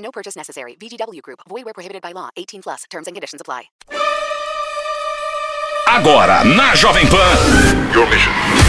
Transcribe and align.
No 0.00 0.10
purchase 0.10 0.36
necessary. 0.36 0.76
VGW 0.76 1.22
Group. 1.22 1.40
Void 1.48 1.64
where 1.64 1.74
prohibited 1.74 2.02
by 2.02 2.12
law. 2.12 2.30
18 2.36 2.62
plus. 2.62 2.84
Terms 2.90 3.06
and 3.06 3.14
conditions 3.14 3.40
apply. 3.40 3.70
Agora 5.86 6.44
na 6.44 6.74
Jovem 6.76 7.06
Pan. 7.08 7.16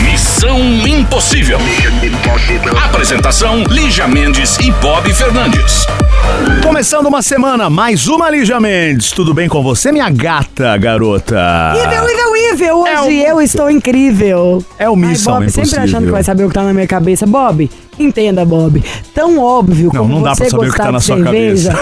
Missão 0.02 0.60
Impossível. 0.60 1.60
Apresentação: 2.84 3.64
Lígia 3.70 4.08
Mendes 4.08 4.58
e 4.58 4.72
Bob 4.82 5.14
Fernandes. 5.14 5.86
Começando 6.64 7.06
uma 7.08 7.22
semana, 7.22 7.70
mais 7.70 8.08
uma 8.08 8.30
Lígia 8.30 8.60
Mendes. 8.60 9.12
Tudo 9.12 9.34
bem 9.34 9.48
com 9.48 9.62
você, 9.62 9.92
minha 9.92 10.10
gata, 10.10 10.76
garota? 10.78 11.74
Nível, 11.74 12.06
nível, 12.08 12.34
nível! 12.34 12.78
Hoje 12.82 13.24
É 13.24 13.34
o- 13.34 13.38
eu 13.38 13.42
estou 13.42 13.70
incrível. 13.70 14.64
É 14.80 14.90
o 14.90 14.96
Missão 14.96 15.34
Ai, 15.36 15.40
Bob, 15.42 15.50
sempre 15.52 15.62
Impossível. 15.70 15.84
achando 15.84 16.06
que 16.06 16.12
vai 16.12 16.24
saber 16.24 16.46
o 16.46 16.48
que 16.48 16.54
tá 16.54 16.64
na 16.64 16.74
minha 16.74 16.88
cabeça. 16.88 17.26
Bob, 17.28 17.70
entenda, 18.00 18.44
Bob. 18.46 18.84
Tão 19.14 19.38
óbvio 19.40 19.92
Não, 19.94 20.02
como 20.02 20.16
não 20.16 20.24
dá 20.24 20.34
você 20.34 20.42
pra 20.44 20.50
saber 20.50 20.68
o 20.68 20.72
que 20.72 20.78
tá 20.78 20.92
na 20.92 20.98
de 21.00 21.04
sua 21.04 21.16
cerveja. 21.18 21.74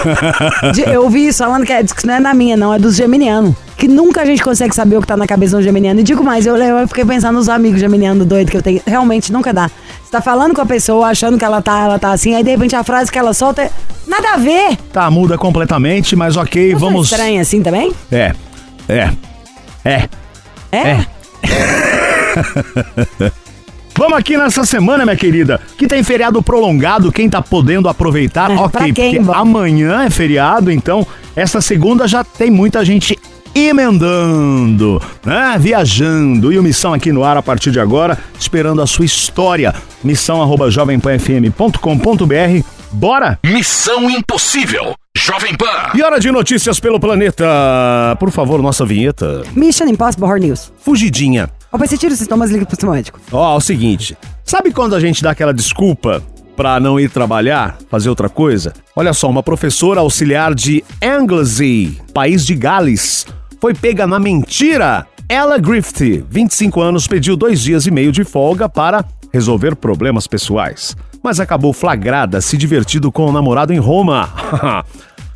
De- 0.74 0.82
eu 0.82 1.02
ouvi 1.04 1.28
isso 1.28 1.38
falando 1.38 1.64
que, 1.64 1.72
é, 1.72 1.82
que 1.84 2.06
não 2.06 2.14
é 2.14 2.20
na 2.20 2.34
minha, 2.34 2.56
não. 2.56 2.74
É 2.74 2.78
dos 2.78 2.96
geminianos. 2.96 3.54
Que 3.80 3.88
nunca 3.88 4.20
a 4.20 4.26
gente 4.26 4.42
consegue 4.42 4.74
saber 4.74 4.98
o 4.98 5.00
que 5.00 5.06
tá 5.06 5.16
na 5.16 5.26
cabeça 5.26 5.56
um 5.56 5.62
geminiano. 5.62 6.00
E 6.00 6.02
digo 6.02 6.22
mais, 6.22 6.44
eu, 6.44 6.54
eu 6.54 6.86
fiquei 6.86 7.02
pensando 7.02 7.36
nos 7.36 7.48
amigos 7.48 7.80
geminianos 7.80 8.26
doidos 8.26 8.50
que 8.50 8.56
eu 8.58 8.62
tenho. 8.62 8.82
Realmente, 8.86 9.32
nunca 9.32 9.54
dá. 9.54 9.70
Você 10.04 10.10
tá 10.10 10.20
falando 10.20 10.54
com 10.54 10.60
a 10.60 10.66
pessoa, 10.66 11.06
achando 11.08 11.38
que 11.38 11.44
ela 11.46 11.62
tá, 11.62 11.80
ela 11.80 11.98
tá 11.98 12.12
assim, 12.12 12.34
aí 12.34 12.44
de 12.44 12.50
repente 12.50 12.76
a 12.76 12.84
frase 12.84 13.10
que 13.10 13.18
ela 13.18 13.32
solta 13.32 13.62
é... 13.62 13.70
Nada 14.06 14.34
a 14.34 14.36
ver! 14.36 14.76
Tá, 14.92 15.10
muda 15.10 15.38
completamente, 15.38 16.14
mas 16.14 16.36
ok, 16.36 16.72
Não 16.72 16.78
vamos. 16.78 17.10
estranha 17.10 17.40
assim 17.40 17.62
também? 17.62 17.90
É. 18.12 18.34
É. 18.86 19.10
É. 19.82 20.08
É? 20.72 20.78
É. 20.78 21.06
Vamos 23.96 24.18
aqui 24.18 24.36
nessa 24.36 24.64
semana, 24.64 25.04
minha 25.04 25.16
querida, 25.16 25.60
que 25.78 25.86
tem 25.86 26.02
feriado 26.02 26.42
prolongado, 26.42 27.10
quem 27.12 27.28
tá 27.30 27.40
podendo 27.42 27.88
aproveitar, 27.88 28.50
É, 28.50 28.54
ok, 28.56 28.92
quem, 28.92 29.12
porque 29.12 29.18
Bob? 29.20 29.36
amanhã 29.36 30.04
é 30.04 30.10
feriado, 30.10 30.70
então 30.70 31.06
essa 31.36 31.60
segunda 31.60 32.06
já 32.08 32.24
tem 32.24 32.50
muita 32.50 32.84
gente 32.84 33.18
emendando, 33.54 35.00
né? 35.24 35.56
Viajando. 35.58 36.52
E 36.52 36.58
o 36.58 36.62
Missão 36.62 36.92
aqui 36.92 37.12
no 37.12 37.24
ar 37.24 37.36
a 37.36 37.42
partir 37.42 37.70
de 37.70 37.80
agora, 37.80 38.18
esperando 38.38 38.82
a 38.82 38.86
sua 38.86 39.04
história. 39.04 39.74
Missão 40.02 40.40
arroba 40.42 40.70
jovempanfm.com.br. 40.70 42.64
Bora? 42.92 43.38
Missão 43.44 44.10
Impossível. 44.10 44.94
Jovem 45.16 45.54
Pan. 45.56 45.90
E 45.94 46.02
hora 46.02 46.18
de 46.18 46.30
notícias 46.30 46.80
pelo 46.80 46.98
planeta. 46.98 47.44
Por 48.18 48.30
favor, 48.30 48.60
nossa 48.62 48.84
vinheta. 48.84 49.42
Mission 49.54 49.86
Impossible 49.86 50.28
Hard 50.28 50.42
News. 50.42 50.72
Fugidinha. 50.78 51.48
Opa, 51.72 51.86
você 51.86 51.96
tira 51.96 52.12
os 52.12 52.18
sintomas 52.18 52.50
e 52.50 52.54
liga 52.54 52.66
pro 52.66 52.78
seu 52.78 52.90
médico. 52.90 53.20
Ó, 53.30 53.54
é 53.54 53.56
o 53.56 53.60
seguinte. 53.60 54.16
Sabe 54.44 54.72
quando 54.72 54.96
a 54.96 55.00
gente 55.00 55.22
dá 55.22 55.30
aquela 55.30 55.54
desculpa 55.54 56.22
pra 56.56 56.80
não 56.80 56.98
ir 56.98 57.10
trabalhar, 57.10 57.78
fazer 57.88 58.08
outra 58.08 58.28
coisa? 58.28 58.72
Olha 58.96 59.12
só, 59.12 59.28
uma 59.30 59.42
professora 59.42 60.00
auxiliar 60.00 60.54
de 60.54 60.84
Anglesey, 61.02 61.96
país 62.12 62.44
de 62.44 62.54
Gales, 62.56 63.26
foi 63.60 63.74
pega 63.74 64.06
na 64.06 64.18
mentira. 64.18 65.06
Ella 65.28 65.58
Griffith, 65.58 66.24
25 66.28 66.80
anos, 66.80 67.06
pediu 67.06 67.36
dois 67.36 67.60
dias 67.60 67.86
e 67.86 67.90
meio 67.90 68.10
de 68.10 68.24
folga 68.24 68.68
para 68.68 69.04
resolver 69.32 69.76
problemas 69.76 70.26
pessoais, 70.26 70.96
mas 71.22 71.38
acabou 71.38 71.72
flagrada 71.72 72.40
se 72.40 72.56
divertindo 72.56 73.12
com 73.12 73.26
o 73.26 73.32
namorado 73.32 73.72
em 73.72 73.78
Roma. 73.78 74.28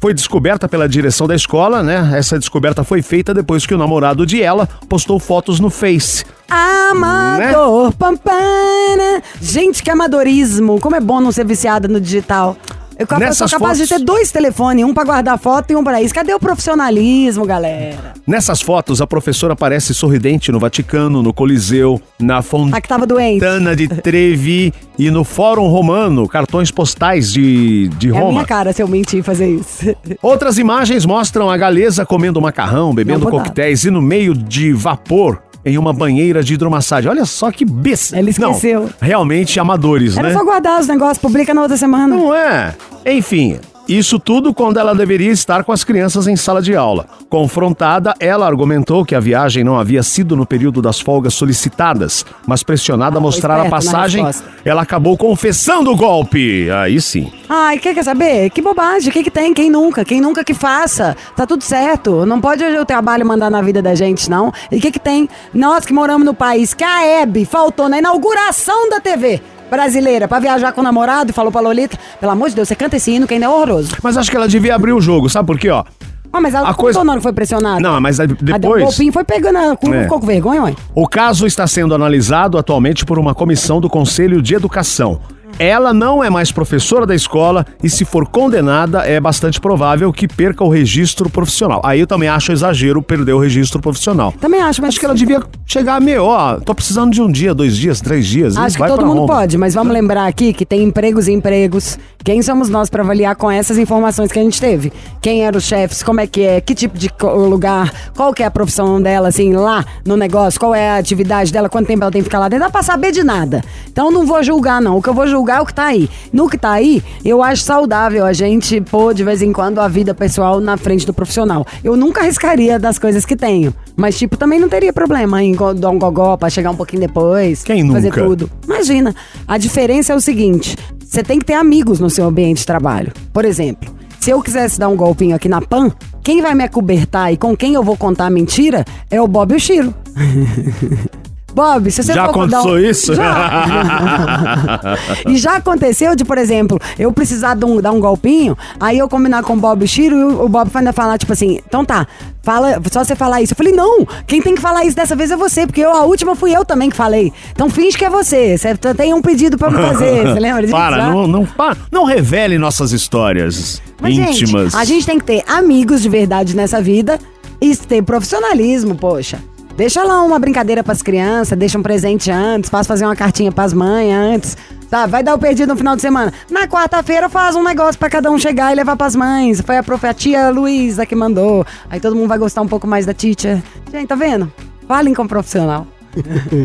Foi 0.01 0.13
descoberta 0.13 0.69
pela 0.69 0.87
direção 0.87 1.27
da 1.27 1.35
escola, 1.35 1.83
né? 1.83 2.13
Essa 2.19 2.39
descoberta 2.39 2.85
foi 2.85 3.01
feita 3.01 3.33
depois 3.33 3.65
que 3.65 3.73
o 3.73 3.79
namorado 3.79 4.27
de 4.27 4.43
ela 4.43 4.69
postou 4.87 5.19
fotos 5.19 5.59
no 5.59 5.71
Face. 5.71 6.27
Amador, 6.47 7.91
pampana. 7.95 9.23
Gente, 9.41 9.83
que 9.83 9.91
amadorismo. 9.91 10.79
Como 10.79 10.95
é 10.95 11.01
bom 11.01 11.23
não 11.23 11.33
ser 11.33 11.47
viciada 11.47 11.89
no 11.89 11.99
digital. 11.99 12.55
Eu 12.99 13.07
sou 13.35 13.49
capaz 13.49 13.79
de 13.79 13.87
fotos- 13.87 13.89
ter 13.89 14.05
dois 14.05 14.31
telefones, 14.31 14.85
um 14.85 14.95
pra 14.95 15.05
guardar 15.05 15.39
foto 15.39 15.73
e 15.73 15.77
um 15.77 15.83
pra 15.83 16.01
isso. 16.03 16.15
Cadê 16.15 16.33
o 16.35 16.39
profissionalismo, 16.39 17.45
galera? 17.45 18.15
Nessas 18.27 18.61
fotos, 18.61 19.01
a 19.01 19.07
professora 19.07 19.55
parece 19.57 19.93
sorridente 19.95 20.51
no 20.53 20.59
Vaticano, 20.59 21.23
no 21.23 21.33
Coliseu, 21.33 22.01
na 22.21 22.39
A 22.73 22.81
que 22.81 22.89
tava 22.89 23.07
doente. 23.07 23.41
Fontana 23.41 23.75
de 23.77 23.89
Trevi 23.89 24.73
e 24.99 25.11
no 25.11 25.25
Fórum 25.25 25.67
Romano, 25.69 26.27
cartões 26.29 26.71
postais 26.71 27.33
de, 27.33 27.89
de 27.99 28.09
É 28.09 28.17
a 28.17 28.21
Roma. 28.21 28.33
minha 28.33 28.45
cara 28.45 28.73
se 28.73 28.83
eu 28.83 28.89
mentir 28.89 29.21
e 29.21 29.23
fazer 29.23 29.49
isso. 29.49 29.95
Outras 30.23 30.59
imagens 30.59 31.05
mostram 31.05 31.51
a 31.51 31.57
galesa 31.57 32.07
comendo 32.07 32.41
macarrão, 32.41 32.95
bebendo 32.95 33.27
coquetéis 33.29 33.85
e 33.85 33.91
no 33.91 34.01
meio 34.03 34.35
de 34.35 34.73
vapor 34.73 35.43
em 35.65 35.79
uma 35.79 35.93
banheira 35.93 36.43
de 36.43 36.55
hidromassagem. 36.55 37.11
Olha 37.11 37.25
só 37.25 37.51
que 37.51 37.65
besta. 37.65 38.19
Ele 38.19 38.31
esqueceu. 38.31 38.83
Não, 38.83 38.91
realmente 39.01 39.59
amadores, 39.59 40.17
Era 40.17 40.29
né? 40.29 40.35
só 40.35 40.45
guardar 40.45 40.81
os 40.81 40.87
negócios, 40.87 41.19
publica 41.19 41.55
na 41.55 41.63
outra 41.63 41.77
semana. 41.77 42.15
Não 42.15 42.35
é? 42.35 42.75
Enfim, 43.07 43.59
isso 43.89 44.19
tudo 44.19 44.55
quando 44.55 44.79
ela 44.79 44.95
deveria 44.95 45.31
estar 45.31 45.63
com 45.63 45.71
as 45.73 45.85
crianças 45.85 46.27
em 46.27 46.37
sala 46.37 46.63
de 46.63 46.75
aula. 46.75 47.07
Confrontada, 47.29 48.15
ela 48.19 48.47
argumentou 48.47 49.05
que 49.05 49.15
a 49.15 49.21
viagem 49.21 49.63
não 49.63 49.79
havia 49.79 50.03
sido 50.03 50.35
no 50.35 50.47
período 50.47 50.81
das 50.81 51.01
folgas 51.01 51.35
solicitadas, 51.35 52.25
mas 52.47 52.63
pressionada 52.63 53.19
a 53.19 53.21
mostrar 53.21 53.61
a 53.61 53.69
passagem, 53.69 54.25
ela 54.65 54.83
acabou 54.83 55.17
confessando 55.17 55.91
o 55.91 55.97
golpe. 55.97 56.71
Aí 56.71 57.01
sim. 57.01 57.31
Ai, 57.49 57.79
quer, 57.79 57.95
quer 57.95 58.05
saber? 58.05 58.49
Que 58.51 58.63
bobagem, 58.63 59.11
o 59.11 59.13
que, 59.13 59.23
que 59.23 59.31
tem? 59.31 59.53
Quem 59.53 59.71
nunca? 59.71 60.05
Quem 60.05 60.21
nunca 60.21 60.43
que 60.43 60.55
faça? 60.55 61.15
Tá 61.37 61.47
tudo 61.47 61.63
certo. 61.63 62.25
Não 62.25 62.41
pode 62.41 62.65
o 62.65 62.85
trabalho 62.87 63.27
mandar 63.27 63.51
na 63.51 63.61
vida 63.61 63.83
da 63.83 63.95
gente, 63.95 64.31
não. 64.31 64.53
E 64.73 64.79
o 64.79 64.81
que, 64.81 64.91
que 64.91 64.99
tem? 64.99 65.29
Nós 65.53 65.85
que 65.85 65.93
moramos 65.93 66.25
no 66.25 66.33
país, 66.33 66.73
que 66.73 66.85
a 66.85 67.05
Hebe 67.05 67.45
faltou 67.45 67.89
na 67.89 67.99
inauguração 67.99 68.89
da 68.89 69.01
TV 69.01 69.43
brasileira 69.71 70.29
pra 70.29 70.39
viajar 70.39 70.73
com 70.73 70.81
o 70.81 70.85
namorado 70.85 71.31
e 71.31 71.33
falou 71.33 71.51
pra 71.53 71.61
Lolita: 71.61 71.99
pelo 72.21 72.33
amor 72.33 72.49
de 72.49 72.55
Deus, 72.57 72.69
você 72.69 72.75
canta 72.75 72.97
esse 72.97 73.11
hino 73.11 73.27
que 73.27 73.35
ainda 73.35 73.47
é 73.47 73.49
horroroso. 73.49 73.91
Mas 74.03 74.17
acho 74.17 74.31
que 74.31 74.37
ela 74.37 74.49
devia 74.49 74.75
abrir 74.75 74.93
o 74.93 75.01
jogo, 75.01 75.29
sabe 75.29 75.47
por 75.47 75.59
quê, 75.59 75.71
ó? 75.71 75.85
Ah, 76.33 76.41
mas 76.41 76.53
ela 76.53 76.69
A 76.69 76.75
coisa- 76.75 77.01
que 77.01 77.21
foi 77.21 77.33
pressionada. 77.33 77.79
Não, 77.81 78.01
mas 78.01 78.19
A 78.19 78.25
um 78.25 78.27
depois... 78.27 78.83
golpinho 78.83 79.13
foi 79.13 79.23
pegando 79.23 79.57
a 79.57 79.77
curva, 79.77 79.97
É. 79.99 80.03
ficou 80.03 80.19
com 80.19 80.27
vergonha, 80.27 80.63
ué. 80.65 80.75
O 80.93 81.07
caso 81.07 81.47
está 81.47 81.65
sendo 81.65 81.95
analisado 81.95 82.59
atualmente 82.59 83.05
por 83.05 83.21
uma 83.21 83.33
comissão 83.37 83.81
do 83.81 83.89
Conselho 83.89 84.43
de 84.43 84.53
Educação. 84.55 85.21
Ela 85.59 85.93
não 85.93 86.25
é 86.25 86.31
mais 86.31 86.51
professora 86.51 87.05
da 87.05 87.15
escola 87.15 87.67
e, 87.83 87.91
se 87.91 88.05
for 88.05 88.27
condenada, 88.27 89.01
é 89.01 89.21
bastante 89.21 89.61
provável 89.61 90.13
que 90.13 90.27
perca 90.27 90.65
o 90.65 90.69
registro 90.69 91.29
profissional. 91.29 91.83
Aí 91.85 92.01
eu 92.01 92.07
também 92.07 92.29
acho 92.29 92.53
exagero 92.53 93.03
perder 93.03 93.35
o 93.35 93.39
registro 93.39 93.81
profissional. 93.81 94.33
Também 94.41 94.63
acho, 94.63 94.81
mas 94.81 94.95
Acho 94.95 95.01
que 95.01 95.07
ela 95.07 95.15
devia 95.17 95.43
chegar 95.67 96.01
meio, 96.01 96.23
ó, 96.23 96.61
tô 96.61 96.73
precisando 96.73 97.11
de 97.11 97.21
um 97.21 97.29
dia, 97.29 97.53
dois 97.53 97.77
dias, 97.77 98.01
três 98.01 98.25
dias. 98.29 98.57
Acho 98.57 98.77
que 98.77 98.87
todo 98.87 99.05
mundo 99.05 99.23
Roma. 99.23 99.35
pode, 99.35 99.59
mas 99.59 99.75
vamos 99.75 99.93
lembrar 99.93 100.29
aqui 100.29 100.53
que 100.53 100.65
tem 100.65 100.85
empregos 100.85 101.27
e 101.27 101.33
empregos. 101.33 101.99
Quem 102.23 102.41
somos 102.43 102.69
nós 102.69 102.89
para 102.89 103.03
avaliar 103.03 103.35
com 103.35 103.51
essas 103.51 103.77
informações 103.77 104.31
que 104.31 104.39
a 104.39 104.43
gente 104.43 104.61
teve? 104.61 104.93
Quem 105.21 105.45
eram 105.45 105.59
os 105.59 105.65
chefes, 105.65 106.01
como 106.01 106.21
é 106.21 106.29
que 106.29 106.43
é, 106.43 106.61
que 106.61 106.77
tipo 106.77 106.97
de 106.97 107.11
lugar, 107.25 107.93
qual 108.15 108.33
que 108.33 108.45
é 108.45 108.47
a 108.47 108.51
profissão 108.53 109.03
dela, 109.03 109.29
assim, 109.29 109.53
lá 109.53 109.85
no 110.07 110.17
negócio, 110.17 110.61
qual 110.61 110.75
é 110.75 110.91
a 110.91 110.97
atividade 110.97 111.53
dela, 111.53 111.69
quanto 111.69 111.89
tempo 111.89 112.05
ela 112.05 112.13
tem 112.13 112.23
que 112.23 112.27
ficar 112.27 112.39
lá 112.39 112.49
dentro, 112.49 112.61
não 112.61 112.69
dá 112.69 112.73
pra 112.73 112.83
saber 112.85 113.11
de 113.11 113.25
nada. 113.25 113.63
Então 113.89 114.13
não 114.13 114.25
vou 114.25 114.43
julgar, 114.45 114.81
não. 114.81 114.97
O 114.97 115.03
que 115.03 115.09
eu 115.09 115.15
vou 115.15 115.27
julgar 115.27 115.44
é 115.53 115.61
o 115.61 115.67
que 115.67 115.75
tá 115.75 115.87
aí. 115.87 116.09
No 116.33 116.49
que 116.49 116.57
tá 116.57 116.73
aí, 116.73 117.03
eu 117.25 117.43
acho 117.43 117.63
saudável 117.63 118.25
a 118.25 118.33
gente 118.33 118.81
pôr 118.81 119.15
de 119.15 119.25
vez 119.25 119.43
em 119.43 119.53
quando 119.53 119.79
a 119.81 119.89
vida 119.89 120.15
pessoal 120.15 120.61
na 120.61 120.77
frente 120.77 121.07
do 121.07 121.13
profissional. 121.13 121.67
Eu 121.83 121.97
nunca 121.97 122.21
arriscaria 122.21 122.79
das 122.79 122.99
coisas 122.99 123.25
que 123.25 123.37
tenho. 123.37 123.75
Mas, 123.97 124.19
tipo, 124.19 124.37
também 124.37 124.59
não 124.59 124.69
teria 124.69 124.93
problema 124.93 125.43
em 125.43 125.55
dar 125.77 125.91
um 125.91 125.99
gogó 125.99 126.37
pra 126.37 126.51
chegar 126.51 126.71
um 126.71 126.77
pouquinho 126.77 127.01
depois. 127.01 127.63
Quem 127.63 127.89
Fazer 127.91 128.09
nunca? 128.09 128.25
tudo. 128.25 128.51
Imagina, 128.65 129.15
a 129.47 129.57
diferença 129.57 130.13
é 130.13 130.17
o 130.17 130.21
seguinte: 130.21 130.77
você 131.01 131.23
tem 131.23 131.39
que 131.39 131.45
ter 131.45 131.55
amigos 131.55 132.01
no 132.01 132.11
seu 132.11 132.27
ambiente 132.27 132.59
de 132.59 132.67
trabalho. 132.67 133.13
Por 133.33 133.45
exemplo, 133.45 133.95
se 134.21 134.31
eu 134.31 134.41
quisesse 134.43 134.79
dar 134.79 134.89
um 134.89 134.97
golpinho 134.97 135.37
aqui 135.37 135.49
na 135.49 135.61
PAN, 135.61 135.93
quem 136.23 136.41
vai 136.41 136.55
me 136.55 136.65
acobertar 136.65 137.33
e 137.33 137.37
com 137.37 137.57
quem 137.57 137.75
eu 137.75 137.83
vou 137.83 137.97
contar 137.97 138.27
a 138.27 138.31
mentira 138.31 138.85
é 139.11 139.21
o 139.21 139.29
Bob 139.29 139.53
e 139.53 139.57
o 139.57 139.61
Chiro. 139.61 139.95
Bob, 141.55 141.89
se 141.91 142.03
você 142.03 142.13
Já 142.13 142.25
aconteceu 142.25 142.79
isso? 142.79 143.15
Já. 143.15 144.97
e 145.29 145.37
já 145.37 145.57
aconteceu 145.57 146.17
de, 146.17 146.25
por 146.25 146.37
exemplo, 146.37 146.81
eu 146.99 147.13
precisar 147.13 147.55
de 147.55 147.65
um- 147.65 147.81
dar 147.81 147.93
um 147.93 148.01
golpinho, 148.01 148.59
aí 148.81 148.99
eu 148.99 149.09
combinar 149.09 149.45
com 149.45 149.53
o 149.53 149.57
Bob 149.57 149.83
e 149.83 149.85
o 149.85 149.89
Chiro 149.89 150.17
e 150.17 150.25
o 150.25 150.49
Bob 150.49 150.69
ainda 150.75 150.93
falar, 150.93 151.17
tipo 151.17 151.33
assim, 151.33 151.61
então 151.65 151.85
tá, 151.85 152.09
fala, 152.43 152.81
só 152.91 153.05
você 153.05 153.15
falar 153.15 153.41
isso. 153.41 153.53
Eu 153.53 153.57
falei, 153.57 153.73
não, 153.73 154.05
quem 154.27 154.43
tem 154.43 154.57
que 154.57 154.61
falar 154.61 154.85
isso 154.85 154.97
dessa 154.97 155.15
vez 155.15 155.31
é 155.31 155.37
você, 155.37 155.65
porque 155.65 155.81
eu, 155.81 155.93
a 155.93 156.05
última 156.05 156.35
fui 156.35 156.53
eu 156.55 156.65
também 156.65 156.91
que 156.91 156.97
falei. 156.97 157.33
Então 157.53 157.71
finge 157.71 157.97
que 157.97 158.05
é 158.05 158.11
você. 158.11 158.59
Você 158.59 158.75
tem 158.97 159.15
um 159.15 159.23
pedido 159.23 159.57
pra 159.57 159.71
me 159.71 159.79
fazer. 159.79 160.27
Você 160.27 160.41
lembra? 160.41 160.67
Para, 160.67 160.97
não, 161.09 161.27
não, 161.29 161.47
para, 161.47 161.77
não 161.93 162.05
revele 162.05 162.59
nossas 162.59 162.91
histórias 162.91 163.81
Mas, 164.01 164.15
íntimas. 164.19 164.73
gente, 164.73 164.77
a 164.77 164.85
gente 164.85 165.07
tem 165.07 165.19
que 165.21 165.25
ter 165.25 165.45
amigos 165.47 166.03
de 166.03 166.09
verdade 166.09 166.57
nessa 166.57 166.83
vida 166.83 167.17
e 167.61 167.77
ter 167.77 168.03
profissionalismo, 168.03 168.97
poxa. 168.97 169.39
Deixa 169.77 170.05
lá 170.05 170.23
uma 170.23 170.39
brincadeira 170.39 170.85
pras 170.85 171.03
crianças, 171.03 171.59
deixa 171.59 171.77
um 171.77 171.83
presente 171.83 172.31
antes, 172.31 172.71
faz 172.71 172.87
fazer 172.87 173.05
uma 173.05 173.17
cartinha 173.17 173.51
pras 173.51 173.73
mães 173.73 174.13
antes. 174.15 174.57
Tá, 174.89 175.07
vai 175.07 175.21
dar 175.21 175.35
o 175.35 175.39
perdido 175.39 175.71
no 175.71 175.77
final 175.77 175.97
de 175.97 176.03
semana. 176.03 176.33
Na 176.49 176.69
quarta-feira 176.69 177.29
faz 177.29 177.57
um 177.57 177.63
negócio 177.63 177.99
pra 177.99 178.09
cada 178.09 178.31
um 178.31 178.39
chegar 178.39 178.71
e 178.71 178.77
levar 178.77 178.95
pras 178.95 179.17
mães. 179.17 179.61
Foi 179.61 179.77
a, 179.77 179.83
prof, 179.83 180.07
a 180.07 180.15
tia 180.15 180.51
Luísa 180.51 181.05
que 181.05 181.17
mandou. 181.17 181.67
Aí 181.91 181.99
todo 181.99 182.15
mundo 182.15 182.29
vai 182.29 182.39
gostar 182.39 182.63
um 182.63 182.69
pouco 182.69 182.87
mais 182.87 183.05
da 183.05 183.13
teacher. 183.13 183.61
Gente, 183.91 184.07
tá 184.07 184.15
vendo? 184.15 184.53
Falem 184.87 185.13
com 185.13 185.27
profissional. 185.27 185.85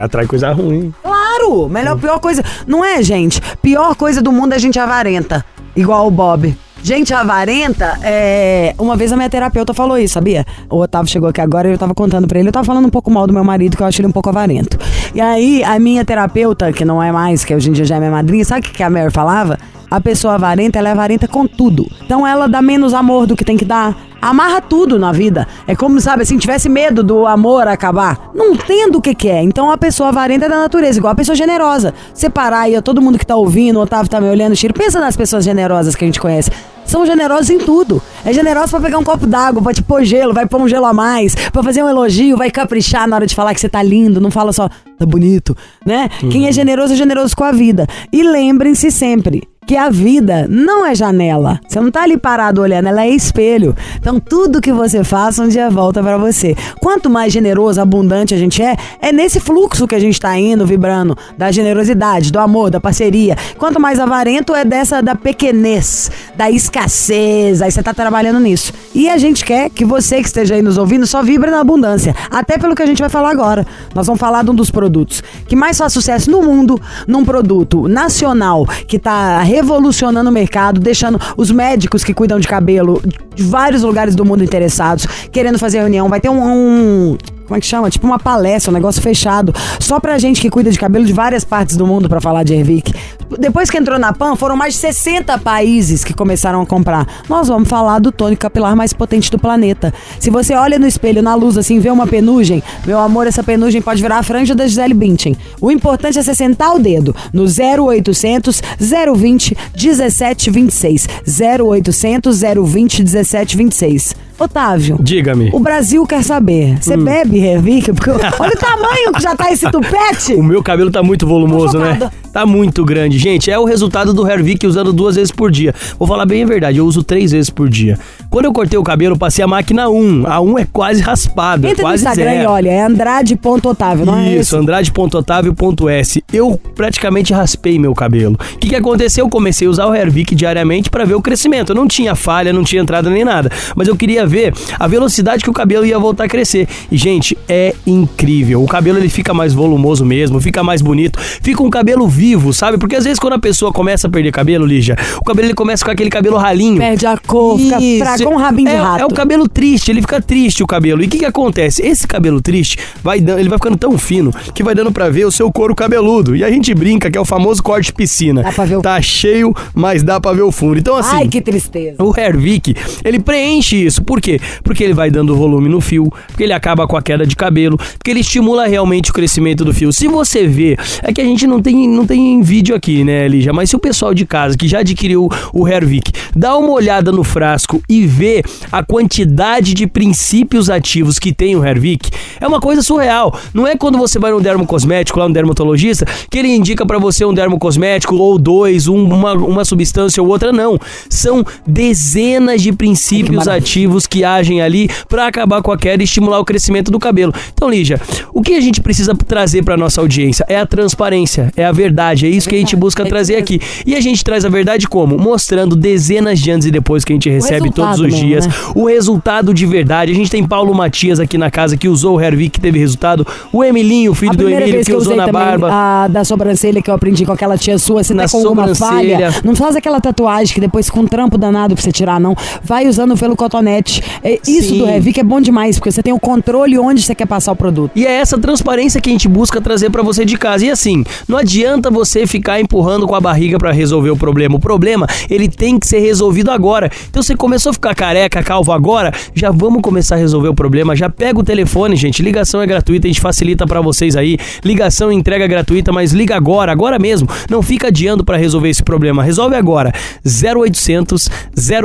Atrai 0.00 0.26
coisa 0.26 0.50
ruim. 0.50 0.94
Claro! 1.02 1.68
Melhor, 1.68 2.00
pior 2.00 2.18
coisa. 2.20 2.42
Não 2.66 2.82
é, 2.82 3.02
gente? 3.02 3.38
Pior 3.60 3.94
coisa 3.94 4.22
do 4.22 4.32
mundo 4.32 4.54
é 4.54 4.58
gente 4.58 4.78
avarenta. 4.78 5.44
Igual 5.76 6.06
o 6.06 6.10
Bob. 6.10 6.56
Gente 6.82 7.12
avarenta, 7.12 7.98
é. 8.02 8.74
Uma 8.78 8.96
vez 8.96 9.12
a 9.12 9.16
minha 9.16 9.28
terapeuta 9.28 9.74
falou 9.74 9.98
isso, 9.98 10.14
sabia? 10.14 10.46
O 10.68 10.78
Otávio 10.78 11.10
chegou 11.10 11.28
aqui 11.28 11.40
agora 11.40 11.68
e 11.68 11.72
eu 11.72 11.78
tava 11.78 11.94
contando 11.94 12.26
pra 12.26 12.38
ele. 12.38 12.48
Eu 12.48 12.52
tava 12.52 12.64
falando 12.64 12.86
um 12.86 12.90
pouco 12.90 13.10
mal 13.10 13.26
do 13.26 13.32
meu 13.32 13.44
marido, 13.44 13.76
que 13.76 13.82
eu 13.82 13.86
acho 13.86 14.00
ele 14.00 14.08
um 14.08 14.12
pouco 14.12 14.30
avarento. 14.30 14.78
E 15.14 15.20
aí, 15.20 15.62
a 15.62 15.78
minha 15.78 16.04
terapeuta, 16.04 16.72
que 16.72 16.84
não 16.84 17.02
é 17.02 17.12
mais, 17.12 17.44
que 17.44 17.54
hoje 17.54 17.68
em 17.68 17.72
dia 17.72 17.84
já 17.84 17.96
é 17.96 17.98
minha 17.98 18.10
madrinha, 18.10 18.44
sabe 18.44 18.66
o 18.66 18.70
que 18.70 18.82
a 18.82 18.88
Mary 18.88 19.10
falava? 19.10 19.58
A 19.90 20.00
pessoa 20.00 20.34
avarenta, 20.34 20.78
ela 20.78 20.88
é 20.88 20.92
avarenta 20.92 21.26
com 21.26 21.46
tudo. 21.46 21.90
Então 22.04 22.26
ela 22.26 22.46
dá 22.46 22.62
menos 22.62 22.94
amor 22.94 23.26
do 23.26 23.34
que 23.34 23.44
tem 23.44 23.56
que 23.56 23.64
dar. 23.64 23.96
Amarra 24.22 24.60
tudo 24.60 24.98
na 24.98 25.12
vida. 25.12 25.48
É 25.66 25.74
como, 25.74 26.00
sabe, 26.00 26.22
assim, 26.22 26.36
tivesse 26.36 26.68
medo 26.68 27.02
do 27.02 27.26
amor 27.26 27.66
acabar. 27.66 28.30
Não 28.34 28.52
entendo 28.52 28.96
o 28.96 29.00
que 29.00 29.14
que 29.14 29.28
é. 29.28 29.42
Então 29.42 29.70
a 29.70 29.78
pessoa 29.78 30.10
avarenta 30.10 30.46
é 30.46 30.48
da 30.48 30.58
natureza, 30.58 30.98
igual 30.98 31.12
a 31.12 31.16
pessoa 31.16 31.34
generosa. 31.34 31.94
Separar 32.12 32.60
aí, 32.60 32.80
todo 32.82 33.00
mundo 33.00 33.18
que 33.18 33.26
tá 33.26 33.34
ouvindo, 33.34 33.78
o 33.78 33.82
Otávio 33.82 34.10
tá 34.10 34.20
me 34.20 34.28
olhando, 34.28 34.54
Chiro, 34.54 34.74
pensa 34.74 35.00
nas 35.00 35.16
pessoas 35.16 35.44
generosas 35.44 35.96
que 35.96 36.04
a 36.04 36.06
gente 36.06 36.20
conhece. 36.20 36.50
São 36.84 37.06
generosos 37.06 37.50
em 37.50 37.58
tudo. 37.58 38.02
É 38.24 38.32
generoso 38.32 38.70
pra 38.70 38.80
pegar 38.80 38.98
um 38.98 39.04
copo 39.04 39.26
d'água, 39.26 39.62
pra 39.62 39.72
te 39.72 39.82
pôr 39.82 40.04
gelo, 40.04 40.34
vai 40.34 40.46
pôr 40.46 40.60
um 40.60 40.68
gelo 40.68 40.86
a 40.86 40.92
mais, 40.92 41.34
pra 41.34 41.62
fazer 41.62 41.82
um 41.82 41.88
elogio, 41.88 42.36
vai 42.36 42.50
caprichar 42.50 43.08
na 43.08 43.16
hora 43.16 43.26
de 43.26 43.34
falar 43.34 43.54
que 43.54 43.60
você 43.60 43.68
tá 43.68 43.82
lindo, 43.82 44.20
não 44.20 44.30
fala 44.30 44.52
só, 44.52 44.68
tá 44.98 45.06
bonito, 45.06 45.56
né? 45.86 46.10
Quem 46.30 46.46
é 46.46 46.52
generoso 46.52 46.92
é 46.92 46.96
generoso 46.96 47.34
com 47.36 47.44
a 47.44 47.52
vida. 47.52 47.86
E 48.12 48.22
lembrem-se 48.22 48.90
sempre 48.90 49.48
que 49.70 49.76
a 49.76 49.88
vida 49.88 50.48
não 50.50 50.84
é 50.84 50.96
janela. 50.96 51.60
Você 51.68 51.78
não 51.78 51.92
tá 51.92 52.02
ali 52.02 52.16
parado 52.16 52.60
olhando, 52.60 52.88
ela 52.88 53.04
é 53.04 53.08
espelho. 53.08 53.72
Então 54.00 54.18
tudo 54.18 54.60
que 54.60 54.72
você 54.72 55.04
faça 55.04 55.44
um 55.44 55.48
dia 55.48 55.70
volta 55.70 56.02
pra 56.02 56.18
você. 56.18 56.56
Quanto 56.80 57.08
mais 57.08 57.32
generoso, 57.32 57.80
abundante 57.80 58.34
a 58.34 58.36
gente 58.36 58.60
é, 58.60 58.76
é 59.00 59.12
nesse 59.12 59.38
fluxo 59.38 59.86
que 59.86 59.94
a 59.94 60.00
gente 60.00 60.18
tá 60.20 60.36
indo, 60.36 60.66
vibrando 60.66 61.16
da 61.38 61.52
generosidade, 61.52 62.32
do 62.32 62.40
amor, 62.40 62.68
da 62.68 62.80
parceria. 62.80 63.36
Quanto 63.58 63.78
mais 63.78 64.00
avarento 64.00 64.56
é 64.56 64.64
dessa 64.64 65.00
da 65.00 65.14
pequenez, 65.14 66.10
da 66.34 66.50
escassez. 66.50 67.62
Aí 67.62 67.70
você 67.70 67.80
tá 67.80 67.94
trabalhando 67.94 68.40
nisso. 68.40 68.72
E 68.92 69.08
a 69.08 69.18
gente 69.18 69.44
quer 69.44 69.70
que 69.70 69.84
você 69.84 70.16
que 70.16 70.26
esteja 70.26 70.56
aí 70.56 70.62
nos 70.62 70.78
ouvindo 70.78 71.06
só 71.06 71.22
vibre 71.22 71.48
na 71.48 71.60
abundância. 71.60 72.12
Até 72.28 72.58
pelo 72.58 72.74
que 72.74 72.82
a 72.82 72.86
gente 72.86 72.98
vai 72.98 73.08
falar 73.08 73.30
agora. 73.30 73.64
Nós 73.94 74.04
vamos 74.04 74.18
falar 74.18 74.42
de 74.42 74.50
um 74.50 74.54
dos 74.54 74.68
produtos 74.68 75.22
que 75.46 75.54
mais 75.54 75.78
faz 75.78 75.92
sucesso 75.92 76.28
no 76.28 76.42
mundo, 76.42 76.80
num 77.06 77.24
produto 77.24 77.86
nacional 77.86 78.66
que 78.88 78.98
tá 78.98 79.40
revolucionando 79.60 80.30
o 80.30 80.32
mercado, 80.32 80.80
deixando 80.80 81.20
os 81.36 81.50
médicos 81.50 82.02
que 82.02 82.14
cuidam 82.14 82.40
de 82.40 82.48
cabelo 82.48 83.02
de 83.34 83.42
vários 83.42 83.82
lugares 83.82 84.14
do 84.14 84.24
mundo 84.24 84.42
interessados, 84.42 85.06
querendo 85.30 85.58
fazer 85.58 85.78
reunião. 85.80 86.08
Vai 86.08 86.20
ter 86.20 86.28
um. 86.28 86.42
um- 86.42 87.18
como 87.50 87.58
é 87.58 87.60
que 87.60 87.66
chama? 87.66 87.90
Tipo 87.90 88.06
uma 88.06 88.16
palestra, 88.20 88.70
um 88.70 88.74
negócio 88.74 89.02
fechado. 89.02 89.52
Só 89.80 89.98
pra 89.98 90.18
gente 90.18 90.40
que 90.40 90.48
cuida 90.48 90.70
de 90.70 90.78
cabelo 90.78 91.04
de 91.04 91.12
várias 91.12 91.44
partes 91.44 91.76
do 91.76 91.84
mundo 91.84 92.08
pra 92.08 92.20
falar 92.20 92.44
de 92.44 92.54
Hervik. 92.54 92.94
Depois 93.40 93.68
que 93.68 93.76
entrou 93.76 93.98
na 93.98 94.12
PAN, 94.12 94.36
foram 94.36 94.54
mais 94.56 94.74
de 94.74 94.78
60 94.78 95.36
países 95.38 96.04
que 96.04 96.14
começaram 96.14 96.62
a 96.62 96.66
comprar. 96.66 97.24
Nós 97.28 97.48
vamos 97.48 97.68
falar 97.68 97.98
do 97.98 98.12
tônico 98.12 98.42
capilar 98.42 98.76
mais 98.76 98.92
potente 98.92 99.32
do 99.32 99.38
planeta. 99.38 99.92
Se 100.20 100.30
você 100.30 100.54
olha 100.54 100.78
no 100.78 100.86
espelho, 100.86 101.22
na 101.22 101.34
luz, 101.34 101.58
assim, 101.58 101.80
vê 101.80 101.90
uma 101.90 102.06
penugem, 102.06 102.62
meu 102.86 103.00
amor, 103.00 103.26
essa 103.26 103.42
penugem 103.42 103.82
pode 103.82 104.00
virar 104.00 104.18
a 104.18 104.22
franja 104.22 104.54
da 104.54 104.64
Gisele 104.68 104.94
Bündchen. 104.94 105.36
O 105.60 105.72
importante 105.72 106.20
é 106.20 106.22
você 106.22 106.36
sentar 106.36 106.72
o 106.76 106.78
dedo 106.78 107.16
no 107.32 107.46
0800 107.46 108.62
020 108.78 109.56
1726. 109.74 111.08
0800 111.26 112.42
020 112.42 113.02
1726. 113.02 114.29
Otávio. 114.40 114.98
Diga-me. 115.00 115.50
O 115.52 115.60
Brasil 115.60 116.04
quer 116.06 116.24
saber. 116.24 116.78
Você 116.80 116.96
Hum. 116.96 117.04
bebe 117.04 117.38
Hervik? 117.38 117.92
Porque 117.92 118.10
olha 118.40 118.52
o 118.54 118.58
tamanho 118.58 119.12
que 119.12 119.22
já 119.22 119.36
tá 119.36 119.52
esse 119.52 119.70
tupete. 119.70 120.32
O 120.34 120.42
meu 120.42 120.62
cabelo 120.62 120.90
tá 120.90 121.02
muito 121.02 121.26
volumoso, 121.26 121.78
né? 121.78 122.10
Tá 122.32 122.46
muito 122.46 122.84
grande. 122.84 123.18
Gente, 123.18 123.50
é 123.50 123.58
o 123.58 123.64
resultado 123.64 124.14
do 124.14 124.26
Hervik 124.26 124.66
usando 124.66 124.92
duas 124.92 125.16
vezes 125.16 125.30
por 125.30 125.50
dia. 125.50 125.74
Vou 125.98 126.08
falar 126.08 126.24
bem 126.24 126.42
a 126.42 126.46
verdade, 126.46 126.78
eu 126.78 126.86
uso 126.86 127.02
três 127.02 127.32
vezes 127.32 127.50
por 127.50 127.68
dia. 127.68 127.98
Quando 128.30 128.44
eu 128.44 128.52
cortei 128.52 128.78
o 128.78 128.82
cabelo, 128.84 129.14
eu 129.16 129.18
passei 129.18 129.44
a 129.44 129.48
máquina 129.48 129.88
1. 129.88 130.24
A 130.24 130.40
1 130.40 130.58
é 130.60 130.66
quase 130.72 131.02
raspada, 131.02 131.66
é 131.66 131.72
Entra 131.72 131.82
no 131.82 131.88
quase 131.88 132.04
Instagram 132.04 132.30
zero. 132.30 132.44
e 132.44 132.46
olha, 132.46 132.70
é 132.70 132.82
andrade.otávio, 132.82 134.06
não 134.06 134.16
é 134.16 134.36
Isso, 134.36 134.56
andrade.otávio.s. 134.56 136.24
Eu 136.32 136.60
praticamente 136.76 137.32
raspei 137.32 137.76
meu 137.76 137.92
cabelo. 137.92 138.38
O 138.54 138.58
que, 138.58 138.68
que 138.68 138.76
aconteceu? 138.76 139.24
Eu 139.24 139.28
comecei 139.28 139.66
a 139.66 139.70
usar 139.70 139.86
o 139.86 139.94
Hervik 139.94 140.34
diariamente 140.34 140.88
pra 140.90 141.04
ver 141.04 141.14
o 141.14 141.20
crescimento. 141.20 141.70
Eu 141.70 141.76
não 141.76 141.88
tinha 141.88 142.14
falha, 142.14 142.52
não 142.52 142.62
tinha 142.62 142.80
entrada 142.80 143.10
nem 143.10 143.24
nada. 143.24 143.50
Mas 143.74 143.88
eu 143.88 143.96
queria 143.96 144.24
ver 144.24 144.54
a 144.78 144.86
velocidade 144.86 145.42
que 145.42 145.50
o 145.50 145.52
cabelo 145.52 145.84
ia 145.84 145.98
voltar 145.98 146.24
a 146.24 146.28
crescer. 146.28 146.68
E, 146.90 146.96
gente, 146.96 147.36
é 147.48 147.74
incrível. 147.84 148.62
O 148.62 148.66
cabelo 148.68 148.98
ele 148.98 149.08
fica 149.08 149.34
mais 149.34 149.52
volumoso 149.52 150.04
mesmo, 150.04 150.40
fica 150.40 150.62
mais 150.62 150.80
bonito, 150.80 151.18
fica 151.18 151.62
um 151.64 151.70
cabelo 151.70 152.06
vivo, 152.06 152.52
sabe? 152.52 152.78
Porque 152.78 152.94
às 152.94 153.02
vezes 153.02 153.18
quando 153.18 153.32
a 153.32 153.38
pessoa 153.40 153.72
começa 153.72 154.06
a 154.06 154.10
perder 154.10 154.30
cabelo, 154.30 154.64
Lígia, 154.64 154.96
o 155.20 155.24
cabelo 155.24 155.48
ele 155.48 155.54
começa 155.54 155.84
com 155.84 155.90
aquele 155.90 156.10
cabelo 156.10 156.36
ralinho. 156.36 156.78
Perde 156.78 157.06
a 157.06 157.16
cor, 157.16 157.58
fica 157.58 157.80
Isso. 157.80 158.19
Com 158.24 158.34
um 158.34 158.38
rabinho 158.38 158.68
de 158.68 158.74
é, 158.74 158.78
rato. 158.78 159.00
É 159.02 159.06
o 159.06 159.10
cabelo 159.10 159.48
triste, 159.48 159.90
ele 159.90 160.00
fica 160.00 160.20
triste 160.20 160.62
o 160.62 160.66
cabelo. 160.66 161.02
E 161.02 161.06
o 161.06 161.08
que 161.08 161.18
que 161.18 161.24
acontece? 161.24 161.82
Esse 161.84 162.06
cabelo 162.06 162.40
triste, 162.40 162.78
vai 163.02 163.20
dando, 163.20 163.38
ele 163.38 163.48
vai 163.48 163.58
ficando 163.58 163.76
tão 163.76 163.96
fino 163.98 164.32
que 164.54 164.62
vai 164.62 164.74
dando 164.74 164.92
pra 164.92 165.08
ver 165.08 165.24
o 165.26 165.30
seu 165.30 165.50
couro 165.52 165.74
cabeludo. 165.74 166.34
E 166.36 166.44
a 166.44 166.50
gente 166.50 166.72
brinca 166.74 167.10
que 167.10 167.18
é 167.18 167.20
o 167.20 167.24
famoso 167.24 167.62
corte 167.62 167.92
piscina. 167.92 168.42
Dá 168.42 168.52
pra 168.52 168.64
ver 168.64 168.76
o- 168.76 168.82
Tá 168.82 169.00
cheio, 169.00 169.54
mas 169.74 170.02
dá 170.02 170.20
pra 170.20 170.32
ver 170.32 170.42
o 170.42 170.52
fundo. 170.52 170.78
Então 170.78 170.96
assim, 170.96 171.16
Ai, 171.16 171.28
que 171.28 171.40
tristeza. 171.40 172.02
o 172.02 172.12
Hervik, 172.18 172.74
ele 173.04 173.18
preenche 173.20 173.76
isso. 173.76 174.02
Por 174.02 174.20
quê? 174.20 174.40
Porque 174.62 174.82
ele 174.84 174.94
vai 174.94 175.10
dando 175.10 175.34
volume 175.36 175.68
no 175.68 175.80
fio, 175.80 176.12
porque 176.28 176.42
ele 176.44 176.52
acaba 176.52 176.86
com 176.86 176.96
a 176.96 177.02
queda 177.02 177.26
de 177.26 177.36
cabelo, 177.36 177.76
porque 177.76 178.10
ele 178.10 178.20
estimula 178.20 178.66
realmente 178.66 179.10
o 179.10 179.14
crescimento 179.14 179.64
do 179.64 179.72
fio. 179.74 179.92
Se 179.92 180.08
você 180.08 180.46
vê, 180.46 180.76
é 181.02 181.12
que 181.12 181.20
a 181.20 181.24
gente 181.24 181.46
não 181.46 181.60
tem, 181.60 181.88
não 181.88 182.06
tem 182.06 182.40
vídeo 182.42 182.74
aqui, 182.74 183.04
né, 183.04 183.26
Lígia? 183.28 183.52
Mas 183.52 183.70
se 183.70 183.76
o 183.76 183.78
pessoal 183.78 184.14
de 184.14 184.24
casa 184.26 184.56
que 184.56 184.66
já 184.68 184.80
adquiriu 184.80 185.28
o 185.52 185.68
Hervik 185.68 186.12
dá 186.34 186.56
uma 186.56 186.72
olhada 186.72 187.10
no 187.12 187.22
frasco 187.24 187.82
e 187.88 188.06
vê 188.10 188.42
a 188.72 188.82
quantidade 188.82 189.72
de 189.74 189.86
princípios 189.86 190.68
ativos 190.68 191.18
que 191.18 191.32
tem 191.32 191.56
o 191.56 191.64
Hervik, 191.64 192.10
é 192.40 192.46
uma 192.46 192.60
coisa 192.60 192.82
surreal. 192.82 193.38
Não 193.54 193.66
é 193.66 193.76
quando 193.76 193.96
você 193.96 194.18
vai 194.18 194.30
num 194.32 194.40
dermocosmético, 194.40 195.18
lá 195.18 195.28
no 195.28 195.34
dermatologista, 195.34 196.04
que 196.30 196.38
ele 196.38 196.48
indica 196.48 196.84
pra 196.84 196.98
você 196.98 197.24
um 197.24 197.32
dermocosmético 197.32 198.16
ou 198.16 198.38
dois, 198.38 198.86
um- 198.88 199.04
uma, 199.04 199.32
uma 199.34 199.64
substância 199.64 200.22
ou 200.22 200.28
outra, 200.28 200.52
não. 200.52 200.78
São 201.08 201.44
dezenas 201.66 202.60
de 202.62 202.72
princípios 202.72 203.46
ativos 203.48 204.06
que 204.06 204.24
agem 204.24 204.60
ali 204.60 204.88
pra 205.08 205.26
acabar 205.26 205.62
com 205.62 205.72
a 205.72 205.78
queda 205.78 206.02
e 206.02 206.04
estimular 206.04 206.38
o 206.40 206.44
crescimento 206.44 206.90
do 206.90 206.98
cabelo. 206.98 207.32
Então, 207.52 207.70
Lígia, 207.70 208.00
o 208.34 208.42
que 208.42 208.54
a 208.54 208.60
gente 208.60 208.80
precisa 208.80 209.14
trazer 209.14 209.62
pra 209.64 209.76
nossa 209.76 210.00
audiência 210.00 210.44
é 210.48 210.58
a 210.58 210.66
transparência, 210.66 211.52
é 211.56 211.64
a 211.64 211.72
verdade, 211.72 212.26
é 212.26 212.28
isso 212.28 212.48
que 212.48 212.54
a 212.54 212.58
gente 212.58 212.74
busca 212.76 213.04
trazer 213.04 213.36
aqui. 213.36 213.60
E 213.86 213.94
a 213.94 214.00
gente 214.00 214.22
traz 214.24 214.44
a 214.44 214.48
verdade 214.48 214.86
como? 214.88 215.16
Mostrando 215.18 215.76
dezenas 215.76 216.38
de 216.38 216.50
antes 216.50 216.66
e 216.66 216.70
depois 216.70 217.04
que 217.04 217.12
a 217.12 217.16
gente 217.16 217.28
recebe 217.30 217.70
todos 217.72 217.99
os 218.00 218.14
dias, 218.14 218.46
né? 218.46 218.52
o 218.74 218.86
resultado 218.86 219.52
de 219.54 219.66
verdade. 219.66 220.12
A 220.12 220.14
gente 220.14 220.30
tem 220.30 220.44
Paulo 220.46 220.74
Matias 220.74 221.20
aqui 221.20 221.36
na 221.38 221.50
casa 221.50 221.76
que 221.76 221.88
usou 221.88 222.16
o 222.16 222.20
Hervik, 222.20 222.50
que 222.50 222.60
teve 222.60 222.78
resultado. 222.78 223.26
O 223.52 223.62
Emilinho, 223.64 224.14
filho 224.14 224.36
do 224.36 224.48
Emílio, 224.48 224.78
que, 224.78 224.84
que 224.86 224.94
usou 224.94 225.16
na 225.16 225.28
barba. 225.28 225.68
a 225.70 226.08
da 226.08 226.24
sobrancelha 226.24 226.82
que 226.82 226.90
eu 226.90 226.94
aprendi 226.94 227.24
com 227.24 227.32
aquela 227.32 227.56
tia 227.56 227.78
sua, 227.78 228.02
você 228.02 228.14
Na 228.14 228.24
tá 228.24 228.30
com 228.30 228.38
alguma 228.38 228.74
sobrancelha. 228.74 229.30
falha, 229.30 229.40
não 229.44 229.54
faz 229.54 229.76
aquela 229.76 230.00
tatuagem 230.00 230.54
que 230.54 230.60
depois 230.60 230.88
com 230.90 231.00
um 231.00 231.06
trampo 231.06 231.36
danado 231.38 231.74
pra 231.74 231.82
você 231.82 231.92
tirar, 231.92 232.20
não. 232.20 232.34
Vai 232.62 232.86
usando 232.88 233.16
pelo 233.16 233.36
cotonete. 233.36 234.02
É, 234.22 234.38
isso 234.46 234.70
Sim. 234.70 234.78
do 234.78 234.84
Revic 234.86 235.20
é 235.20 235.24
bom 235.24 235.40
demais, 235.40 235.76
porque 235.76 235.90
você 235.90 236.02
tem 236.02 236.12
o 236.12 236.18
controle 236.18 236.78
onde 236.78 237.02
você 237.02 237.14
quer 237.14 237.26
passar 237.26 237.52
o 237.52 237.56
produto. 237.56 237.92
E 237.94 238.06
é 238.06 238.12
essa 238.12 238.38
transparência 238.38 239.00
que 239.00 239.08
a 239.08 239.12
gente 239.12 239.28
busca 239.28 239.60
trazer 239.60 239.90
pra 239.90 240.02
você 240.02 240.24
de 240.24 240.36
casa. 240.36 240.64
E 240.66 240.70
assim, 240.70 241.04
não 241.28 241.38
adianta 241.38 241.90
você 241.90 242.26
ficar 242.26 242.60
empurrando 242.60 243.06
com 243.06 243.14
a 243.14 243.20
barriga 243.20 243.58
pra 243.58 243.72
resolver 243.72 244.10
o 244.10 244.16
problema. 244.16 244.56
O 244.56 244.60
problema, 244.60 245.06
ele 245.28 245.48
tem 245.48 245.78
que 245.78 245.86
ser 245.86 246.00
resolvido 246.00 246.50
agora. 246.50 246.90
Então 247.08 247.22
você 247.22 247.34
começou 247.36 247.70
a 247.70 247.72
ficar 247.72 247.89
careca, 247.94 248.42
calvo 248.42 248.72
agora, 248.72 249.12
já 249.34 249.50
vamos 249.50 249.82
começar 249.82 250.16
a 250.16 250.18
resolver 250.18 250.48
o 250.48 250.54
problema. 250.54 250.96
Já 250.96 251.08
pega 251.08 251.38
o 251.38 251.42
telefone, 251.42 251.96
gente. 251.96 252.22
Ligação 252.22 252.60
é 252.62 252.66
gratuita, 252.66 253.06
a 253.06 253.10
gente 253.10 253.20
facilita 253.20 253.66
pra 253.66 253.80
vocês 253.80 254.16
aí. 254.16 254.38
Ligação 254.64 255.12
e 255.12 255.14
entrega 255.14 255.46
gratuita, 255.46 255.92
mas 255.92 256.12
liga 256.12 256.36
agora, 256.36 256.72
agora 256.72 256.98
mesmo. 256.98 257.28
Não 257.48 257.62
fica 257.62 257.88
adiando 257.88 258.24
pra 258.24 258.36
resolver 258.36 258.68
esse 258.68 258.82
problema. 258.82 259.22
Resolve 259.22 259.56
agora. 259.56 259.92
0800 260.24 261.28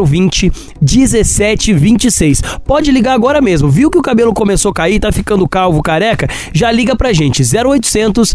020 0.06 0.52
1726. 0.82 2.42
Pode 2.66 2.92
ligar 2.92 3.14
agora 3.14 3.42
mesmo. 3.42 3.70
Viu 3.70 3.90
que 3.90 3.98
o 3.98 4.02
cabelo 4.02 4.34
começou 4.34 4.72
a 4.72 4.74
cair, 4.74 5.00
tá 5.00 5.12
ficando 5.12 5.48
calvo, 5.48 5.82
careca? 5.82 6.28
Já 6.54 6.72
liga 6.72 6.96
pra 6.96 7.14
gente. 7.14 7.42
0800 7.42 8.34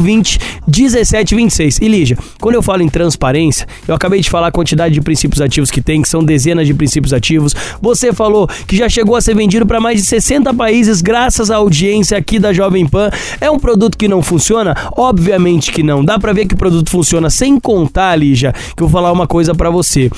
020 0.00 0.38
1726. 0.66 1.78
E 1.80 1.88
Lígia, 1.88 2.18
quando 2.40 2.54
eu 2.54 2.62
falo 2.62 2.82
em 2.82 2.88
transparência, 2.88 3.66
eu 3.86 3.94
acabei 3.94 4.20
de 4.20 4.30
falar 4.30 4.48
a 4.48 4.52
quantidade 4.52 4.94
de 4.94 5.00
princípios 5.00 5.40
ativos 5.40 5.70
que 5.70 5.80
tem, 5.80 6.02
que 6.02 6.08
são 6.08 6.22
dezenas 6.22 6.66
de 6.66 6.74
princípios 6.74 6.99
ativos. 7.12 7.54
Você 7.80 8.12
falou 8.12 8.48
que 8.66 8.76
já 8.76 8.88
chegou 8.88 9.16
a 9.16 9.20
ser 9.20 9.34
vendido 9.34 9.66
para 9.66 9.80
mais 9.80 10.00
de 10.00 10.06
60 10.06 10.52
países 10.54 11.00
graças 11.00 11.50
à 11.50 11.56
audiência 11.56 12.16
aqui 12.16 12.38
da 12.38 12.52
Jovem 12.52 12.86
Pan. 12.86 13.10
É 13.40 13.50
um 13.50 13.58
produto 13.58 13.96
que 13.96 14.08
não 14.08 14.22
funciona? 14.22 14.76
Obviamente 14.96 15.72
que 15.72 15.82
não. 15.82 16.04
Dá 16.04 16.18
pra 16.18 16.32
ver 16.32 16.46
que 16.46 16.54
o 16.54 16.58
produto 16.58 16.90
funciona 16.90 17.30
sem 17.30 17.58
contar, 17.58 18.16
Lígia, 18.16 18.52
que 18.52 18.82
eu 18.82 18.88
vou 18.88 18.90
falar 18.90 19.12
uma 19.12 19.26
coisa 19.26 19.54
pra 19.54 19.70
você. 19.70 20.10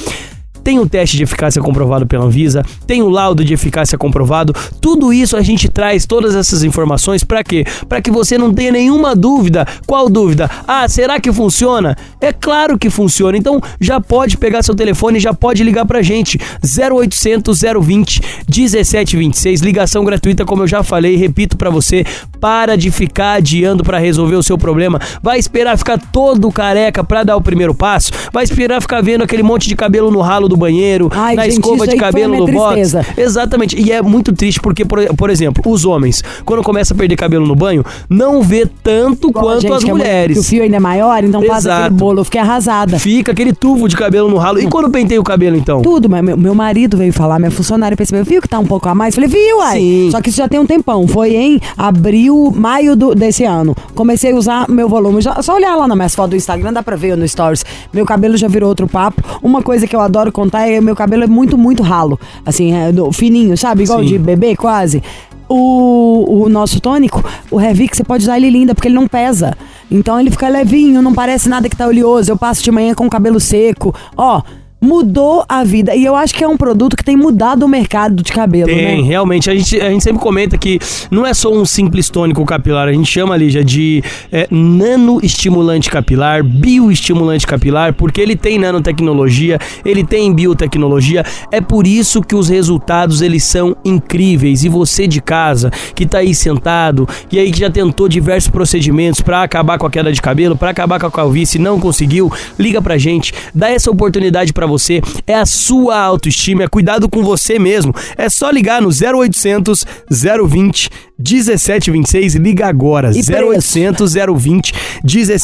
Tem 0.64 0.78
o 0.78 0.88
teste 0.88 1.16
de 1.16 1.24
eficácia 1.24 1.60
comprovado 1.60 2.06
pela 2.06 2.24
Anvisa, 2.24 2.64
tem 2.86 3.02
o 3.02 3.08
laudo 3.08 3.44
de 3.44 3.54
eficácia 3.54 3.98
comprovado. 3.98 4.54
Tudo 4.80 5.12
isso 5.12 5.36
a 5.36 5.42
gente 5.42 5.68
traz 5.68 6.06
todas 6.06 6.34
essas 6.34 6.62
informações 6.62 7.24
para 7.24 7.42
quê? 7.42 7.64
Para 7.88 8.00
que 8.00 8.10
você 8.10 8.38
não 8.38 8.52
tenha 8.52 8.72
nenhuma 8.72 9.14
dúvida. 9.14 9.66
Qual 9.86 10.08
dúvida? 10.08 10.50
Ah, 10.66 10.88
será 10.88 11.20
que 11.20 11.32
funciona? 11.32 11.96
É 12.20 12.32
claro 12.32 12.78
que 12.78 12.90
funciona. 12.90 13.36
Então 13.36 13.60
já 13.80 14.00
pode 14.00 14.36
pegar 14.36 14.62
seu 14.62 14.74
telefone, 14.74 15.18
já 15.18 15.34
pode 15.34 15.64
ligar 15.64 15.84
pra 15.84 16.02
gente. 16.02 16.38
0800 16.62 17.60
020 17.80 18.20
1726, 18.48 19.60
ligação 19.60 20.04
gratuita, 20.04 20.44
como 20.44 20.62
eu 20.62 20.66
já 20.66 20.82
falei, 20.82 21.16
repito 21.16 21.56
para 21.56 21.70
você, 21.70 22.04
para 22.40 22.76
de 22.76 22.90
ficar 22.90 23.34
adiando 23.34 23.82
para 23.82 23.98
resolver 23.98 24.36
o 24.36 24.42
seu 24.42 24.58
problema. 24.58 25.00
Vai 25.22 25.38
esperar 25.38 25.76
ficar 25.76 25.98
todo 25.98 26.50
careca 26.50 27.02
para 27.02 27.22
dar 27.22 27.36
o 27.36 27.40
primeiro 27.40 27.74
passo? 27.74 28.12
Vai 28.32 28.44
esperar 28.44 28.80
ficar 28.80 29.02
vendo 29.02 29.22
aquele 29.22 29.42
monte 29.42 29.68
de 29.68 29.76
cabelo 29.76 30.10
no 30.10 30.20
ralo 30.20 30.48
do 30.52 30.58
banheiro, 30.58 31.08
Ai, 31.12 31.34
na 31.34 31.44
gente, 31.44 31.54
escova 31.54 31.86
de 31.86 31.96
cabelo 31.96 32.36
no 32.36 32.46
box? 32.52 32.94
Exatamente. 33.16 33.80
E 33.80 33.90
é 33.92 34.00
muito 34.02 34.32
triste 34.32 34.60
porque, 34.60 34.84
por, 34.84 35.02
por 35.16 35.30
exemplo, 35.30 35.62
os 35.66 35.84
homens, 35.84 36.22
quando 36.44 36.62
começa 36.62 36.94
a 36.94 36.96
perder 36.96 37.16
cabelo 37.16 37.46
no 37.46 37.54
banho, 37.54 37.84
não 38.08 38.42
vê 38.42 38.66
tanto 38.82 39.28
Igual 39.30 39.44
quanto 39.44 39.60
gente 39.62 39.72
as 39.72 39.84
é 39.84 39.86
mulheres. 39.86 40.36
que 40.36 40.40
o 40.40 40.44
fio 40.44 40.62
ainda 40.62 40.76
é 40.76 40.80
maior, 40.80 41.22
então 41.24 41.42
faz 41.42 41.64
Exato. 41.64 41.80
aquele 41.84 41.94
bolo. 41.98 42.20
Eu 42.20 42.24
fiquei 42.24 42.40
arrasada. 42.40 42.98
Fica 42.98 43.32
aquele 43.32 43.52
tubo 43.52 43.88
de 43.88 43.96
cabelo 43.96 44.28
no 44.28 44.36
ralo. 44.36 44.58
E 44.60 44.66
quando 44.68 44.90
pentei 44.90 45.18
o 45.18 45.22
cabelo, 45.24 45.56
então? 45.56 45.82
Tudo, 45.82 46.08
mas 46.08 46.22
meu, 46.22 46.36
meu 46.36 46.54
marido 46.54 46.96
veio 46.96 47.12
falar, 47.12 47.38
minha 47.38 47.50
funcionária 47.50 47.96
percebeu, 47.96 48.24
viu 48.24 48.40
que 48.42 48.48
tá 48.48 48.58
um 48.58 48.66
pouco 48.66 48.88
a 48.88 48.94
mais? 48.94 49.14
Falei, 49.14 49.28
viu, 49.28 49.60
ai. 49.60 49.78
Sim. 49.78 50.08
Só 50.10 50.20
que 50.20 50.28
isso 50.28 50.38
já 50.38 50.48
tem 50.48 50.58
um 50.60 50.66
tempão. 50.66 51.06
Foi 51.08 51.34
em 51.34 51.60
abril, 51.76 52.52
maio 52.54 52.96
do- 52.96 53.14
desse 53.14 53.44
ano. 53.44 53.74
Comecei 53.94 54.32
a 54.32 54.36
usar 54.36 54.68
meu 54.68 54.88
volume. 54.88 55.20
Já, 55.20 55.40
só 55.42 55.54
olhar 55.54 55.76
lá 55.76 55.86
nas 55.88 55.96
minhas 55.96 56.14
fotos 56.14 56.30
do 56.30 56.36
Instagram, 56.36 56.72
dá 56.72 56.82
pra 56.82 56.96
ver 56.96 57.16
no 57.16 57.26
Stories. 57.26 57.64
Meu 57.92 58.04
cabelo 58.04 58.36
já 58.36 58.48
virou 58.48 58.68
outro 58.68 58.86
papo. 58.86 59.22
Uma 59.42 59.62
coisa 59.62 59.86
que 59.86 59.94
eu 59.94 60.00
adoro 60.00 60.32
contar 60.44 60.68
é 60.68 60.80
meu 60.80 60.94
cabelo 60.96 61.24
é 61.24 61.26
muito, 61.26 61.56
muito 61.56 61.82
ralo. 61.82 62.18
Assim, 62.44 62.72
é 62.72 62.92
do- 62.92 63.12
fininho, 63.12 63.56
sabe? 63.56 63.82
Igual 63.84 64.00
Sim. 64.00 64.06
de 64.06 64.18
bebê, 64.18 64.54
quase. 64.56 65.02
O, 65.48 66.44
o 66.44 66.48
nosso 66.48 66.80
tônico, 66.80 67.22
o 67.50 67.56
Revic, 67.56 67.94
você 67.96 68.02
pode 68.02 68.22
usar 68.24 68.38
ele 68.38 68.48
linda, 68.48 68.74
porque 68.74 68.88
ele 68.88 68.94
não 68.94 69.06
pesa. 69.06 69.54
Então 69.90 70.18
ele 70.18 70.30
fica 70.30 70.48
levinho, 70.48 71.02
não 71.02 71.12
parece 71.12 71.48
nada 71.48 71.68
que 71.68 71.76
tá 71.76 71.86
oleoso. 71.86 72.30
Eu 72.32 72.36
passo 72.38 72.62
de 72.62 72.70
manhã 72.70 72.94
com 72.94 73.06
o 73.06 73.10
cabelo 73.10 73.38
seco. 73.38 73.94
Ó, 74.16 74.40
mudou 74.82 75.44
a 75.48 75.62
vida. 75.62 75.94
E 75.94 76.04
eu 76.04 76.16
acho 76.16 76.34
que 76.34 76.42
é 76.42 76.48
um 76.48 76.56
produto 76.56 76.96
que 76.96 77.04
tem 77.04 77.16
mudado 77.16 77.62
o 77.64 77.68
mercado 77.68 78.20
de 78.20 78.32
cabelo, 78.32 78.66
Tem, 78.66 79.00
né? 79.00 79.08
realmente. 79.08 79.48
A 79.48 79.54
gente, 79.54 79.80
a 79.80 79.88
gente 79.88 80.02
sempre 80.02 80.20
comenta 80.20 80.58
que 80.58 80.80
não 81.08 81.24
é 81.24 81.32
só 81.32 81.52
um 81.52 81.64
simples 81.64 82.10
tônico 82.10 82.44
capilar, 82.44 82.88
a 82.88 82.92
gente 82.92 83.08
chama, 83.08 83.36
Lígia, 83.36 83.62
de 83.62 84.02
é, 84.32 84.48
nanoestimulante 84.50 85.88
capilar, 85.88 86.42
bioestimulante 86.42 87.46
capilar, 87.46 87.94
porque 87.94 88.20
ele 88.20 88.34
tem 88.34 88.58
nanotecnologia, 88.58 89.58
ele 89.84 90.02
tem 90.02 90.32
biotecnologia. 90.34 91.24
É 91.52 91.60
por 91.60 91.86
isso 91.86 92.20
que 92.20 92.34
os 92.34 92.48
resultados 92.48 93.22
eles 93.22 93.44
são 93.44 93.76
incríveis. 93.84 94.64
E 94.64 94.68
você 94.68 95.06
de 95.06 95.20
casa, 95.20 95.70
que 95.94 96.04
tá 96.04 96.18
aí 96.18 96.34
sentado, 96.34 97.08
e 97.30 97.38
aí 97.38 97.52
que 97.52 97.60
já 97.60 97.70
tentou 97.70 98.08
diversos 98.08 98.50
procedimentos 98.50 99.20
para 99.20 99.44
acabar 99.44 99.78
com 99.78 99.86
a 99.86 99.90
queda 99.90 100.12
de 100.12 100.20
cabelo, 100.20 100.56
para 100.56 100.70
acabar 100.70 100.98
com 100.98 101.06
a 101.06 101.10
calvície, 101.10 101.60
não 101.60 101.78
conseguiu, 101.78 102.32
liga 102.58 102.82
pra 102.82 102.98
gente, 102.98 103.32
dá 103.54 103.70
essa 103.70 103.90
oportunidade 103.90 104.52
pra 104.52 104.66
você. 104.72 105.00
É 105.26 105.34
a 105.34 105.46
sua 105.46 105.98
autoestima, 106.00 106.64
é 106.64 106.68
cuidado 106.68 107.08
com 107.08 107.22
você 107.22 107.58
mesmo. 107.58 107.94
É 108.16 108.28
só 108.28 108.50
ligar 108.50 108.80
no 108.82 108.88
0800 108.88 109.84
020 110.10 110.90
1726, 111.18 112.34
liga 112.34 112.66
agora. 112.66 113.10
E 113.16 113.24
preço? 113.24 113.78
0800 113.78 114.14
020 114.14 114.74
A 114.74 115.06
gente 115.06 115.28
quer 115.28 115.38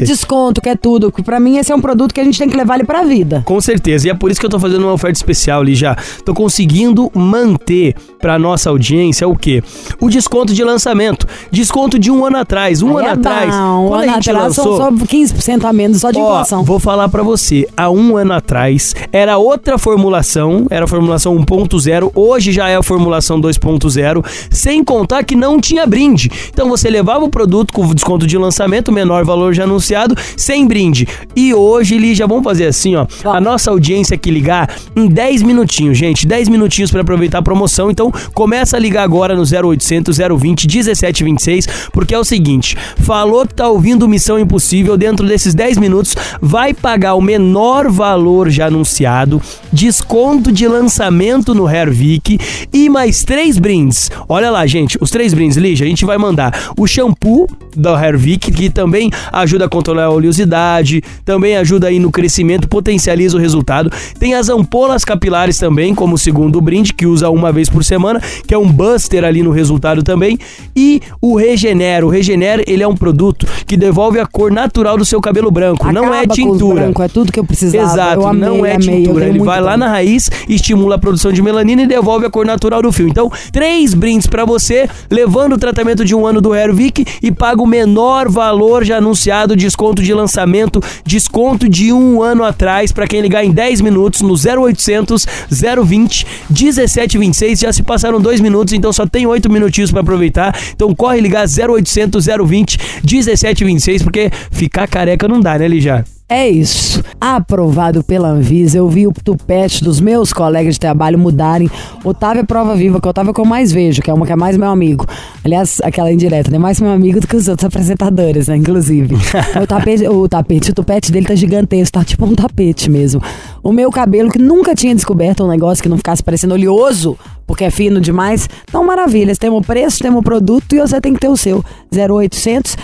1726. 0.00 0.08
desconto, 0.08 0.60
quer 0.60 0.76
tudo. 0.76 1.12
Pra 1.24 1.38
mim, 1.38 1.56
esse 1.58 1.70
é 1.70 1.74
um 1.74 1.80
produto 1.80 2.12
que 2.12 2.20
a 2.20 2.24
gente 2.24 2.38
tem 2.38 2.48
que 2.48 2.56
levar 2.56 2.76
ele 2.76 2.84
pra 2.84 3.02
vida. 3.02 3.42
Com 3.44 3.60
certeza, 3.60 4.08
e 4.08 4.10
é 4.10 4.14
por 4.14 4.30
isso 4.30 4.40
que 4.40 4.46
eu 4.46 4.50
tô 4.50 4.58
fazendo 4.58 4.82
uma 4.84 4.92
oferta 4.92 5.16
especial 5.16 5.60
ali 5.60 5.74
já. 5.74 5.96
Tô 6.24 6.34
conseguindo 6.34 7.10
manter 7.14 7.94
pra 8.18 8.38
nossa 8.38 8.70
audiência 8.70 9.26
o 9.28 9.36
quê? 9.36 9.62
O 10.00 10.08
desconto 10.08 10.52
de 10.52 10.64
lançamento. 10.64 11.26
Desconto 11.50 11.98
de 11.98 12.10
um 12.10 12.24
ano 12.24 12.38
atrás. 12.38 12.82
Um 12.82 12.96
Aí 12.98 13.04
ano 13.04 13.08
é 13.08 13.12
atrás. 13.12 13.54
bom. 13.54 13.60
Um 13.88 13.94
ano 13.94 14.02
a 14.10 14.14
gente 14.14 14.30
atrás, 14.30 14.56
lançou. 14.56 14.76
só, 14.76 14.90
só 14.90 14.90
15% 14.90 15.64
a 15.64 15.72
menos, 15.72 16.00
só 16.00 16.10
de 16.10 16.18
Ó, 16.18 16.22
inflação. 16.24 16.64
vou 16.64 16.78
falar 16.80 17.08
pra 17.08 17.22
você, 17.22 17.66
há 17.76 17.90
um 17.90 18.16
ano 18.16 18.32
atrás 18.32 18.69
era 19.12 19.38
outra 19.38 19.78
formulação, 19.78 20.66
era 20.70 20.84
a 20.84 20.88
formulação 20.88 21.36
1.0, 21.36 22.10
hoje 22.14 22.52
já 22.52 22.68
é 22.68 22.76
a 22.76 22.82
formulação 22.82 23.40
2.0, 23.40 24.24
sem 24.50 24.82
contar 24.84 25.24
que 25.24 25.34
não 25.34 25.60
tinha 25.60 25.86
brinde. 25.86 26.30
Então 26.52 26.68
você 26.68 26.88
levava 26.88 27.24
o 27.24 27.28
produto 27.28 27.72
com 27.72 27.94
desconto 27.94 28.26
de 28.26 28.36
lançamento, 28.36 28.92
menor 28.92 29.24
valor 29.24 29.54
já 29.54 29.64
anunciado, 29.64 30.14
sem 30.36 30.66
brinde. 30.66 31.06
E 31.34 31.54
hoje, 31.54 31.98
Li, 31.98 32.14
já 32.14 32.26
vamos 32.26 32.44
fazer 32.44 32.66
assim, 32.66 32.96
ó, 32.96 33.06
a 33.24 33.40
nossa 33.40 33.70
audiência 33.70 34.16
que 34.16 34.30
ligar 34.30 34.74
em 34.94 35.06
10 35.06 35.42
minutinhos, 35.42 35.96
gente, 35.96 36.26
10 36.26 36.48
minutinhos 36.48 36.90
pra 36.90 37.00
aproveitar 37.00 37.38
a 37.38 37.42
promoção. 37.42 37.90
Então 37.90 38.12
começa 38.34 38.76
a 38.76 38.80
ligar 38.80 39.02
agora 39.02 39.34
no 39.34 39.42
0800 39.42 40.18
020 40.18 40.66
1726, 40.66 41.88
porque 41.92 42.14
é 42.14 42.18
o 42.18 42.24
seguinte, 42.24 42.76
falou 42.98 43.46
que 43.46 43.54
tá 43.54 43.68
ouvindo 43.68 44.08
Missão 44.08 44.38
Impossível, 44.38 44.96
dentro 44.96 45.26
desses 45.26 45.54
10 45.54 45.78
minutos 45.78 46.14
vai 46.40 46.74
pagar 46.74 47.14
o 47.14 47.20
menor 47.20 47.90
valor 47.90 48.50
já 48.50 48.59
anunciado, 48.66 49.40
desconto 49.72 50.52
de 50.52 50.66
lançamento 50.66 51.54
no 51.54 51.68
Hervik 51.68 52.38
e 52.72 52.88
mais 52.88 53.22
três 53.24 53.58
brindes. 53.58 54.10
Olha 54.28 54.50
lá, 54.50 54.66
gente, 54.66 54.98
os 55.00 55.10
três 55.10 55.32
brindes, 55.34 55.56
Lígia, 55.56 55.86
a 55.86 55.88
gente 55.88 56.04
vai 56.04 56.18
mandar 56.18 56.72
o 56.76 56.86
shampoo 56.86 57.46
da 57.76 57.92
Hervik, 58.04 58.50
que 58.50 58.68
também 58.68 59.10
ajuda 59.32 59.66
a 59.66 59.68
controlar 59.68 60.04
a 60.04 60.10
oleosidade, 60.10 61.02
também 61.24 61.56
ajuda 61.56 61.88
aí 61.88 61.98
no 61.98 62.10
crescimento, 62.10 62.68
potencializa 62.68 63.36
o 63.36 63.40
resultado. 63.40 63.90
Tem 64.18 64.34
as 64.34 64.48
ampolas 64.48 65.04
capilares 65.04 65.58
também, 65.58 65.94
como 65.94 66.18
segundo 66.18 66.60
brinde, 66.60 66.92
que 66.92 67.06
usa 67.06 67.30
uma 67.30 67.52
vez 67.52 67.68
por 67.68 67.84
semana, 67.84 68.20
que 68.46 68.52
é 68.54 68.58
um 68.58 68.70
buster 68.70 69.24
ali 69.24 69.42
no 69.42 69.50
resultado 69.50 70.02
também. 70.02 70.38
E 70.74 71.00
o 71.20 71.36
Regenera. 71.36 72.04
O 72.04 72.08
Regenera, 72.10 72.62
ele 72.66 72.82
é 72.82 72.88
um 72.88 72.96
produto 72.96 73.46
que 73.66 73.76
devolve 73.76 74.18
a 74.18 74.26
cor 74.26 74.50
natural 74.50 74.96
do 74.96 75.04
seu 75.04 75.20
cabelo 75.20 75.50
branco. 75.50 75.90
não 75.92 76.12
é 76.12 76.20
Acaba 76.20 76.34
com 76.36 76.50
os 76.50 76.52
tintura. 76.58 76.74
branco, 76.82 77.02
é 77.02 77.08
tudo 77.08 77.32
que 77.32 77.38
eu 77.38 77.44
precisava. 77.44 77.84
Exato, 77.92 78.20
eu 78.20 78.26
amei, 78.26 78.49
não 78.56 78.66
é 78.66 78.74
eu 78.74 78.80
tintura. 78.80 79.26
Ele 79.26 79.38
vai 79.38 79.60
lá 79.60 79.76
na 79.76 79.88
raiz, 79.88 80.30
estimula 80.48 80.96
a 80.96 80.98
produção 80.98 81.32
de 81.32 81.42
melanina 81.42 81.82
e 81.82 81.86
devolve 81.86 82.26
a 82.26 82.30
cor 82.30 82.44
natural 82.44 82.82
do 82.82 82.92
fio. 82.92 83.08
Então, 83.08 83.30
três 83.52 83.94
brindes 83.94 84.26
pra 84.26 84.44
você, 84.44 84.88
levando 85.10 85.54
o 85.54 85.58
tratamento 85.58 86.04
de 86.04 86.14
um 86.14 86.26
ano 86.26 86.40
do 86.40 86.54
Hervik 86.54 87.04
e 87.22 87.30
paga 87.30 87.62
o 87.62 87.66
menor 87.66 88.28
valor 88.28 88.84
já 88.84 88.98
anunciado, 88.98 89.56
desconto 89.56 90.02
de 90.02 90.12
lançamento, 90.12 90.82
desconto 91.04 91.68
de 91.68 91.92
um 91.92 92.22
ano 92.22 92.44
atrás 92.44 92.92
pra 92.92 93.06
quem 93.06 93.20
ligar 93.20 93.44
em 93.44 93.50
10 93.50 93.80
minutos 93.80 94.22
no 94.22 94.34
0800 94.34 95.26
020 95.50 96.26
1726. 96.50 97.60
Já 97.60 97.72
se 97.72 97.82
passaram 97.82 98.20
dois 98.20 98.40
minutos, 98.40 98.72
então 98.72 98.92
só 98.92 99.06
tem 99.06 99.26
oito 99.26 99.50
minutinhos 99.50 99.90
pra 99.90 100.00
aproveitar. 100.00 100.56
Então 100.74 100.94
corre 100.94 101.20
ligar 101.20 101.46
0800 101.46 102.26
020 102.26 102.78
1726 103.02 104.02
porque 104.02 104.30
ficar 104.50 104.86
careca 104.88 105.28
não 105.28 105.40
dá, 105.40 105.58
né, 105.58 105.68
Lijá? 105.68 106.04
É 106.30 106.48
isso. 106.48 107.02
Aprovado 107.20 108.04
pela 108.04 108.28
Anvisa. 108.28 108.78
Eu 108.78 108.88
vi 108.88 109.04
o 109.04 109.12
tupete 109.12 109.82
dos 109.82 110.00
meus 110.00 110.32
colegas 110.32 110.74
de 110.74 110.80
trabalho 110.80 111.18
mudarem. 111.18 111.68
Otávio 112.04 112.42
é 112.42 112.44
prova 112.44 112.76
viva, 112.76 113.00
que 113.00 113.06
o 113.08 113.10
Otávio 113.10 113.32
é 113.32 113.34
que 113.34 113.40
eu 113.40 113.44
mais 113.44 113.72
vejo, 113.72 114.00
que 114.00 114.08
é 114.08 114.14
uma 114.14 114.24
que 114.24 114.30
é 114.30 114.36
mais 114.36 114.56
meu 114.56 114.70
amigo. 114.70 115.04
Aliás, 115.44 115.80
aquela 115.82 116.12
indireta, 116.12 116.48
né? 116.48 116.56
Mais 116.56 116.80
meu 116.80 116.92
amigo 116.92 117.18
do 117.18 117.26
que 117.26 117.34
os 117.34 117.48
outros 117.48 117.66
apresentadores, 117.66 118.46
né? 118.46 118.56
Inclusive. 118.56 119.16
o 119.60 119.66
tapete, 119.66 120.06
o 120.06 120.28
tapete, 120.28 120.70
o 120.70 120.74
tupete 120.74 121.10
dele 121.10 121.26
tá 121.26 121.34
gigantesco, 121.34 121.98
tá 121.98 122.04
tipo 122.04 122.24
um 122.24 122.36
tapete 122.36 122.88
mesmo. 122.88 123.20
O 123.60 123.72
meu 123.72 123.90
cabelo, 123.90 124.30
que 124.30 124.38
nunca 124.38 124.72
tinha 124.72 124.94
descoberto 124.94 125.42
um 125.42 125.48
negócio 125.48 125.82
que 125.82 125.88
não 125.88 125.96
ficasse 125.96 126.22
parecendo 126.22 126.54
oleoso, 126.54 127.18
porque 127.50 127.64
é 127.64 127.70
fino 127.70 128.00
demais. 128.00 128.48
Então, 128.68 128.84
maravilhas. 128.84 129.36
Temos 129.36 129.58
o 129.58 129.66
preço, 129.66 129.98
temos 129.98 130.20
o 130.20 130.22
produto 130.22 130.72
e 130.72 130.78
você 130.78 131.00
tem 131.00 131.12
que 131.12 131.18
ter 131.18 131.26
o 131.26 131.36
seu. 131.36 131.64
0800 131.92 132.76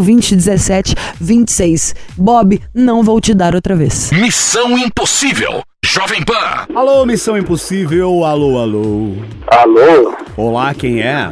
020 0.00 0.34
17 0.34 0.94
26. 1.20 1.94
Bob, 2.16 2.58
não 2.74 3.02
vou 3.02 3.20
te 3.20 3.34
dar 3.34 3.54
outra 3.54 3.76
vez. 3.76 4.10
Missão 4.12 4.78
Impossível. 4.78 5.62
Jovem 5.84 6.24
Pan. 6.24 6.66
Alô, 6.74 7.04
Missão 7.04 7.36
Impossível, 7.36 8.24
alô, 8.24 8.58
alô. 8.58 9.12
Alô, 9.48 10.14
Olá, 10.38 10.72
quem 10.72 11.02
é? 11.02 11.30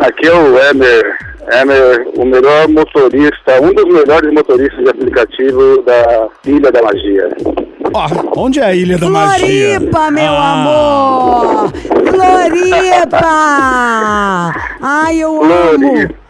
aqui 0.00 0.26
é 0.26 0.32
o 0.32 0.58
Emer. 0.70 1.18
Emer, 1.52 2.06
o 2.16 2.24
melhor 2.24 2.66
motorista, 2.68 3.60
um 3.60 3.74
dos 3.74 3.84
melhores 3.84 4.32
motoristas 4.32 4.82
de 4.82 4.88
aplicativo 4.88 5.82
da 5.82 6.28
Ilha 6.46 6.72
da 6.72 6.80
Magia. 6.82 7.28
Ó, 7.94 8.06
onde 8.36 8.60
é 8.60 8.64
a 8.64 8.74
Ilha 8.74 8.96
da 8.98 9.08
Magia? 9.10 9.78
Floripa, 9.80 10.10
meu 10.10 10.32
Ah, 10.32 10.62
amor! 10.62 11.72
Floripa! 12.10 13.32
Ai, 14.80 15.18
eu 15.18 15.42
amo! 15.42 15.78
Floripa. 15.78 16.21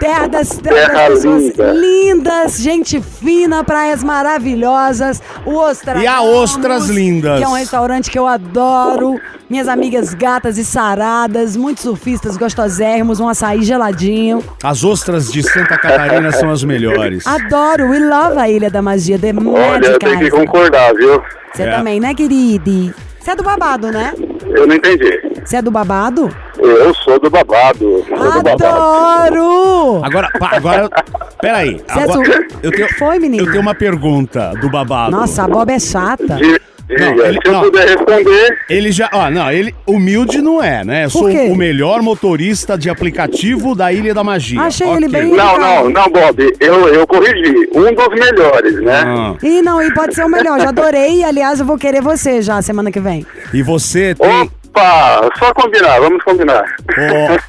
Terra 0.00 0.26
das, 0.28 0.48
terra 0.58 0.74
Terra 0.76 0.92
das 1.08 1.08
pessoas 1.20 1.42
linda. 1.42 1.72
lindas, 1.72 2.60
gente 2.60 3.00
fina, 3.02 3.62
praias 3.62 4.02
maravilhosas, 4.02 5.22
o 5.44 5.54
Ostras. 5.54 6.02
E 6.02 6.06
a 6.06 6.22
Ostras 6.22 6.88
Lindas. 6.88 7.38
Que 7.38 7.44
é 7.44 7.48
um 7.48 7.52
restaurante 7.54 8.10
que 8.10 8.18
eu 8.18 8.26
adoro. 8.26 9.20
Minhas 9.50 9.68
amigas 9.68 10.14
gatas 10.14 10.56
e 10.56 10.64
saradas, 10.64 11.56
muitos 11.56 11.82
surfistas 11.82 12.38
gostosérrimos, 12.38 13.20
um 13.20 13.28
açaí 13.28 13.62
geladinho. 13.62 14.42
As 14.62 14.82
ostras 14.82 15.30
de 15.30 15.42
Santa 15.42 15.76
Catarina 15.76 16.32
são 16.32 16.50
as 16.50 16.64
melhores. 16.64 17.26
Adoro, 17.26 17.90
we 17.90 17.98
love 17.98 18.38
a 18.38 18.48
Ilha 18.48 18.70
da 18.70 18.80
Magia, 18.80 19.18
The 19.18 19.32
Olha, 19.32 19.86
eu 19.88 19.98
tenho 19.98 19.98
que 19.98 20.06
Magic 20.24 20.30
concordar, 20.30 20.94
viu? 20.94 21.22
Você 21.54 21.64
É. 21.64 21.70
também, 21.76 22.00
né, 22.00 22.14
querido? 22.14 22.94
Você 23.20 23.30
é 23.30 23.36
do 23.36 23.42
babado, 23.42 23.92
né? 23.92 24.14
Eu 24.48 24.66
não 24.66 24.74
entendi. 24.74 25.20
Você 25.44 25.56
é 25.56 25.62
do 25.62 25.70
babado? 25.70 26.34
Eu 26.64 26.94
sou 26.94 27.18
do 27.18 27.28
babado. 27.30 28.04
Sou 28.08 28.32
do 28.32 28.42
babado. 28.42 28.64
Adoro! 28.66 30.04
Agora, 30.04 30.28
pá, 30.38 30.50
agora, 30.52 30.88
peraí. 31.40 31.80
Agora, 31.88 32.46
eu 32.62 32.70
tenho, 32.70 32.88
Foi, 32.98 33.18
menino? 33.18 33.44
eu 33.44 33.50
tenho 33.50 33.62
uma 33.62 33.74
pergunta 33.74 34.52
do 34.60 34.70
babado. 34.70 35.10
Nossa, 35.12 35.44
a 35.44 35.48
Bob 35.48 35.70
é 35.72 35.78
chata. 35.78 36.36
Di- 36.36 36.60
Diga, 36.88 37.06
Não, 37.14 37.24
ele- 37.24 37.38
se 37.42 37.48
eu 37.48 37.52
não. 37.52 37.60
puder 37.62 37.86
responder, 37.88 38.58
Ele 38.68 38.92
já, 38.92 39.08
ó, 39.14 39.30
não, 39.30 39.50
ele 39.50 39.74
humilde 39.86 40.42
não 40.42 40.62
é, 40.62 40.84
né? 40.84 41.08
Sou 41.08 41.26
o 41.30 41.56
melhor 41.56 42.02
motorista 42.02 42.76
de 42.76 42.90
aplicativo 42.90 43.74
da 43.74 43.90
Ilha 43.92 44.12
da 44.12 44.22
Magia. 44.22 44.60
Achei 44.60 44.86
ele 44.88 45.06
Ok. 45.06 45.08
bem- 45.08 45.32
não, 45.32 45.58
não, 45.58 45.88
não, 45.88 46.04
Bob, 46.10 46.52
eu, 46.60 46.88
eu 46.88 47.06
corrigi. 47.06 47.54
Um 47.74 47.94
dos 47.94 48.08
melhores, 48.08 48.82
né? 48.82 49.04
Ah, 49.06 49.34
Ih, 49.42 49.62
não, 49.62 49.80
e 49.80 49.94
pode 49.94 50.14
ser 50.14 50.24
o 50.24 50.28
melhor. 50.28 50.60
Já 50.60 50.68
adorei. 50.68 51.20
E, 51.20 51.24
aliás, 51.24 51.60
eu 51.60 51.64
vou 51.66 51.78
querer 51.78 52.02
você 52.02 52.42
já 52.42 52.60
semana 52.60 52.90
que 52.90 53.00
vem. 53.00 53.24
e 53.54 53.62
você 53.62 54.14
tem, 54.14 54.50
Opa, 54.74 55.28
só 55.38 55.52
combinar, 55.52 56.00
vamos 56.00 56.22
combinar. 56.24 56.64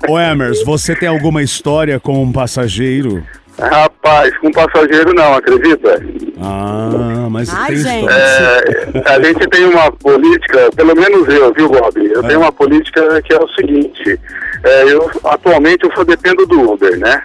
ô, 0.07 0.13
ô 0.13 0.19
Emers, 0.19 0.61
você 0.63 0.93
tem 0.93 1.07
alguma 1.07 1.41
história 1.41 1.97
com 1.99 2.21
um 2.21 2.31
passageiro? 2.33 3.23
Rapaz, 3.57 4.35
com 4.39 4.51
passageiro 4.51 5.13
não, 5.13 5.35
acredita? 5.35 6.01
Ah, 6.41 7.27
mas 7.29 7.53
Ai, 7.53 7.67
tem 7.67 7.77
gente. 7.77 7.95
história. 7.99 8.91
É, 9.05 9.13
a 9.13 9.23
gente 9.23 9.47
tem 9.47 9.65
uma 9.65 9.91
política, 9.91 10.69
pelo 10.75 10.95
menos 10.95 11.27
eu, 11.29 11.53
viu, 11.53 11.69
Bob? 11.69 12.11
Eu 12.11 12.23
tenho 12.23 12.41
uma 12.41 12.51
política 12.51 13.21
que 13.21 13.33
é 13.33 13.37
o 13.37 13.47
seguinte: 13.49 14.19
é, 14.63 14.83
eu 14.91 15.09
atualmente 15.23 15.85
eu 15.85 15.93
só 15.95 16.03
dependo 16.03 16.45
do 16.45 16.73
Uber, 16.73 16.97
né? 16.97 17.21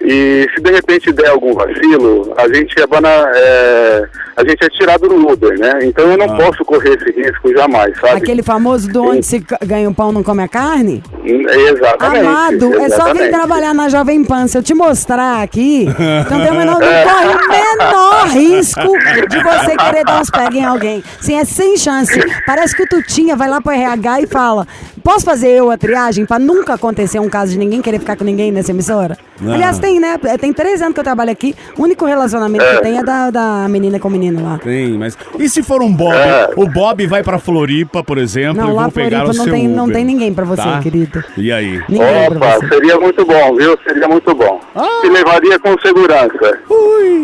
E 0.00 0.48
se 0.54 0.62
de 0.62 0.70
repente 0.72 1.12
der 1.12 1.28
algum 1.28 1.52
vacilo, 1.54 2.34
a 2.36 2.48
gente 2.48 2.80
é, 2.80 2.86
bana, 2.86 3.08
é, 3.34 4.02
a 4.36 4.42
gente 4.46 4.62
é 4.64 4.68
tirado 4.68 5.08
no 5.08 5.32
Uber, 5.32 5.58
né? 5.58 5.72
Então 5.82 6.04
eu 6.10 6.16
não 6.18 6.26
Ah. 6.34 6.36
posso 6.36 6.64
correr 6.64 6.94
esse 6.96 7.10
risco 7.20 7.52
jamais, 7.56 7.98
sabe? 8.00 8.18
Aquele 8.18 8.42
famoso 8.42 8.88
do 8.88 9.02
onde 9.04 9.24
se 9.24 9.44
ganha 9.64 9.88
o 9.88 9.94
pão 9.94 10.12
não 10.12 10.22
come 10.22 10.42
a 10.42 10.48
carne? 10.48 11.02
Exatamente. 11.24 12.26
Amado, 12.26 12.64
é 12.74 12.88
só 12.88 13.04
vir 13.04 13.22
exatamente. 13.22 13.30
trabalhar 13.30 13.74
na 13.74 13.88
Jovem 13.88 14.24
Pan. 14.24 14.46
Se 14.46 14.58
eu 14.58 14.62
te 14.62 14.74
mostrar 14.74 15.42
aqui, 15.42 15.86
então 16.26 16.40
tem 16.40 16.50
o 16.50 16.54
menor, 16.54 16.78
não 16.78 16.80
corre 17.04 17.34
o 17.34 17.48
menor 17.48 18.26
risco 18.28 18.80
de 19.28 19.42
você 19.42 19.76
querer 19.76 20.04
dar 20.04 20.20
uns 20.20 20.30
pega 20.30 20.56
em 20.56 20.64
alguém. 20.64 21.02
Sim, 21.20 21.36
é 21.38 21.44
sem 21.44 21.76
chance. 21.76 22.18
Parece 22.46 22.74
que 22.76 22.82
o 22.82 22.86
Tutinha 22.88 23.36
vai 23.36 23.48
lá 23.48 23.60
pro 23.60 23.72
RH 23.72 24.20
e 24.22 24.26
fala: 24.26 24.66
Posso 25.02 25.24
fazer 25.24 25.48
eu 25.50 25.70
a 25.70 25.76
triagem 25.78 26.26
pra 26.26 26.38
nunca 26.38 26.74
acontecer 26.74 27.18
um 27.20 27.28
caso 27.28 27.52
de 27.52 27.58
ninguém 27.58 27.80
querer 27.80 27.98
ficar 27.98 28.16
com 28.16 28.24
ninguém 28.24 28.50
nessa 28.52 28.70
emissora? 28.72 29.16
Não. 29.40 29.54
Aliás, 29.54 29.78
tem, 29.78 30.00
né? 30.00 30.18
Tem 30.40 30.52
três 30.52 30.80
anos 30.82 30.94
que 30.94 31.00
eu 31.00 31.04
trabalho 31.04 31.30
aqui. 31.30 31.54
O 31.78 31.82
único 31.82 32.04
relacionamento 32.04 32.64
que 32.64 32.80
tem 32.82 32.98
é 32.98 33.02
da, 33.04 33.30
da 33.30 33.66
menina 33.68 33.98
com 34.00 34.08
o 34.08 34.10
menino 34.10 34.25
lá. 34.32 34.58
Tem, 34.62 34.96
mas. 34.98 35.16
E 35.38 35.48
se 35.48 35.62
for 35.62 35.82
um 35.82 35.92
Bob? 35.92 36.14
É. 36.14 36.50
O 36.56 36.66
Bob 36.66 37.06
vai 37.06 37.22
pra 37.22 37.38
Floripa, 37.38 38.02
por 38.04 38.18
exemplo, 38.18 38.62
Não, 38.62 38.72
e 38.72 38.74
vão 38.74 38.90
pegar 38.90 39.20
Floripa 39.20 39.24
o 39.24 39.36
não 39.36 39.44
seu 39.44 39.52
tem- 39.52 39.68
não 39.68 39.84
Uber, 39.84 39.96
tem 39.96 40.04
ninguém 40.04 40.32
pra 40.34 40.44
você, 40.44 40.62
tá? 40.62 40.80
querido. 40.80 41.22
E 41.36 41.52
aí? 41.52 41.80
Ninguém 41.88 42.26
pra 42.30 42.36
Opa, 42.36 42.58
você. 42.60 42.68
seria 42.68 42.98
muito 42.98 43.24
bom, 43.24 43.54
viu? 43.56 43.78
Seria 43.86 44.08
muito 44.08 44.34
bom. 44.34 44.60
Ah. 44.74 45.00
Se 45.02 45.08
levaria 45.08 45.58
com 45.58 45.74
segurança. 45.80 46.60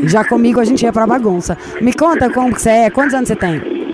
Já 0.04 0.24
comigo 0.24 0.60
a 0.60 0.64
gente 0.64 0.82
ia 0.82 0.92
pra 0.92 1.06
bagunça. 1.06 1.56
Me 1.80 1.92
conta 1.92 2.28
como 2.30 2.52
que 2.54 2.60
você 2.60 2.70
é, 2.70 2.90
quantos 2.90 3.14
anos 3.14 3.28
você 3.28 3.36
tem? 3.36 3.92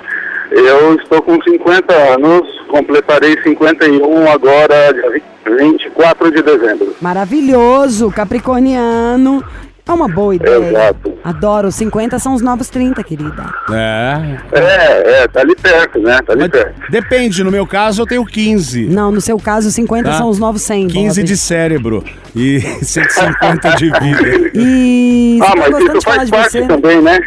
Eu 0.50 0.94
estou 0.94 1.20
com 1.22 1.40
50 1.42 1.92
anos, 1.94 2.42
completarei 2.68 3.36
51 3.42 4.30
agora, 4.30 4.92
dia 4.94 5.10
20 5.10 5.24
24 5.48 6.30
de 6.30 6.42
dezembro. 6.42 6.94
Maravilhoso, 7.00 8.10
capricorniano. 8.10 9.42
É 9.88 9.92
uma 9.92 10.06
boa 10.06 10.34
ideia. 10.34 10.56
Exato. 10.68 11.14
Adoro, 11.24 11.72
50 11.72 12.18
são 12.18 12.34
os 12.34 12.42
novos 12.42 12.68
30, 12.68 13.02
querida. 13.02 13.46
É. 13.70 14.36
É, 14.52 15.22
é, 15.22 15.28
tá 15.28 15.40
ali 15.40 15.56
perto, 15.56 15.98
né? 15.98 16.18
Tá 16.26 16.32
ali 16.34 16.42
Mas 16.42 16.50
perto. 16.50 16.90
depende, 16.90 17.42
no 17.42 17.50
meu 17.50 17.66
caso 17.66 18.02
eu 18.02 18.06
tenho 18.06 18.24
15. 18.24 18.86
Não, 18.86 19.10
no 19.10 19.20
seu 19.20 19.38
caso, 19.38 19.70
50 19.70 20.10
Tá. 20.10 20.16
são 20.18 20.28
os 20.28 20.38
novos 20.38 20.60
100. 20.62 20.88
15 20.88 21.20
Bob. 21.22 21.26
de 21.26 21.36
cérebro 21.36 22.04
e 22.36 22.60
150 22.84 23.70
de 23.76 23.84
vida. 23.90 24.50
E 24.54 25.38
você 25.40 25.46
Ah, 25.46 25.54
mas 25.56 25.78
isso 25.84 26.00
faz 26.02 26.30
parte 26.30 26.50
você? 26.50 26.66
também, 26.66 27.00
né? 27.00 27.18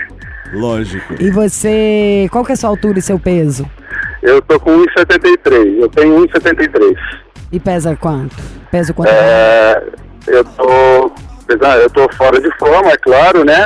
Lógico. 0.54 1.16
E 1.20 1.30
você, 1.32 2.28
qual 2.32 2.44
que 2.46 2.52
é 2.52 2.54
a 2.54 2.58
sua 2.58 2.70
altura 2.70 3.00
e 3.00 3.02
seu 3.02 3.18
peso? 3.18 3.66
Eu 4.22 4.42
tô 4.42 4.60
com 4.60 4.72
1,73. 4.84 5.80
Eu 5.80 5.90
tenho 5.90 6.16
1,73. 6.28 6.96
E 7.52 7.60
pesa 7.60 7.96
quanto? 7.96 8.36
Pesa 8.70 8.94
quanto? 8.94 9.10
É, 9.10 9.82
eu 10.28 10.44
tô. 10.46 11.12
Apesar- 11.54 11.78
Eu 11.80 11.90
tô 11.90 12.08
fora 12.14 12.40
de 12.40 12.50
forma, 12.58 12.92
é 12.92 12.98
claro, 12.98 13.44
né? 13.46 13.66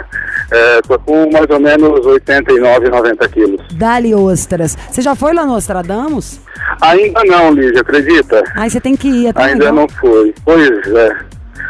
É, 0.52 0.82
tô 0.82 0.98
com 1.00 1.30
mais 1.32 1.48
ou 1.50 1.60
menos 1.60 2.06
89, 2.06 2.89
90 2.89 3.28
quilos. 3.30 3.62
Dali 3.74 4.13
ostras. 4.13 4.78
Você 4.89 5.02
já 5.02 5.15
foi 5.15 5.34
lá 5.34 5.45
no 5.45 5.54
Nostradamus? 5.54 6.39
Ainda 6.82 7.24
não, 7.24 7.52
Lígia, 7.54 7.82
acredita? 7.82 8.43
Aí 8.56 8.69
você 8.69 8.80
tem 8.80 8.95
que 8.95 9.08
ir 9.08 9.30
até 9.30 9.43
Ainda 9.43 9.71
não 9.71 9.88
foi. 9.89 10.34
Pois 10.43 10.69
é. 10.88 11.15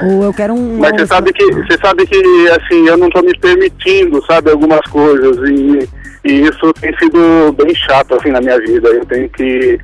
Ou 0.01 0.23
eu 0.25 0.34
quero 0.34 0.54
um. 0.54 0.78
Mas 0.80 0.91
você 0.91 1.08
sabe 1.08 1.32
que, 1.32 1.45
você 1.54 1.78
sabe 1.82 2.06
que 2.06 2.49
assim, 2.49 2.86
eu 2.88 2.97
não 2.97 3.10
tô 3.10 3.21
me 3.21 3.38
permitindo, 3.39 4.21
sabe, 4.25 4.51
algumas 4.51 4.82
coisas 4.89 5.38
e, 5.49 5.89
e 6.25 6.41
isso 6.41 6.73
tem 6.82 6.93
sido 6.97 7.54
bem 7.54 7.73
chato 7.73 8.13
assim 8.15 8.30
na 8.30 8.41
minha 8.41 8.60
vida. 8.60 8.89
Eu 8.89 9.06
tenho 9.06 9.30
que 9.30 9.80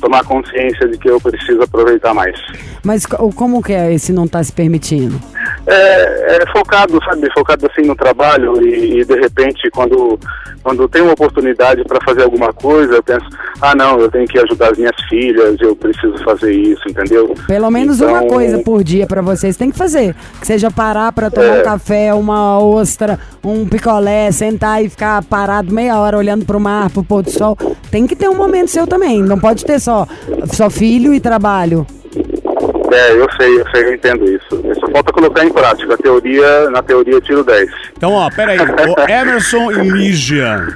tomar 0.00 0.24
consciência 0.24 0.88
de 0.88 0.98
que 0.98 1.08
eu 1.10 1.20
preciso 1.20 1.62
aproveitar 1.62 2.14
mais. 2.14 2.36
Mas 2.84 3.06
co- 3.06 3.30
como 3.32 3.62
que 3.62 3.72
é 3.72 3.92
esse 3.92 4.12
não 4.12 4.26
tá 4.26 4.42
se 4.42 4.52
permitindo? 4.52 5.20
É, 5.66 6.36
é 6.42 6.46
focado, 6.52 6.98
sabe, 7.04 7.28
focado 7.32 7.66
assim 7.70 7.86
no 7.86 7.94
trabalho 7.94 8.60
e, 8.66 9.00
e, 9.00 9.04
de 9.04 9.14
repente 9.20 9.70
quando 9.70 10.18
quando 10.62 10.86
tem 10.88 11.00
uma 11.00 11.12
oportunidade 11.14 11.82
para 11.84 11.98
fazer 12.04 12.22
alguma 12.22 12.52
coisa, 12.52 12.92
eu 12.96 13.02
penso, 13.02 13.24
ah 13.62 13.74
não, 13.74 13.98
eu 13.98 14.10
tenho 14.10 14.26
que 14.26 14.38
ajudar 14.38 14.72
as 14.72 14.76
minhas 14.78 14.94
filhas, 15.08 15.56
eu 15.58 15.74
preciso 15.74 16.18
fazer 16.22 16.52
isso, 16.52 16.82
entendeu? 16.86 17.34
Pelo 17.46 17.70
menos 17.70 17.98
uma 18.02 18.18
Então, 18.18 18.28
coisa 18.28 18.58
por 18.58 18.84
dia 18.84 19.06
pra 19.06 19.22
vocês 19.22 19.56
tem 19.56 19.70
que 19.70 19.78
fazer. 19.78 20.14
Que 20.38 20.46
seja 20.46 20.70
parar 20.70 21.12
pra 21.12 21.30
tomar 21.30 21.46
É. 21.46 21.60
um 21.60 21.64
café, 21.64 22.12
uma 22.12 22.58
ostra, 22.58 23.18
um 23.42 23.66
picolé, 23.66 24.30
sentar 24.32 24.84
e 24.84 24.90
ficar 24.90 25.24
parado 25.24 25.72
meia 25.72 25.98
hora 25.98 26.18
olhando 26.18 26.44
pro 26.44 26.60
mar, 26.60 26.90
pro 26.90 27.02
pôr 27.02 27.22
do 27.22 27.30
sol. 27.30 27.56
Tem 27.90 28.06
que 28.06 28.14
ter 28.14 28.28
um 28.28 28.36
momento 28.36 28.68
seu 28.68 28.86
também. 28.86 29.22
Não 29.22 29.38
pode 29.38 29.64
ter 29.64 29.80
só, 29.80 29.89
só 30.52 30.68
filho 30.70 31.12
e 31.14 31.20
trabalho. 31.20 31.86
É, 32.92 33.12
eu 33.12 33.26
sei, 33.40 33.60
eu 33.60 33.64
sei, 33.72 33.84
eu 33.84 33.94
entendo 33.94 34.24
isso. 34.24 34.62
Só 34.80 34.90
falta 34.90 35.12
colocar 35.12 35.44
em 35.44 35.52
prática. 35.52 35.94
A 35.94 35.96
teoria, 35.96 36.70
na 36.70 36.82
teoria 36.82 37.14
eu 37.14 37.20
tiro 37.20 37.44
10. 37.44 37.70
Então, 37.96 38.12
ó, 38.12 38.28
peraí. 38.30 38.58
O 38.58 39.00
Emerson 39.10 39.70
e 39.70 39.88
Lígia. 39.88 40.66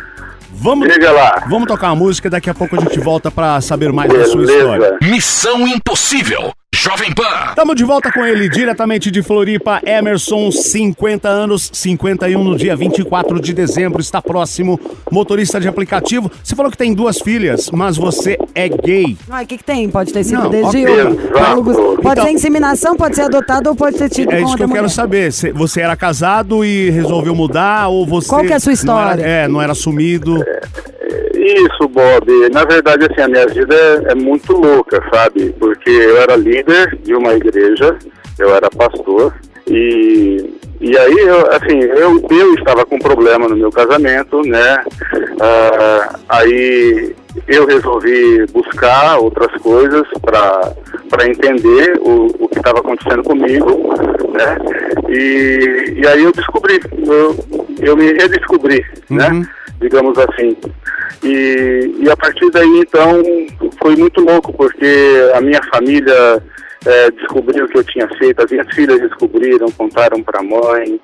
Vamos, 0.57 0.89
Liga 0.89 1.11
lá. 1.11 1.45
vamos 1.49 1.67
tocar 1.67 1.89
uma 1.89 1.97
música, 1.97 2.31
daqui 2.31 2.49
a 2.49 2.55
pouco 2.55 2.77
a 2.77 2.81
gente 2.81 3.01
volta 3.01 3.31
pra 3.31 3.61
saber 3.61 3.93
mais 3.93 4.11
da 4.13 4.25
sua 4.25 4.45
história. 4.45 4.79
Beleza. 4.79 4.99
Missão 5.03 5.67
Impossível. 5.67 6.53
Jovem 6.85 7.15
Pan. 7.15 7.23
Estamos 7.49 7.77
de 7.77 7.85
volta 7.85 8.13
com 8.13 8.27
ele, 8.27 8.47
diretamente 8.47 9.11
de 9.11 9.23
Floripa, 9.23 9.81
Emerson, 9.87 10.51
50 10.51 11.27
anos, 11.27 11.71
51 11.73 12.45
no 12.45 12.55
dia 12.59 12.77
24 12.77 13.41
de 13.41 13.55
dezembro, 13.55 14.03
está 14.03 14.21
próximo, 14.21 14.79
motorista 15.11 15.59
de 15.59 15.67
aplicativo. 15.67 16.31
Você 16.43 16.55
falou 16.55 16.71
que 16.71 16.77
tem 16.77 16.93
duas 16.93 17.19
filhas, 17.21 17.71
mas 17.73 17.97
você 17.97 18.37
é 18.55 18.69
gay. 18.69 19.17
Ai, 19.31 19.45
o 19.45 19.47
que, 19.47 19.57
que 19.57 19.65
tem? 19.65 19.89
Pode 19.89 20.13
ter 20.13 20.25
sido 20.25 20.43
Não, 20.43 20.51
desde 20.51 20.85
ok. 20.85 21.03
o- 21.05 21.97
Pode 22.03 22.21
Então- 22.21 22.25
ser 22.27 22.31
inseminação, 22.33 22.97
pode 22.97 23.17
ser 23.17 23.23
adotado 23.23 23.71
ou 23.71 23.77
pode 23.77 23.97
ter 23.97 24.11
tido 24.11 24.31
É 24.31 24.41
com 24.41 24.47
isso 24.49 24.57
que 24.57 24.63
eu 24.63 24.69
quero 24.69 24.81
mulher. 24.83 24.91
saber. 24.95 25.33
Cê- 25.33 25.53
Você 25.53 25.81
era 25.81 25.97
casado 25.97 26.63
e 26.67 26.91
resolveu 26.91 27.35
mudar 27.35 27.89
ou 27.89 28.05
você. 28.05 28.29
Qual 28.29 28.43
que 28.45 28.53
é 28.53 28.57
a 28.57 28.61
sua 28.61 28.71
não 28.71 28.75
história? 28.75 29.23
era- 29.23 29.31
é, 29.45 29.49
não 29.49 29.63
era 29.63 29.73
assumido. 29.73 30.45
Isso, 31.45 31.87
Bob. 31.89 32.49
Na 32.51 32.65
verdade, 32.65 33.05
assim, 33.05 33.21
a 33.21 33.29
minha 33.29 33.47
vida 33.47 33.75
é, 33.75 34.13
é 34.13 34.15
muito 34.15 34.55
louca, 34.55 35.03
sabe? 35.13 35.55
Porque 35.59 35.91
eu 35.91 36.17
era 36.17 36.37
líder 36.37 36.99
de 37.03 37.15
uma 37.15 37.35
igreja, 37.35 37.99
eu 38.39 38.55
era 38.55 38.71
pastor, 38.71 39.35
e, 39.67 40.59
e 40.81 40.97
aí, 40.97 41.19
eu, 41.19 41.51
assim, 41.53 41.81
eu, 41.81 42.27
eu 42.31 42.55
estava 42.55 42.87
com 42.87 42.99
problema 42.99 43.47
no 43.47 43.57
meu 43.57 43.71
casamento, 43.71 44.41
né? 44.43 44.83
Ah, 45.39 46.19
aí 46.31 47.15
eu 47.47 47.67
resolvi 47.67 48.47
buscar 48.47 49.19
outras 49.19 49.53
coisas 49.61 50.07
para 50.23 51.27
entender 51.29 51.99
o, 52.01 52.27
o 52.39 52.49
que 52.49 52.59
estava 52.59 52.79
acontecendo 52.79 53.23
comigo, 53.23 53.95
né? 54.33 54.57
E, 55.11 56.01
e 56.01 56.07
aí 56.07 56.25
eu 56.25 56.33
descobri, 56.33 56.81
eu, 57.07 57.37
eu 57.81 57.97
me 57.97 58.13
redescobri, 58.13 58.83
né? 59.11 59.47
Digamos 59.79 60.17
assim. 60.19 60.57
E, 61.23 61.95
e 62.01 62.11
a 62.11 62.17
partir 62.17 62.51
daí, 62.51 62.81
então, 62.81 63.23
foi 63.81 63.97
muito 63.97 64.21
louco, 64.21 64.53
porque 64.53 65.31
a 65.35 65.41
minha 65.41 65.61
família 65.73 66.43
eh, 66.87 67.11
descobriu 67.13 67.65
o 67.65 67.69
que 67.69 67.79
eu 67.79 67.85
tinha 67.85 68.09
feito, 68.19 68.43
as 68.43 68.51
minhas 68.51 68.75
filhas 68.75 69.01
descobriram, 69.01 69.71
contaram 69.73 70.23
para 70.23 70.41
a 70.41 70.43
mãe, 70.43 71.01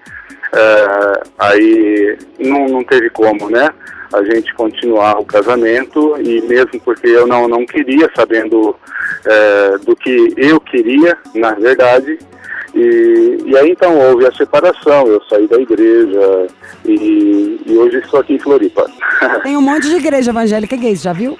eh, 0.53 1.23
aí 1.39 2.19
não, 2.39 2.67
não 2.67 2.85
teve 2.85 3.09
como, 3.11 3.49
né? 3.49 3.71
A 4.13 4.23
gente 4.25 4.53
continuar 4.55 5.19
o 5.21 5.25
casamento 5.25 6.17
e 6.21 6.43
mesmo 6.43 6.81
porque 6.85 7.07
eu 7.07 7.27
não, 7.27 7.49
não 7.49 7.65
queria, 7.65 8.11
sabendo 8.15 8.77
eh, 9.25 9.79
do 9.85 9.97
que 9.97 10.35
eu 10.37 10.61
queria, 10.61 11.17
na 11.35 11.53
verdade, 11.53 12.19
e, 12.75 13.39
e 13.47 13.57
aí 13.57 13.71
então 13.71 13.97
houve 13.99 14.27
a 14.27 14.33
separação, 14.33 15.07
eu 15.07 15.21
saí 15.29 15.47
da 15.49 15.59
igreja 15.61 16.47
e, 16.85 17.61
e 17.67 17.77
hoje 17.77 17.99
estou 17.99 18.21
aqui 18.21 18.35
em 18.35 18.39
Floripa. 18.39 18.87
Tem 19.43 19.57
um 19.57 19.61
monte 19.63 19.89
de 19.89 19.97
igreja 19.97 20.31
evangélica 20.31 20.77
gay, 20.77 20.97
você 20.97 21.05
já 21.05 21.13
viu? 21.13 21.39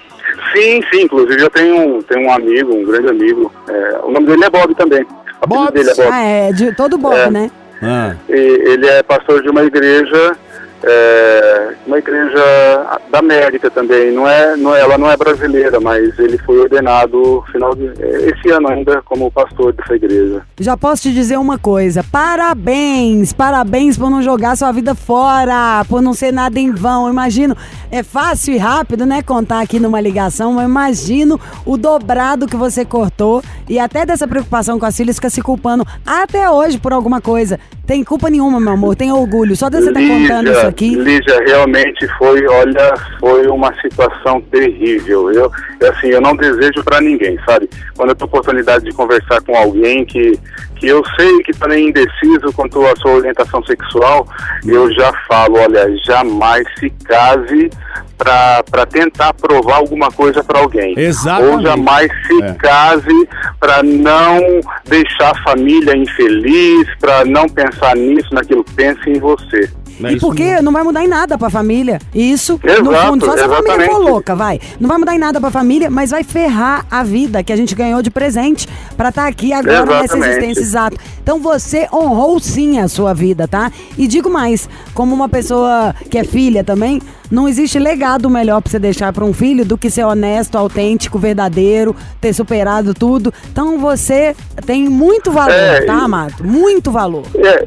sim, 0.53 0.81
sim, 0.91 1.03
inclusive 1.03 1.41
eu 1.41 1.49
tenho, 1.49 1.77
um- 1.97 2.01
tenho 2.01 2.27
um 2.27 2.31
amigo, 2.33 2.75
um 2.75 2.83
grande 2.83 3.09
amigo, 3.09 3.51
é, 3.69 3.99
o 4.03 4.11
nome 4.11 4.25
dele 4.27 4.43
é 4.45 4.49
Bob 4.49 4.75
também. 4.75 5.05
O 5.41 5.47
Bob? 5.47 5.71
dele 5.71 5.89
é 5.89 5.95
Bob. 5.95 6.07
Ah, 6.11 6.21
é, 6.23 6.51
de 6.51 6.75
todo 6.75 6.97
Bob, 6.97 7.15
É. 7.15 7.29
né? 7.29 7.51
Ah. 7.81 8.15
E 8.29 8.33
ele 8.33 8.85
é 8.87 9.01
pastor 9.03 9.41
de 9.41 9.49
uma 9.49 9.63
igreja, 9.63 10.35
é, 10.83 11.73
uma 11.85 11.97
igreja 11.97 12.99
da 13.09 13.19
América 13.19 13.69
também. 13.69 14.11
Não 14.11 14.27
é, 14.27 14.55
não 14.55 14.75
é, 14.75 14.81
ela 14.81 14.97
não 14.97 15.09
é 15.09 15.17
brasileira, 15.17 15.79
mas 15.79 16.17
ele 16.17 16.37
foi 16.39 16.59
ordenado 16.59 17.43
final 17.51 17.75
de, 17.75 17.87
é, 17.99 18.29
esse 18.29 18.49
ano 18.49 18.69
ainda 18.69 19.01
como 19.03 19.31
pastor 19.31 19.73
dessa 19.73 19.95
igreja. 19.95 20.41
Já 20.59 20.75
posso 20.75 21.03
te 21.03 21.13
dizer 21.13 21.37
uma 21.37 21.57
coisa. 21.57 22.03
Parabéns! 22.03 23.33
Parabéns 23.33 23.97
por 23.97 24.09
não 24.09 24.21
jogar 24.21 24.55
sua 24.55 24.71
vida 24.71 24.95
fora, 24.95 25.85
por 25.87 26.01
não 26.01 26.13
ser 26.13 26.31
nada 26.31 26.59
em 26.59 26.71
vão. 26.71 27.09
Imagino, 27.09 27.55
é 27.91 28.03
fácil 28.03 28.53
e 28.53 28.57
rápido, 28.57 29.05
né, 29.05 29.21
contar 29.21 29.61
aqui 29.61 29.79
numa 29.79 29.99
ligação, 29.99 30.53
mas 30.53 30.65
imagino 30.65 31.39
o 31.65 31.77
dobrado 31.77 32.47
que 32.47 32.55
você 32.55 32.85
cortou 32.85 33.43
e 33.69 33.77
até 33.79 34.05
dessa 34.05 34.27
preocupação 34.27 34.79
com 34.79 34.85
as 34.85 34.95
filhas 34.95 35.17
fica 35.17 35.29
se 35.29 35.41
culpando 35.41 35.85
até 36.05 36.49
hoje 36.49 36.77
por 36.79 36.93
alguma 36.93 37.21
coisa. 37.21 37.59
Tem 37.85 38.03
culpa 38.03 38.29
nenhuma, 38.29 38.59
meu 38.59 38.73
amor, 38.73 38.95
tem 38.95 39.11
orgulho. 39.11 39.55
Só 39.55 39.67
de 39.67 39.81
você 39.81 39.89
estar 39.89 40.07
contando 40.07 40.51
isso 40.51 40.70
aqui. 40.71 40.95
Lígia, 40.95 41.39
realmente 41.45 42.07
foi, 42.17 42.45
olha, 42.47 42.93
foi 43.19 43.47
uma 43.47 43.73
situação 43.81 44.41
terrível. 44.51 45.31
Eu, 45.31 45.51
assim, 45.89 46.07
eu 46.07 46.21
não 46.21 46.35
desejo 46.35 46.83
para 46.83 46.99
ninguém, 46.99 47.37
sabe? 47.47 47.69
Quando 47.95 48.09
eu 48.09 48.15
tenho 48.15 48.27
oportunidade 48.27 48.85
de 48.85 48.91
conversar 48.91 49.41
com 49.41 49.55
alguém 49.55 50.03
que, 50.05 50.39
que 50.75 50.87
eu 50.87 51.03
sei 51.17 51.37
que 51.43 51.51
está 51.51 51.67
meio 51.67 51.89
indeciso 51.89 52.51
quanto 52.55 52.85
à 52.85 52.95
sua 52.97 53.11
orientação 53.11 53.63
sexual, 53.63 54.27
eu 54.65 54.91
já 54.93 55.11
falo, 55.27 55.59
olha, 55.59 55.87
jamais 56.05 56.65
se 56.79 56.89
case 56.89 57.69
para 58.17 58.85
tentar 58.85 59.33
provar 59.33 59.77
alguma 59.77 60.11
coisa 60.11 60.43
para 60.43 60.59
alguém. 60.59 60.93
Exatamente. 60.97 61.55
Ou 61.55 61.61
jamais 61.61 62.11
se 62.27 62.43
É. 62.43 62.53
case 62.53 63.29
para 63.59 63.81
não 63.81 64.39
deixar 64.85 65.31
a 65.31 65.43
família 65.43 65.95
infeliz, 65.97 66.87
para 66.99 67.25
não 67.25 67.47
pensar 67.49 67.95
nisso, 67.95 68.33
naquilo. 68.33 68.63
Pense 68.75 69.09
em 69.09 69.19
você. 69.19 69.69
É 70.09 70.13
E 70.13 70.19
porque 70.19 70.43
mesmo. 70.43 70.61
não 70.63 70.71
vai 70.71 70.83
mudar 70.83 71.03
em 71.03 71.07
nada 71.07 71.37
pra 71.37 71.49
família. 71.49 71.99
Isso, 72.13 72.59
no 72.63 72.69
Exato, 72.91 73.07
fundo, 73.07 73.25
só 73.25 73.33
se 73.37 73.43
a 73.43 73.49
família 73.49 73.85
for 73.87 73.97
louca, 74.01 74.35
vai. 74.35 74.59
Não 74.79 74.87
vai 74.87 74.97
mudar 74.97 75.15
em 75.15 75.19
nada 75.19 75.39
pra 75.39 75.49
família, 75.51 75.89
mas 75.89 76.11
vai 76.11 76.23
ferrar 76.23 76.85
a 76.89 77.03
vida 77.03 77.43
que 77.43 77.51
a 77.51 77.55
gente 77.55 77.75
ganhou 77.75 78.01
de 78.01 78.09
presente 78.11 78.67
pra 78.97 79.09
estar 79.09 79.27
aqui 79.27 79.53
agora 79.53 79.85
nessa 79.85 80.03
Exatamente. 80.15 80.29
existência 80.29 80.61
exato. 80.61 80.97
Então 81.21 81.39
você 81.39 81.87
honrou 81.93 82.39
sim 82.39 82.79
a 82.79 82.87
sua 82.87 83.13
vida, 83.13 83.47
tá? 83.47 83.71
E 83.97 84.07
digo 84.07 84.29
mais, 84.29 84.67
como 84.93 85.13
uma 85.13 85.29
pessoa 85.29 85.93
que 86.09 86.17
é 86.17 86.23
filha 86.23 86.63
também, 86.63 87.01
não 87.31 87.47
existe 87.47 87.79
legado 87.79 88.29
melhor 88.29 88.61
pra 88.61 88.69
você 88.69 88.77
deixar 88.77 89.13
pra 89.13 89.23
um 89.23 89.33
filho 89.33 89.65
do 89.65 89.77
que 89.77 89.89
ser 89.89 90.03
honesto, 90.03 90.57
autêntico, 90.57 91.17
verdadeiro, 91.17 91.95
ter 92.19 92.33
superado 92.33 92.93
tudo. 92.93 93.33
Então 93.51 93.79
você 93.79 94.35
tem 94.65 94.89
muito 94.89 95.31
valor, 95.31 95.51
É, 95.53 95.81
tá, 95.81 95.93
amado? 95.93 96.43
Muito 96.43 96.91
valor. 96.91 97.23
É, 97.35 97.65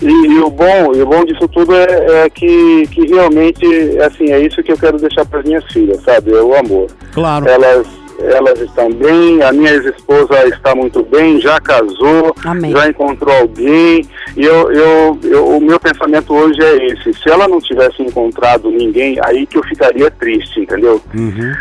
e, 0.00 0.06
e 0.06 0.38
o 0.38 0.48
bom, 0.48 0.94
e 0.94 1.02
o 1.02 1.06
bom 1.06 1.24
disso 1.24 1.46
tudo 1.48 1.74
é, 1.74 2.24
é 2.24 2.30
que, 2.30 2.86
que 2.90 3.06
realmente, 3.06 3.64
assim, 4.00 4.30
é 4.30 4.40
isso 4.40 4.62
que 4.62 4.72
eu 4.72 4.78
quero 4.78 4.98
deixar 4.98 5.26
para 5.26 5.42
minhas 5.42 5.64
filhas, 5.72 6.02
sabe? 6.02 6.32
É 6.32 6.42
o 6.42 6.54
amor. 6.54 6.86
Claro. 7.12 7.48
Elas, 7.48 7.86
elas 8.22 8.60
estão 8.60 8.90
bem, 8.92 9.42
a 9.42 9.52
minha 9.52 9.70
ex-esposa 9.72 10.46
está 10.48 10.74
muito 10.74 11.02
bem, 11.04 11.40
já 11.40 11.60
casou, 11.60 12.34
Amém. 12.44 12.70
já 12.72 12.88
encontrou 12.88 13.34
alguém. 13.34 14.04
E 14.36 14.44
eu, 14.44 14.70
eu, 14.72 15.18
eu- 15.24 15.48
o 15.56 15.60
meu 15.60 15.78
pensamento 15.80 16.32
hoje 16.34 16.60
é 16.62 16.86
esse: 16.88 17.12
se 17.14 17.28
ela 17.30 17.48
não 17.48 17.60
tivesse 17.60 18.02
encontrado 18.02 18.70
ninguém, 18.70 19.18
aí 19.24 19.46
que 19.46 19.58
eu 19.58 19.62
ficaria 19.64 20.10
triste, 20.10 20.60
entendeu? 20.60 21.00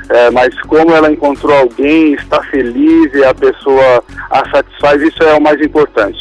É, 0.10 0.30
mas 0.32 0.54
como 0.63 0.91
ela 0.91 1.12
encontrou 1.12 1.56
alguém, 1.58 2.13
está 2.13 2.41
feliz 2.43 3.13
e 3.13 3.24
a 3.24 3.34
pessoa 3.34 4.04
a 4.30 4.50
satisfaz, 4.50 5.02
isso 5.02 5.24
é 5.24 5.34
o 5.36 5.41
mais 5.41 5.60
importante. 5.62 6.17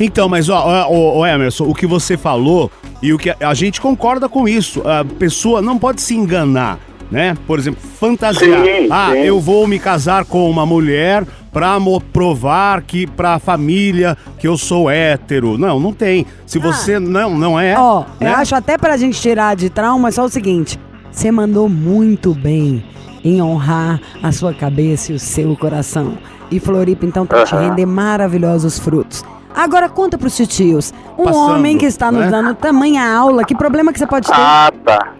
Então, 0.00 0.28
mas 0.28 0.48
ó, 0.48 0.56
ó, 0.58 0.86
ó, 0.90 1.18
ó, 1.20 1.26
Emerson, 1.26 1.64
o 1.64 1.74
que 1.74 1.86
você 1.86 2.16
falou 2.16 2.70
e 3.00 3.12
o 3.12 3.18
que 3.18 3.30
a, 3.30 3.36
a 3.40 3.54
gente 3.54 3.80
concorda 3.80 4.28
com 4.28 4.48
isso. 4.48 4.82
A 4.86 5.04
pessoa 5.04 5.62
não 5.62 5.78
pode 5.78 6.00
se 6.00 6.14
enganar, 6.14 6.78
né? 7.12 7.36
Por 7.46 7.58
exemplo, 7.58 7.80
fantasiar. 8.00 8.64
Sim, 8.64 8.88
ah, 8.90 9.10
sim. 9.12 9.18
eu 9.18 9.38
vou 9.38 9.68
me 9.68 9.78
casar 9.78 10.24
com 10.24 10.50
uma 10.50 10.64
mulher 10.66 11.24
pra 11.52 11.78
mo- 11.78 12.00
provar 12.00 12.82
que 12.82 13.06
pra 13.06 13.38
família 13.38 14.16
que 14.38 14.48
eu 14.48 14.56
sou 14.56 14.90
hétero. 14.90 15.56
Não, 15.58 15.78
não 15.78 15.92
tem. 15.92 16.26
Se 16.46 16.58
você 16.58 16.98
não 16.98 17.36
não 17.38 17.60
é, 17.60 17.78
Ó, 17.78 18.00
né? 18.18 18.30
eu 18.30 18.36
acho 18.36 18.54
até 18.54 18.76
pra 18.78 18.96
gente 18.96 19.20
tirar 19.20 19.54
de 19.54 19.68
trauma 19.70 20.10
só 20.10 20.24
o 20.24 20.28
seguinte: 20.28 20.80
você 21.10 21.30
mandou 21.30 21.68
muito 21.68 22.34
bem 22.34 22.82
em 23.22 23.40
honrar 23.40 24.00
a 24.22 24.32
sua 24.32 24.52
cabeça 24.52 25.12
e 25.12 25.14
o 25.14 25.18
seu 25.18 25.54
coração. 25.54 26.16
E 26.50 26.58
Floripa, 26.58 27.06
então, 27.06 27.24
tá 27.24 27.44
te 27.44 27.54
Aham. 27.54 27.68
render 27.68 27.86
maravilhosos 27.86 28.78
frutos. 28.78 29.24
Agora 29.54 29.88
conta 29.88 30.16
pros 30.18 30.34
titios. 30.36 30.92
Um 31.18 31.24
Passando, 31.24 31.50
homem 31.52 31.76
que 31.78 31.84
está 31.86 32.10
nos 32.10 32.22
né? 32.24 32.30
dando 32.30 32.54
tamanha 32.54 33.04
aula, 33.14 33.44
que 33.44 33.54
problema 33.54 33.92
que 33.92 33.98
você 33.98 34.06
pode 34.06 34.26
ter? 34.26 34.34
Ah, 34.34 34.72
tá. 34.84 35.12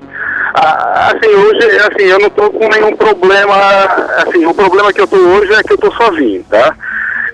Ah, 0.55 1.13
assim, 1.13 1.35
hoje, 1.35 1.67
assim, 1.79 2.05
eu 2.05 2.19
não 2.19 2.31
tô 2.31 2.51
com 2.51 2.69
nenhum 2.69 2.95
problema, 2.97 3.55
assim, 4.19 4.45
o 4.45 4.55
problema 4.55 4.93
que 4.93 5.01
eu 5.01 5.07
tô 5.07 5.17
hoje 5.17 5.53
é 5.53 5.63
que 5.63 5.73
eu 5.73 5.79
tô 5.79 5.91
sozinho, 5.93 6.45
tá? 6.51 6.77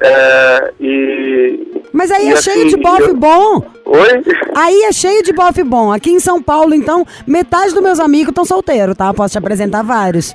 É, 0.01 0.73
e... 0.81 1.68
Mas 1.93 2.11
aí 2.11 2.27
e 2.27 2.31
é 2.31 2.33
assim, 2.35 2.51
cheio 2.51 2.69
de 2.69 2.77
bofe 2.77 3.03
eu- 3.09 3.17
bom. 3.17 3.63
Oi? 3.87 4.23
Aí 4.55 4.83
é 4.85 4.93
cheio 4.93 5.23
de 5.23 5.33
bofe 5.33 5.63
bom. 5.65 5.91
Aqui 5.93 6.11
em 6.11 6.21
São 6.21 6.43
Paulo, 6.43 6.75
então, 6.75 7.07
metade 7.27 7.73
dos 7.73 7.83
meus 7.83 7.99
amigos 7.99 8.29
estão 8.29 8.45
solteiros, 8.45 8.95
tá? 8.97 9.13
Posso 9.15 9.33
te 9.33 9.39
apresentar 9.39 9.83
vários. 9.83 10.35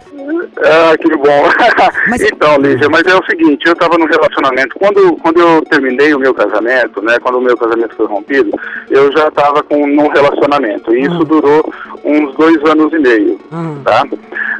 Ah, 0.57 0.97
que 0.97 1.07
bom. 1.15 1.43
Mas- 2.09 2.21
Então, 2.21 2.57
Lígia, 2.57 2.89
mas 2.89 3.05
é 3.05 3.15
o 3.15 3.23
seguinte, 3.25 3.65
eu 3.67 3.73
estava 3.73 3.97
num 3.97 4.05
relacionamento, 4.05 4.75
quando, 4.79 5.15
quando 5.17 5.39
eu 5.39 5.61
terminei 5.69 6.13
o 6.13 6.19
meu 6.19 6.33
casamento, 6.33 7.01
né, 7.01 7.17
quando 7.21 7.37
o 7.37 7.41
meu 7.41 7.55
casamento 7.57 7.95
foi 7.95 8.05
rompido, 8.07 8.51
eu 8.89 9.11
já 9.11 9.27
estava 9.27 9.61
com 9.63 9.85
num 9.87 10.07
relacionamento, 10.09 10.93
e 10.95 11.01
isso 11.03 11.23
durou 11.25 11.71
uns 12.03 12.33
dois 12.35 12.57
anos 12.69 12.91
e 12.93 12.99
meio, 12.99 13.39
Uhum. 13.51 13.81
tá? 13.83 14.03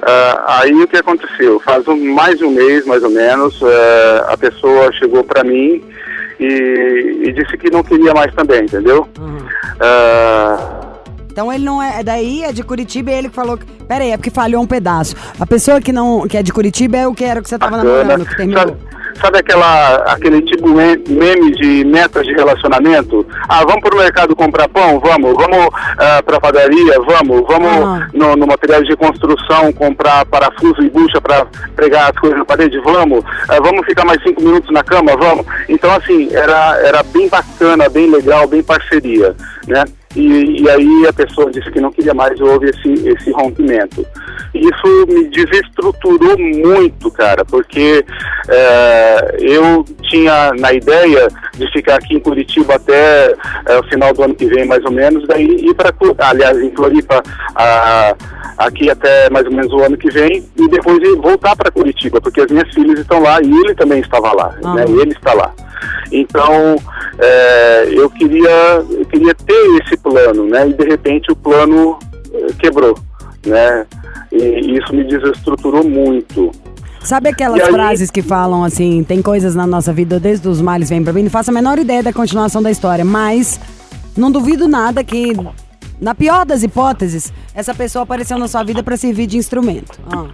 Ah, 0.04 0.60
aí 0.62 0.74
o 0.74 0.88
que 0.88 0.98
aconteceu? 0.98 1.60
Faz 1.62 1.88
um, 1.88 2.14
mais 2.14 2.38
de 2.38 2.46
um 2.46 2.52
mês, 2.52 2.86
mais 2.86 3.02
ou 3.04 3.10
menos, 3.10 3.60
eh, 3.62 4.24
a 4.28 4.38
pessoa 4.38 4.92
chegou 4.94 5.24
para 5.24 5.44
mim 5.44 5.82
e, 6.44 7.30
e 7.30 7.32
disse 7.34 7.58
que 7.58 7.72
não 7.72 7.84
queria 7.84 8.14
mais 8.14 8.34
também, 8.34 8.64
entendeu? 8.64 9.08
Ah, 9.80 10.93
Então 11.34 11.52
ele 11.52 11.66
não 11.66 11.82
é. 11.82 12.04
Daí 12.04 12.44
é 12.44 12.52
de 12.54 12.62
Curitiba 12.64 13.10
e 13.12 13.16
ele 13.16 13.28
que 13.30 13.36
falou 13.36 13.58
que 13.58 13.66
Pera 13.84 14.04
aí, 14.04 14.12
é 14.12 14.18
porque 14.18 14.30
falhou 14.30 14.62
um 14.62 14.68
pedaço. 14.68 15.16
A 15.40 15.46
pessoa 15.46 15.82
que 15.82 15.92
não 15.92 16.26
que 16.28 16.38
é 16.38 16.44
de 16.44 16.54
Curitiba 16.54 16.96
é 16.98 17.08
o 17.08 17.14
que 17.14 17.26
era 17.26 17.42
que 17.42 17.50
você 17.50 17.58
tava 17.60 17.78
Bacana. 17.78 17.94
namorando, 18.04 18.26
que 18.26 18.38
terminou. 18.38 18.62
Sabe, 18.62 18.78
sabe 19.20 19.38
aquela, 19.40 19.96
aquele 20.14 20.42
tipo 20.44 20.70
me- 20.70 20.96
meme 21.10 21.52
de 21.56 21.84
metas 21.84 22.26
de 22.26 22.34
relacionamento? 22.34 23.26
Ah, 23.50 23.64
vamos 23.66 23.82
pro 23.82 23.98
mercado 23.98 24.36
comprar 24.36 24.70
pão? 24.70 25.00
Vamos. 25.00 25.34
Vamos 25.34 25.68
ah, 25.98 26.22
pra 26.24 26.40
padaria? 26.40 26.94
Vamos. 27.02 27.44
Vamos 27.48 27.70
Ah. 27.84 28.08
no, 28.14 28.36
no 28.38 28.48
material 28.48 28.82
de 28.84 28.96
construção 28.96 29.74
comprar 29.74 30.26
parafuso 30.28 30.82
e 30.82 30.90
bucha 30.90 31.20
pra 31.20 31.46
pregar 31.76 32.12
as 32.12 32.18
coisas 32.20 32.38
na 32.40 32.46
parede? 32.46 32.80
Vamos. 32.80 33.24
Ah, 33.50 33.58
vamos 33.62 33.86
ficar 33.86 34.06
mais 34.06 34.22
cinco 34.24 34.42
minutos 34.42 34.72
na 34.72 34.84
cama? 34.84 35.12
Vamos. 35.18 35.46
Então, 35.68 35.92
assim, 35.94 36.30
era, 36.32 36.78
era 36.86 37.04
bem 37.04 37.28
bacana, 37.28 37.90
bem 37.90 38.10
legal, 38.10 38.48
bem 38.48 38.64
parceria, 38.64 39.36
né? 39.68 39.84
E, 40.16 40.62
e 40.62 40.70
aí 40.70 41.08
a 41.08 41.14
pessoa 41.14 41.50
disse 41.52 41.70
que 41.72 41.82
não 41.82 41.92
queria 41.92 42.14
mais 42.14 42.40
houve 42.40 42.70
esse, 42.70 42.94
esse 43.10 43.32
rompimento. 43.32 44.06
Isso 44.54 45.06
me 45.08 45.28
desestruturou 45.30 46.38
muito, 46.38 47.10
cara, 47.12 47.44
porque 47.44 48.06
é, 48.50 49.36
eu 49.40 49.84
tinha 50.04 50.52
na 50.60 50.72
ideia 50.74 51.28
de 51.56 51.72
ficar 51.72 51.96
aqui 51.96 52.16
em 52.16 52.20
Curitiba 52.20 52.76
até 52.76 53.34
é, 53.68 53.80
o 53.80 53.84
final 53.90 54.14
do 54.14 54.24
ano 54.24 54.36
que 54.36 54.46
vem, 54.46 54.66
mais 54.68 54.84
ou 54.86 54.92
menos, 54.92 55.28
daí 55.28 55.46
ir 55.46 55.74
para, 55.74 55.92
aliás, 56.30 56.60
em 56.62 56.70
Floripa, 56.76 57.24
a- 57.56 58.16
aqui 58.60 58.90
até 58.92 59.30
mais 59.32 59.46
ou 59.48 59.52
menos 59.52 59.74
o 59.74 59.80
ano 59.82 59.98
que 59.98 60.10
vem, 60.12 60.44
e 60.56 60.68
depois 60.70 61.00
ir 61.00 61.16
voltar 61.16 61.56
para 61.56 61.72
Curitiba, 61.72 62.22
porque 62.22 62.42
as 62.42 62.52
minhas 62.52 62.72
filhas 62.74 63.00
estão 63.00 63.20
lá 63.22 63.42
e 63.42 63.50
ele 63.52 63.74
também 63.74 64.00
estava 64.00 64.32
lá, 64.34 64.50
né? 64.76 64.84
Aham. 64.84 64.96
E 64.96 65.02
ele 65.02 65.12
está 65.14 65.34
lá. 65.34 65.52
Então, 66.12 66.76
é, 67.20 67.90
eu 67.92 68.10
queria 68.10 68.84
eu 68.90 69.06
queria 69.06 69.34
ter 69.34 69.82
esse 69.84 69.98
plano, 69.98 70.46
né? 70.48 70.68
E 70.70 70.74
de 70.74 70.86
repente 70.86 71.32
o 71.32 71.36
plano 71.36 71.98
eh, 72.34 72.48
quebrou, 72.60 72.98
né? 73.46 73.86
E, 74.32 74.78
isso 74.78 74.94
me 74.94 75.04
desestruturou 75.04 75.84
muito. 75.84 76.52
Sabe 77.02 77.30
aquelas 77.30 77.62
aí- 77.62 77.72
frases 77.72 78.10
que 78.10 78.22
falam 78.22 78.64
assim, 78.64 79.04
tem 79.04 79.22
coisas 79.22 79.54
na 79.56 79.68
nossa 79.68 79.92
vida, 79.92 80.20
desde 80.20 80.48
os 80.48 80.62
males 80.62 80.90
vem 80.90 81.04
pra 81.04 81.12
mim? 81.14 81.24
Não 81.24 81.30
faço 81.30 81.52
a 81.52 81.54
menor 81.54 81.78
ideia 81.78 82.02
da 82.02 82.14
continuação 82.14 82.62
da 82.64 82.72
história, 82.72 83.04
mas 83.04 83.60
não 84.16 84.32
duvido 84.32 84.68
nada 84.68 85.04
que, 85.04 85.34
na 86.02 86.14
pior 86.16 86.46
das 86.46 86.64
hipóteses, 86.64 87.32
essa 87.56 87.74
pessoa 87.74 88.04
apareceu 88.04 88.38
na 88.38 88.48
sua 88.48 88.64
vida 88.64 88.84
pra 88.84 88.98
servir 88.98 89.28
de 89.28 89.38
instrumento. 89.38 90.00
Ah. 90.12 90.26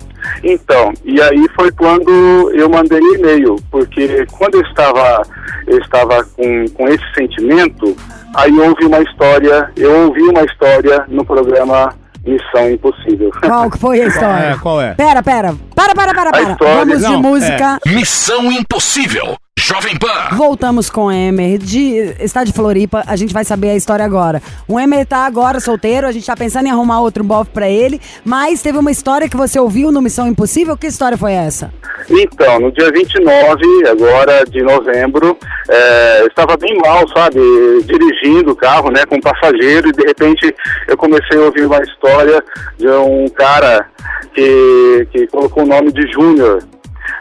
Então, 0.43 0.93
e 1.03 1.21
aí 1.21 1.47
foi 1.55 1.71
quando 1.71 2.51
eu 2.53 2.69
mandei 2.69 2.99
e-mail, 2.99 3.55
porque 3.71 4.25
quando 4.37 4.55
eu 4.55 4.61
estava, 4.61 5.21
eu 5.67 5.77
estava 5.79 6.23
com, 6.23 6.65
com 6.73 6.87
esse 6.87 7.03
sentimento, 7.15 7.95
aí 8.35 8.51
houve 8.59 8.85
uma 8.85 8.99
história, 9.01 9.71
eu 9.77 10.07
ouvi 10.07 10.21
uma 10.23 10.43
história 10.43 11.05
no 11.07 11.23
programa 11.25 11.93
Missão 12.25 12.69
Impossível. 12.69 13.31
Qual 13.39 13.69
que 13.69 13.77
foi 13.77 14.01
a 14.01 14.07
história? 14.07 14.45
é, 14.53 14.57
qual 14.57 14.81
é? 14.81 14.93
Pera, 14.93 15.23
pera. 15.23 15.55
Para, 15.73 15.95
para, 15.95 16.13
para, 16.13 16.31
para. 16.31 16.51
história- 16.51 16.75
Vamos 16.85 16.97
de 16.99 17.03
Não, 17.03 17.21
música. 17.21 17.79
Missão 17.85 18.51
Impossível. 18.51 19.37
Jovem 19.59 19.97
Pan. 19.97 20.37
Voltamos 20.37 20.89
com 20.89 21.07
o 21.07 21.11
Emer, 21.11 21.57
de, 21.57 22.15
está 22.21 22.45
de 22.45 22.53
Floripa, 22.53 23.03
a 23.05 23.17
gente 23.17 23.33
vai 23.33 23.43
saber 23.43 23.71
a 23.71 23.75
história 23.75 24.05
agora. 24.05 24.41
O 24.65 24.79
Emer 24.79 25.05
tá 25.05 25.25
agora 25.25 25.59
solteiro, 25.59 26.07
a 26.07 26.13
gente 26.13 26.25
tá 26.25 26.35
pensando 26.35 26.67
em 26.67 26.71
arrumar 26.71 27.01
outro 27.01 27.25
bofe 27.25 27.51
pra 27.51 27.69
ele, 27.69 27.99
mas 28.23 28.61
teve 28.61 28.77
uma 28.77 28.89
história 28.89 29.27
que 29.27 29.35
você 29.35 29.59
ouviu 29.59 29.91
no 29.91 30.01
Missão 30.01 30.29
Impossível, 30.29 30.77
que 30.77 30.87
história 30.87 31.17
foi 31.17 31.33
essa? 31.33 31.73
Então, 32.09 32.61
no 32.61 32.71
dia 32.71 32.89
29, 32.89 33.61
agora 33.89 34.45
de 34.45 34.63
novembro, 34.63 35.37
é, 35.69 36.21
eu 36.21 36.27
estava 36.27 36.55
bem 36.55 36.77
mal, 36.77 37.05
sabe, 37.09 37.39
dirigindo 37.83 38.51
o 38.51 38.55
carro, 38.55 38.89
né, 38.89 39.05
com 39.05 39.19
passageiro, 39.19 39.89
e 39.89 39.91
de 39.91 40.07
repente 40.07 40.55
eu 40.87 40.95
comecei 40.95 41.37
a 41.37 41.43
ouvir 41.43 41.65
uma 41.65 41.81
história 41.83 42.41
de 42.77 42.87
um 42.87 43.27
cara 43.27 43.85
que, 44.33 45.07
que 45.11 45.27
colocou 45.27 45.63
o 45.63 45.67
nome 45.67 45.91
de 45.91 46.09
Júnior. 46.13 46.63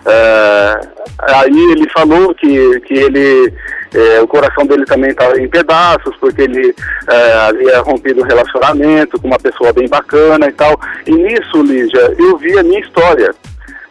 É, 0.08 0.80
aí 1.34 1.72
ele 1.72 1.88
falou 1.90 2.34
que, 2.34 2.80
que 2.80 2.94
ele, 2.94 3.52
é, 3.94 4.20
o 4.20 4.26
coração 4.26 4.66
dele 4.66 4.84
também 4.84 5.10
estava 5.10 5.38
em 5.40 5.48
pedaços, 5.48 6.16
porque 6.18 6.42
ele 6.42 6.74
é, 7.08 7.32
havia 7.34 7.80
rompido 7.80 8.22
um 8.22 8.26
relacionamento 8.26 9.20
com 9.20 9.28
uma 9.28 9.38
pessoa 9.38 9.72
bem 9.72 9.88
bacana 9.88 10.46
e 10.46 10.52
tal. 10.52 10.78
E 11.06 11.12
nisso, 11.12 11.62
Lígia, 11.62 12.14
eu 12.18 12.36
vi 12.38 12.58
a 12.58 12.62
minha 12.62 12.80
história. 12.80 13.34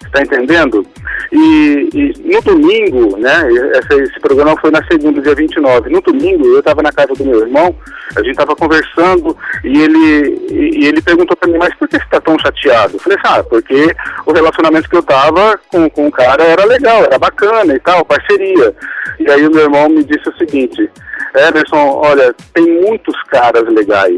Está 0.08 0.22
entendendo? 0.22 0.86
E, 1.32 1.90
e 1.94 2.34
no 2.34 2.42
domingo, 2.42 3.18
né? 3.18 3.50
Esse, 3.92 4.20
programa 4.20 4.60
foi 4.60 4.72
na 4.72 4.84
segunda, 4.86 5.22
dia 5.22 5.36
29. 5.36 5.90
No 5.90 6.02
domingo, 6.02 6.46
eu 6.48 6.60
estava 6.60 6.82
na 6.82 6.92
casa 6.92 7.14
do 7.14 7.26
meu 7.26 7.42
irmão, 7.42 7.76
a 8.16 8.20
gente 8.20 8.32
estava 8.32 8.56
conversando 8.56 9.38
e 9.64 9.82
ele, 9.82 10.48
e, 10.50 10.86
ele 10.86 11.02
perguntou 11.02 11.36
para 11.36 11.52
mim, 11.52 11.58
mas 11.58 11.74
por 11.76 11.88
que 11.88 11.98
você 11.98 12.04
está 12.04 12.22
tão 12.22 12.38
chateado? 12.40 12.96
Eu 12.96 13.00
falei, 13.00 13.18
ah, 13.24 13.44
porque 13.44 13.96
o 14.26 14.32
relacionamento 14.32 14.90
que 14.90 14.96
eu 14.96 15.02
estava 15.02 15.60
com, 15.68 15.90
com 15.90 16.08
o 16.08 16.12
cara 16.12 16.44
era 16.44 16.66
legal, 16.66 17.04
era 17.04 17.20
bacana 17.20 17.74
e 17.74 17.80
tal, 17.80 18.06
parceria. 18.06 18.74
E 19.20 19.30
aí 19.30 19.46
o 19.46 19.52
meu 19.52 19.64
irmão 19.64 19.90
me 19.90 20.04
disse 20.04 20.30
o 20.30 20.38
seguinte, 20.38 20.90
Emerson, 21.36 22.02
olha, 22.04 22.34
tem 22.54 22.66
muitos 22.82 23.16
caras 23.24 23.64
legais 23.68 24.18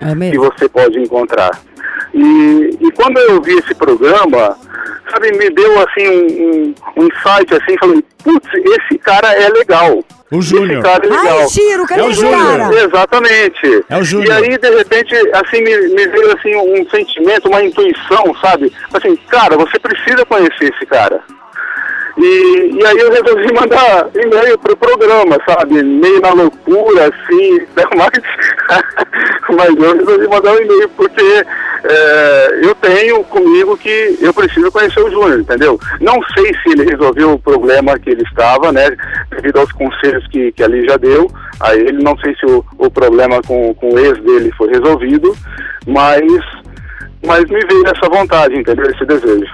É 0.00 0.30
que 0.30 0.38
você 0.38 0.68
pode 0.68 0.98
encontrar. 0.98 1.50
E, 2.14 2.78
e 2.80 2.92
quando 2.92 3.18
eu 3.18 3.40
vi 3.40 3.54
esse 3.58 3.74
programa, 3.74 4.56
sabe, 5.10 5.32
me 5.32 5.50
deu 5.50 5.78
assim 5.80 6.08
um, 6.08 6.42
um, 6.42 6.74
um 6.96 7.06
insight 7.06 7.54
assim, 7.54 7.78
falei, 7.78 8.04
putz, 8.24 8.48
esse 8.54 8.98
cara 8.98 9.32
é 9.34 9.48
legal. 9.48 10.02
O 10.30 10.40
Júnior. 10.40 10.78
Esse 10.78 10.82
cara 10.82 11.06
é 11.06 11.08
legal. 11.08 11.38
Ai, 11.40 11.48
Chiro, 11.48 11.86
cadê 11.86 12.00
É 12.00 12.04
o 12.04 12.12
Júnior. 12.12 12.58
cara? 12.58 12.84
Exatamente. 12.84 13.84
É 13.88 13.98
o 13.98 14.04
Júnior. 14.04 14.44
E 14.44 14.50
aí, 14.52 14.58
de 14.58 14.70
repente, 14.70 15.14
assim, 15.34 15.62
me, 15.62 15.76
me 15.88 16.06
veio 16.06 16.36
assim 16.36 16.54
um 16.56 16.88
sentimento, 16.88 17.48
uma 17.48 17.62
intuição, 17.62 18.34
sabe? 18.40 18.72
Assim, 18.94 19.16
cara, 19.28 19.56
você 19.56 19.78
precisa 19.78 20.24
conhecer 20.24 20.72
esse 20.72 20.86
cara. 20.86 21.20
E, 22.18 22.70
e 22.74 22.86
aí 22.86 22.98
eu 22.98 23.10
resolvi 23.10 23.52
mandar 23.54 24.08
e-mail 24.14 24.58
pro 24.58 24.76
programa, 24.76 25.38
sabe? 25.48 25.82
Meio 25.82 26.20
na 26.20 26.32
loucura, 26.32 27.08
assim, 27.08 27.58
né? 27.76 27.84
mas, 27.96 28.10
mas 29.56 29.76
eu 29.76 29.96
resolvi 29.96 30.28
mandar 30.28 30.52
um 30.52 30.62
e-mail 30.62 30.88
porque 30.90 31.44
é, 31.84 32.60
eu 32.62 32.74
tenho 32.74 33.24
comigo 33.24 33.76
que 33.76 34.18
eu 34.20 34.34
preciso 34.34 34.70
conhecer 34.70 35.00
o 35.00 35.10
Júnior, 35.10 35.40
entendeu? 35.40 35.78
Não 36.00 36.20
sei 36.34 36.52
se 36.62 36.70
ele 36.72 36.90
resolveu 36.90 37.32
o 37.32 37.38
problema 37.38 37.98
que 37.98 38.10
ele 38.10 38.22
estava, 38.22 38.70
né? 38.72 38.88
Devido 39.30 39.60
aos 39.60 39.72
conselhos 39.72 40.26
que, 40.28 40.52
que 40.52 40.62
a 40.62 40.68
Lígia 40.68 40.98
deu 40.98 41.30
a 41.60 41.74
ele, 41.74 42.02
não 42.02 42.16
sei 42.18 42.34
se 42.36 42.46
o, 42.46 42.64
o 42.78 42.90
problema 42.90 43.42
com, 43.42 43.74
com 43.74 43.94
o 43.94 43.98
ex 43.98 44.18
dele 44.22 44.50
foi 44.56 44.68
resolvido, 44.70 45.36
mas, 45.86 46.22
mas 47.24 47.44
me 47.44 47.60
veio 47.66 47.86
essa 47.86 48.08
vontade, 48.08 48.58
entendeu? 48.58 48.90
Esse 48.90 49.04
desejo. 49.04 49.52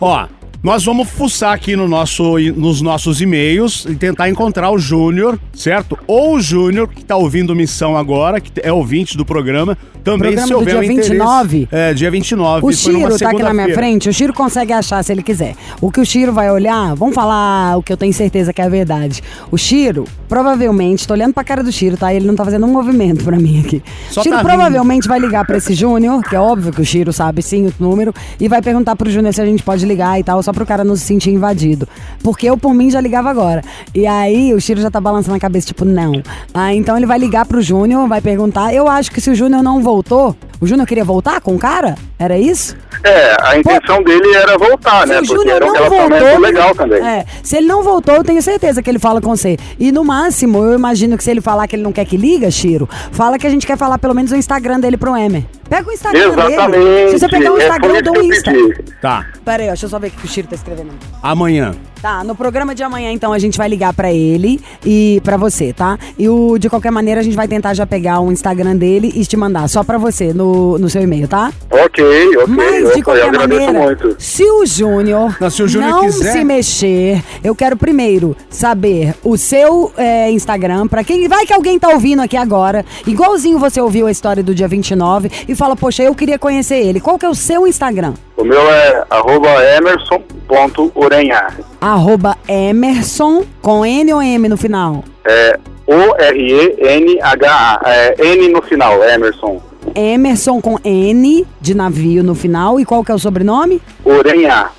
Ó, 0.00 0.26
nós 0.66 0.84
vamos 0.84 1.08
fuçar 1.08 1.52
aqui 1.52 1.76
no 1.76 1.86
nosso, 1.86 2.36
nos 2.56 2.82
nossos 2.82 3.20
e-mails 3.20 3.86
e 3.88 3.94
tentar 3.94 4.28
encontrar 4.28 4.72
o 4.72 4.78
Júnior, 4.80 5.38
certo? 5.54 5.96
Ou 6.08 6.34
o 6.34 6.40
Júnior, 6.40 6.88
que 6.88 7.04
tá 7.04 7.14
ouvindo 7.14 7.54
Missão 7.54 7.96
agora, 7.96 8.40
que 8.40 8.50
é 8.60 8.72
ouvinte 8.72 9.16
do 9.16 9.24
programa. 9.24 9.78
Também 10.02 10.34
Programa 10.34 10.46
se 10.46 10.52
do 10.52 10.58
houver 10.58 10.70
dia 10.70 10.80
um 10.80 10.84
interesse. 10.84 11.10
29? 11.10 11.68
É, 11.70 11.94
dia 11.94 12.10
29. 12.10 12.66
O 12.66 12.72
Chiro 12.72 13.18
tá 13.18 13.30
aqui 13.30 13.42
na 13.42 13.52
minha 13.52 13.74
frente, 13.74 14.08
o 14.08 14.12
Chiro 14.12 14.32
consegue 14.32 14.72
achar 14.72 15.02
se 15.04 15.12
ele 15.12 15.22
quiser. 15.22 15.56
O 15.80 15.90
que 15.90 16.00
o 16.00 16.06
Chiro 16.06 16.32
vai 16.32 16.50
olhar, 16.50 16.94
vamos 16.94 17.14
falar 17.14 17.76
o 17.76 17.82
que 17.82 17.92
eu 17.92 17.96
tenho 17.96 18.12
certeza 18.12 18.52
que 18.52 18.60
é 18.60 18.64
a 18.64 18.68
verdade. 18.68 19.20
O 19.50 19.56
Chiro, 19.56 20.04
provavelmente, 20.28 21.06
tô 21.08 21.14
olhando 21.14 21.34
pra 21.34 21.42
cara 21.42 21.62
do 21.62 21.72
Chiro, 21.72 21.96
tá? 21.96 22.14
Ele 22.14 22.24
não 22.24 22.36
tá 22.36 22.44
fazendo 22.44 22.66
um 22.66 22.72
movimento 22.72 23.24
pra 23.24 23.36
mim 23.36 23.60
aqui. 23.64 23.82
Só 24.08 24.22
Chiro 24.22 24.36
tá 24.36 24.44
provavelmente 24.44 25.08
vai 25.08 25.18
ligar 25.18 25.44
pra 25.44 25.56
esse 25.58 25.74
Júnior, 25.74 26.22
que 26.22 26.36
é 26.36 26.40
óbvio 26.40 26.72
que 26.72 26.80
o 26.80 26.84
Chiro 26.84 27.12
sabe 27.12 27.42
sim 27.42 27.66
o 27.66 27.72
número, 27.80 28.14
e 28.38 28.46
vai 28.46 28.62
perguntar 28.62 28.94
pro 28.94 29.10
Júnior 29.10 29.34
se 29.34 29.40
a 29.40 29.46
gente 29.46 29.64
pode 29.64 29.84
ligar 29.84 30.20
e 30.20 30.24
tal, 30.24 30.40
só 30.40 30.55
pro 30.56 30.64
cara 30.64 30.82
não 30.82 30.96
se 30.96 31.04
sentir 31.04 31.30
invadido. 31.30 31.86
Porque 32.22 32.48
eu, 32.48 32.56
por 32.56 32.72
mim, 32.72 32.90
já 32.90 33.00
ligava 33.00 33.28
agora. 33.28 33.62
E 33.94 34.06
aí 34.06 34.54
o 34.54 34.60
Chiro 34.60 34.80
já 34.80 34.90
tá 34.90 34.98
balançando 34.98 35.36
a 35.36 35.40
cabeça, 35.40 35.66
tipo, 35.66 35.84
não. 35.84 36.22
Ah, 36.54 36.74
então 36.74 36.96
ele 36.96 37.04
vai 37.04 37.18
ligar 37.18 37.44
pro 37.44 37.60
Júnior, 37.60 38.08
vai 38.08 38.22
perguntar. 38.22 38.72
Eu 38.72 38.88
acho 38.88 39.10
que 39.12 39.20
se 39.20 39.30
o 39.30 39.34
Júnior 39.34 39.62
não 39.62 39.82
voltou, 39.82 40.34
o 40.60 40.66
Júnior 40.66 40.86
queria 40.86 41.04
voltar 41.04 41.40
com 41.40 41.54
o 41.54 41.58
cara? 41.58 41.94
Era 42.18 42.38
isso? 42.38 42.76
É, 43.04 43.36
a 43.42 43.58
intenção 43.58 44.02
dele 44.02 44.34
era 44.34 44.56
voltar, 44.56 45.06
né? 45.06 45.22
Se 45.22 45.32
o 45.32 45.36
Porque 45.36 45.50
era 45.50 45.64
um 45.64 45.68
não 45.68 45.74
relacionamento 45.74 46.24
voltou. 46.24 46.40
legal 46.40 46.74
também. 46.74 47.06
É, 47.06 47.24
se 47.42 47.56
ele 47.56 47.66
não 47.66 47.82
voltou, 47.82 48.14
eu 48.14 48.24
tenho 48.24 48.40
certeza 48.42 48.82
que 48.82 48.88
ele 48.90 48.98
fala 48.98 49.20
com 49.20 49.36
você. 49.36 49.56
E 49.78 49.92
no 49.92 50.04
máximo, 50.04 50.58
eu 50.64 50.74
imagino 50.74 51.16
que 51.16 51.22
se 51.24 51.30
ele 51.30 51.40
falar 51.40 51.66
que 51.68 51.76
ele 51.76 51.82
não 51.82 51.92
quer 51.92 52.04
que 52.04 52.16
liga, 52.16 52.50
Chiro, 52.50 52.88
fala 53.12 53.38
que 53.38 53.46
a 53.46 53.50
gente 53.50 53.66
quer 53.66 53.76
falar 53.76 53.98
pelo 53.98 54.14
menos 54.14 54.32
o 54.32 54.36
Instagram 54.36 54.80
dele 54.80 54.96
pro 54.96 55.16
Emer. 55.16 55.44
Pega 55.68 55.88
o 55.88 55.92
Instagram 55.92 56.30
dele. 56.30 56.52
Exatamente. 56.54 57.10
Se 57.10 57.18
você 57.18 57.28
pegar 57.28 57.52
o 57.52 57.58
é 57.58 57.62
Instagram 57.62 57.92
isso 57.94 58.02
do 58.02 58.12
que 58.12 58.18
eu 58.18 58.24
Insta. 58.24 58.50
pedi. 58.52 58.92
Tá. 59.00 59.26
Pera 59.44 59.62
aí, 59.62 59.68
ó, 59.68 59.72
deixa 59.72 59.86
eu 59.86 59.90
só 59.90 59.98
ver 59.98 60.08
o 60.08 60.10
que 60.12 60.24
o 60.24 60.28
Chiro 60.28 60.48
tá 60.48 60.54
escrevendo. 60.54 60.90
Amanhã. 61.22 61.72
Tá, 62.00 62.22
no 62.22 62.34
programa 62.36 62.74
de 62.74 62.82
amanhã, 62.82 63.10
então, 63.10 63.32
a 63.32 63.38
gente 63.38 63.56
vai 63.58 63.68
ligar 63.68 63.92
pra 63.92 64.12
ele 64.12 64.60
e 64.84 65.20
pra 65.24 65.36
você, 65.36 65.72
tá? 65.72 65.98
E 66.18 66.28
o, 66.28 66.58
de 66.58 66.68
qualquer 66.68 66.92
maneira, 66.92 67.20
a 67.20 67.24
gente 67.24 67.34
vai 67.36 67.48
tentar 67.48 67.74
já 67.74 67.86
pegar 67.86 68.20
o 68.20 68.30
Instagram 68.30 68.76
dele 68.76 69.10
e 69.14 69.24
te 69.24 69.36
mandar 69.36 69.66
só 69.68 69.82
pra 69.82 69.98
você 69.98 70.32
no, 70.32 70.78
no 70.78 70.88
seu 70.90 71.02
e-mail, 71.02 71.26
tá? 71.26 71.52
Ok, 71.70 72.04
ok. 72.36 72.46
Mas, 72.46 72.94
de 72.94 73.02
qualquer 73.02 73.32
maneira, 73.32 73.72
muito. 73.72 74.14
se 74.18 74.44
o 74.44 74.64
Júnior 74.66 75.36
Não, 75.40 75.50
se 75.50 75.62
o 75.62 75.68
Júnior 75.68 75.90
não 75.90 76.04
quiser- 76.04 76.32
se 76.32 76.44
mexer, 76.44 77.22
eu 77.42 77.54
quero 77.54 77.76
primeiro 77.76 78.36
saber 78.50 79.14
o 79.24 79.36
seu 79.36 79.90
é, 79.96 80.30
Instagram, 80.30 80.86
pra 80.86 81.02
quem 81.02 81.26
vai 81.26 81.46
que 81.46 81.52
alguém 81.52 81.78
tá 81.78 81.88
ouvindo 81.88 82.20
aqui 82.22 82.36
agora, 82.36 82.84
igualzinho 83.06 83.58
você 83.58 83.80
ouviu 83.80 84.06
a 84.06 84.10
história 84.10 84.42
do 84.42 84.54
dia 84.54 84.68
29 84.68 85.30
e 85.48 85.54
fala, 85.54 85.74
poxa, 85.74 86.02
eu 86.02 86.14
queria 86.14 86.38
conhecer 86.38 86.76
ele. 86.76 87.00
Qual 87.00 87.18
que 87.18 87.24
é 87.26 87.28
o 87.28 87.34
seu 87.34 87.66
Instagram? 87.66 88.14
O 88.36 88.44
meu 88.44 88.70
é 88.70 89.04
arroba 89.08 89.48
emerson.urenhar. 89.76 91.56
Arroba 91.80 92.36
Emerson, 92.46 93.44
com 93.62 93.86
N 93.86 94.12
ou 94.12 94.22
M 94.22 94.48
no 94.48 94.56
final? 94.56 95.02
É 95.24 95.58
O-R-E-N-H-A. 95.86 97.80
É 97.84 98.14
N 98.18 98.48
no 98.48 98.60
final, 98.62 99.02
Emerson. 99.02 99.60
Emerson 99.94 100.60
com 100.60 100.76
N 100.84 101.46
de 101.60 101.74
navio 101.74 102.22
no 102.22 102.34
final. 102.34 102.78
E 102.80 102.84
qual 102.84 103.04
que 103.04 103.10
é 103.10 103.14
o 103.14 103.18
sobrenome? 103.18 103.80
Urenhar. 104.04 104.72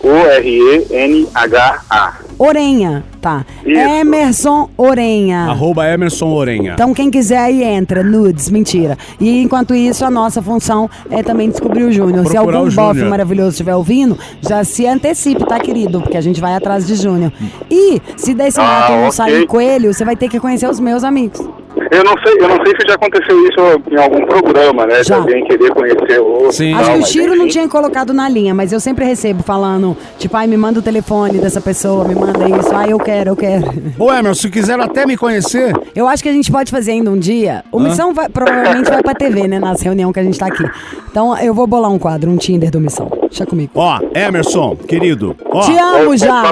O-R-E-N-H-A. 0.89 2.13
Orenha, 2.39 3.03
tá. 3.19 3.43
Isso. 3.65 3.79
Emerson 3.79 4.69
Orenha. 4.77 5.47
Arroba 5.49 5.87
Emerson 5.91 6.27
Orenha. 6.31 6.73
Então 6.73 6.93
quem 6.93 7.09
quiser 7.09 7.39
aí 7.39 7.63
entra, 7.63 8.03
nudes, 8.03 8.49
mentira. 8.51 8.95
E 9.19 9.41
enquanto 9.41 9.73
isso, 9.73 10.05
a 10.05 10.11
nossa 10.11 10.39
função 10.41 10.87
é 11.09 11.23
também 11.23 11.49
descobrir 11.49 11.83
o 11.83 11.91
Júnior. 11.91 12.27
Se 12.27 12.37
algum 12.37 12.69
bofe 12.69 13.03
maravilhoso 13.03 13.49
estiver 13.51 13.75
ouvindo, 13.75 14.17
já 14.41 14.63
se 14.63 14.85
antecipe, 14.85 15.43
tá, 15.45 15.59
querido? 15.59 15.99
Porque 15.99 16.15
a 16.17 16.21
gente 16.21 16.39
vai 16.39 16.53
atrás 16.53 16.85
de 16.85 16.93
Júnior. 16.95 17.33
E 17.71 17.99
se 18.15 18.35
desse 18.35 18.59
Ah, 18.59 18.63
mato 18.63 18.91
não 18.91 18.99
ok. 19.05 19.11
sair 19.13 19.47
coelho, 19.47 19.91
você 19.91 20.05
vai 20.05 20.15
ter 20.15 20.29
que 20.29 20.39
conhecer 20.39 20.69
os 20.69 20.79
meus 20.79 21.03
amigos. 21.03 21.41
Eu 21.91 22.03
não 22.03 22.13
sei, 22.23 22.33
eu 22.39 22.47
não 22.47 22.57
sei 22.65 22.73
se 22.79 22.87
já 22.87 22.95
aconteceu 22.95 23.47
isso 23.47 23.59
em 23.91 23.97
algum 23.97 24.25
programa, 24.25 24.85
né? 24.85 25.01
De 25.01 25.07
Já. 25.07 25.17
alguém 25.17 25.43
querer 25.45 25.69
conhecer 25.71 26.19
o 26.19 26.25
outro. 26.27 26.51
Sim. 26.53 26.73
Acho 26.73 26.91
que 26.93 26.99
o 26.99 27.05
Chiro 27.05 27.35
não 27.35 27.47
tinha 27.47 27.67
colocado 27.67 28.13
na 28.13 28.27
linha, 28.29 28.53
mas 28.53 28.71
eu 28.71 28.79
sempre 28.79 29.05
recebo 29.05 29.43
falando, 29.43 29.95
tipo, 30.17 30.35
ai, 30.35 30.47
me 30.47 30.57
manda 30.57 30.79
o 30.79 30.81
telefone 30.81 31.37
dessa 31.39 31.61
pessoa, 31.61 32.05
me 32.07 32.15
manda 32.15 32.47
isso, 32.59 32.75
ai, 32.75 32.91
eu 32.91 32.97
quero, 32.99 33.29
eu 33.31 33.35
quero. 33.35 33.65
Ô, 33.97 34.11
Emerson, 34.11 34.41
se 34.41 34.49
quiser 34.49 34.79
até 34.79 35.05
me 35.05 35.15
conhecer, 35.17 35.73
Eu 35.95 36.07
acho 36.07 36.21
que 36.23 36.29
a 36.29 36.33
gente 36.33 36.51
pode 36.51 36.71
fazer 36.71 36.91
ainda 36.91 37.09
um 37.09 37.17
dia. 37.17 37.63
O 37.71 37.79
Missão 37.79 38.13
vai, 38.13 38.29
provavelmente 38.29 38.89
vai 38.89 39.01
pra 39.01 39.13
TV, 39.13 39.47
né? 39.47 39.59
Nas 39.59 39.81
reuniões 39.81 40.13
que 40.13 40.19
a 40.19 40.23
gente 40.23 40.37
tá 40.37 40.47
aqui. 40.47 40.63
Então 41.09 41.37
eu 41.39 41.53
vou 41.53 41.65
bolar 41.65 41.91
um 41.91 41.97
quadro, 41.99 42.29
um 42.29 42.37
Tinder 42.37 42.69
do 42.69 42.79
Missão. 42.79 43.09
Deixa 43.21 43.45
comigo. 43.45 43.71
ó, 43.75 43.99
Emerson, 44.13 44.75
querido, 44.75 45.35
ó. 45.45 45.61
Te 45.61 45.77
amo 45.77 46.15
já! 46.17 46.43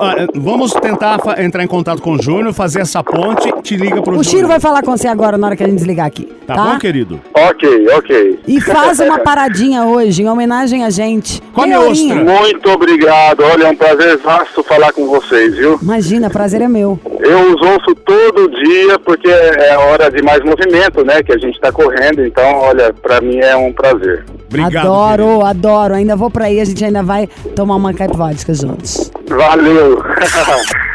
ah, 0.00 0.14
eh, 0.18 0.26
Vamos 0.34 0.72
tentar 0.72 1.18
entrar 1.38 1.62
em 1.62 1.66
contato 1.66 2.00
com 2.00 2.12
o 2.12 2.22
Júnior, 2.22 2.52
fazer 2.52 2.80
essa 2.80 3.02
ponte, 3.02 3.50
te 3.62 3.76
liga 3.76 4.00
pro 4.02 4.12
O 4.12 4.22
Júnior. 4.22 4.24
Chiro 4.24 4.48
vai 4.48 4.60
falar 4.60 4.81
com 4.82 4.96
você 4.96 5.08
agora 5.08 5.38
na 5.38 5.46
hora 5.46 5.56
que 5.56 5.62
a 5.62 5.66
gente 5.66 5.76
desligar 5.76 6.06
aqui. 6.06 6.24
Tá, 6.46 6.54
Tá, 6.54 6.64
bom, 6.64 6.78
querido? 6.78 7.20
Ok, 7.34 7.88
ok. 7.96 8.40
E 8.46 8.60
faz 8.60 8.98
uma 9.00 9.18
paradinha 9.20 9.84
hoje, 9.84 10.22
em 10.22 10.28
homenagem 10.28 10.84
a 10.84 10.90
gente. 10.90 11.40
Come 11.52 11.76
ostra. 11.76 12.16
Muito 12.16 12.68
obrigado. 12.70 13.42
Olha, 13.42 13.64
é 13.64 13.70
um 13.70 13.76
prazer 13.76 14.18
vasto 14.18 14.62
falar 14.62 14.92
com 14.92 15.06
vocês, 15.06 15.54
viu? 15.56 15.78
Imagina, 15.82 16.28
prazer 16.30 16.60
é 16.62 16.68
meu. 16.68 16.98
Eu 17.20 17.54
os 17.54 17.62
ouço 17.62 17.94
todo 18.04 18.50
dia 18.50 18.98
porque 18.98 19.28
é 19.28 19.76
hora 19.78 20.10
de 20.10 20.22
mais 20.22 20.40
movimento, 20.44 21.04
né? 21.04 21.22
Que 21.22 21.32
a 21.32 21.38
gente 21.38 21.58
tá 21.60 21.70
correndo. 21.72 22.24
Então, 22.24 22.44
olha, 22.58 22.92
pra 22.92 23.20
mim 23.20 23.38
é 23.38 23.56
um 23.56 23.72
prazer. 23.72 24.24
Obrigado. 24.60 24.86
adoro, 24.86 25.22
querido. 25.24 25.44
adoro. 25.46 25.94
Ainda 25.94 26.16
vou 26.16 26.30
pra 26.30 26.44
aí, 26.46 26.60
a 26.60 26.64
gente 26.64 26.84
ainda 26.84 27.02
vai 27.02 27.26
tomar 27.56 27.76
uma 27.76 27.92
caipvodka 27.94 28.52
juntos. 28.54 29.10
Valeu. 29.28 30.02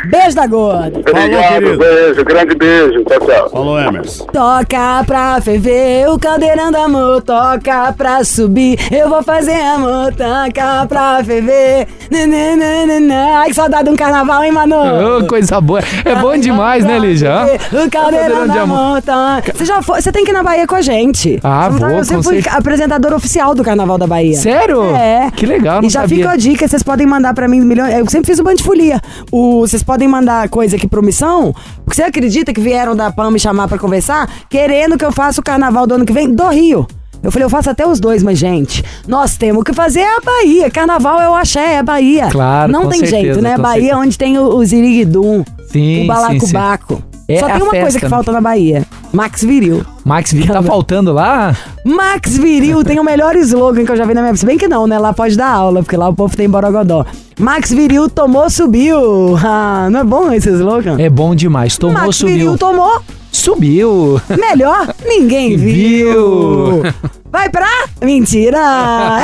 Beijo 0.09 0.35
da 0.35 0.47
gorda. 0.47 0.99
obrigado, 0.99 1.77
beijo, 1.77 2.23
grande 2.23 2.55
beijo. 2.55 3.03
Tchau, 3.03 3.19
tchau. 3.27 3.49
Falou, 3.49 3.79
Emerson. 3.79 4.25
Toca 4.27 5.03
pra 5.05 5.41
ferver 5.41 6.07
o 6.09 6.17
caldeirão 6.17 6.71
do 6.71 6.77
amor, 6.77 7.21
toca 7.23 7.91
pra 7.97 8.23
subir. 8.23 8.79
Eu 8.89 9.09
vou 9.09 9.21
fazer 9.21 9.59
amor, 9.59 10.13
toca 10.13 10.85
pra 10.87 11.21
ferver. 11.25 11.87
Nananana. 12.09 13.39
Ai, 13.39 13.47
que 13.49 13.53
saudade 13.55 13.85
de 13.85 13.89
um 13.89 13.95
carnaval, 13.95 14.43
hein, 14.43 14.51
Manu? 14.51 14.75
Ô, 15.23 15.27
coisa 15.27 15.59
boa. 15.59 15.81
É 16.05 16.15
bom 16.15 16.37
demais, 16.37 16.85
né, 16.85 16.97
Lígia? 16.99 17.31
O 17.33 17.89
caldeirão 17.89 17.89
Caldeirão 17.89 18.41
de 18.47 18.53
da 18.53 18.61
amor. 18.61 18.77
amor, 18.77 19.01
toca. 19.01 19.53
Você 19.57 19.65
já 19.65 19.81
foi, 19.81 20.01
você 20.01 20.11
tem 20.11 20.23
que 20.23 20.31
ir 20.31 20.33
na 20.33 20.43
Bahia 20.43 20.65
com 20.67 20.75
a 20.75 20.81
gente. 20.81 21.39
Ah, 21.43 21.69
Você 21.69 21.79
não 21.83 21.89
vou, 21.89 21.97
Você 22.03 22.15
com 22.15 22.23
foi 22.23 22.33
certeza. 22.35 22.57
apresentador 22.57 23.13
oficial 23.13 23.46
do 23.55 23.63
Carnaval 23.63 23.97
da 23.97 24.07
Bahia. 24.07 24.37
Sério? 24.37 24.83
É. 24.95 25.29
Que 25.31 25.45
legal, 25.45 25.81
não 25.81 25.87
E 25.87 25.91
já 25.91 26.01
sabia. 26.01 26.17
fica 26.17 26.29
a 26.31 26.35
dica, 26.35 26.67
vocês 26.67 26.83
podem 26.83 27.05
mandar 27.07 27.33
pra 27.33 27.47
mim 27.47 27.59
milhões. 27.61 27.93
Eu 27.93 28.07
sempre 28.09 28.27
fiz 28.27 28.39
o 28.39 28.43
Bandifolia. 28.43 29.01
O, 29.31 29.61
vocês 29.61 29.83
podem 29.83 30.07
mandar 30.07 30.47
coisa 30.49 30.75
aqui 30.75 30.87
pro 30.87 31.03
Missão. 31.03 31.53
Porque 31.83 31.95
você 31.95 32.03
acredita 32.03 32.53
que 32.53 32.61
vieram 32.61 32.95
da 32.95 33.11
PAM 33.11 33.31
me 33.31 33.39
chamar 33.39 33.67
pra 33.67 33.77
conversar, 33.77 34.29
querendo 34.49 34.97
que 34.97 35.05
eu 35.05 35.11
faça 35.11 35.39
o 35.39 35.43
carnaval 35.43 35.85
do 35.87 35.95
ano 35.95 36.05
que 36.05 36.13
vem 36.13 36.33
do 36.33 36.47
Rio. 36.49 36.85
Eu 37.23 37.31
falei, 37.31 37.45
eu 37.45 37.49
faço 37.49 37.69
até 37.69 37.85
os 37.85 37.99
dois, 37.99 38.21
mas, 38.21 38.37
gente, 38.37 38.83
nós 39.07 39.37
temos 39.37 39.63
que 39.63 39.73
fazer 39.73 40.03
a 40.03 40.19
Bahia. 40.21 40.69
Carnaval 40.69 41.19
é 41.19 41.27
o 41.27 41.33
axé, 41.33 41.73
é 41.73 41.79
a 41.79 41.83
Bahia. 41.83 42.27
Claro, 42.31 42.71
Não 42.71 42.87
tem 42.89 42.99
certeza, 42.99 43.21
jeito, 43.23 43.41
né? 43.41 43.57
Bahia 43.57 43.77
é 43.77 43.81
certeza. 43.85 43.97
onde 44.01 44.17
tem 44.17 44.37
o, 44.37 44.43
o 44.55 44.63
Ziriguidum, 44.63 45.43
Sim, 45.71 46.03
o 46.03 46.07
Balacobaco. 46.07 47.01
É 47.29 47.39
Só 47.39 47.47
tem 47.47 47.55
uma 47.57 47.69
coisa 47.71 47.83
festa, 47.83 47.99
que 47.99 48.05
né? 48.05 48.09
falta 48.09 48.31
na 48.31 48.39
Bahia. 48.39 48.85
Max 49.11 49.43
Viril. 49.43 49.85
Max 50.05 50.31
Vitor 50.31 50.55
tá 50.55 50.63
faltando 50.63 51.11
lá? 51.11 51.53
Max 51.85 52.37
Viril 52.37 52.83
tem 52.85 52.99
o 52.99 53.03
melhor 53.03 53.35
slogan 53.35 53.83
que 53.83 53.91
eu 53.91 53.97
já 53.97 54.05
vi 54.05 54.13
na 54.13 54.21
minha 54.21 54.31
vida. 54.31 54.39
Se 54.39 54.45
bem 54.45 54.57
que 54.57 54.67
não, 54.67 54.87
né? 54.87 54.97
Lá 54.97 55.11
pode 55.11 55.35
dar 55.35 55.49
aula, 55.49 55.83
porque 55.83 55.97
lá 55.97 56.07
o 56.07 56.13
povo 56.13 56.35
tem 56.37 56.49
borogodó. 56.49 57.05
Max 57.37 57.69
Viril 57.71 58.09
tomou, 58.09 58.49
subiu. 58.49 59.37
Ah, 59.43 59.89
não 59.91 59.99
é 59.99 60.03
bom 60.03 60.31
esse 60.31 60.49
slogan? 60.49 60.95
É 60.99 61.09
bom 61.09 61.35
demais. 61.35 61.77
Tomou, 61.77 61.93
Max 62.01 62.15
subiu. 62.15 62.35
Viril 62.35 62.57
tomou, 62.57 63.01
Subiu. 63.31 64.21
melhor, 64.29 64.93
ninguém 65.05 65.55
viu. 65.57 66.81
Viu. 66.81 66.83
Vai 67.31 67.49
pra... 67.49 67.67
Mentira, 68.01 68.57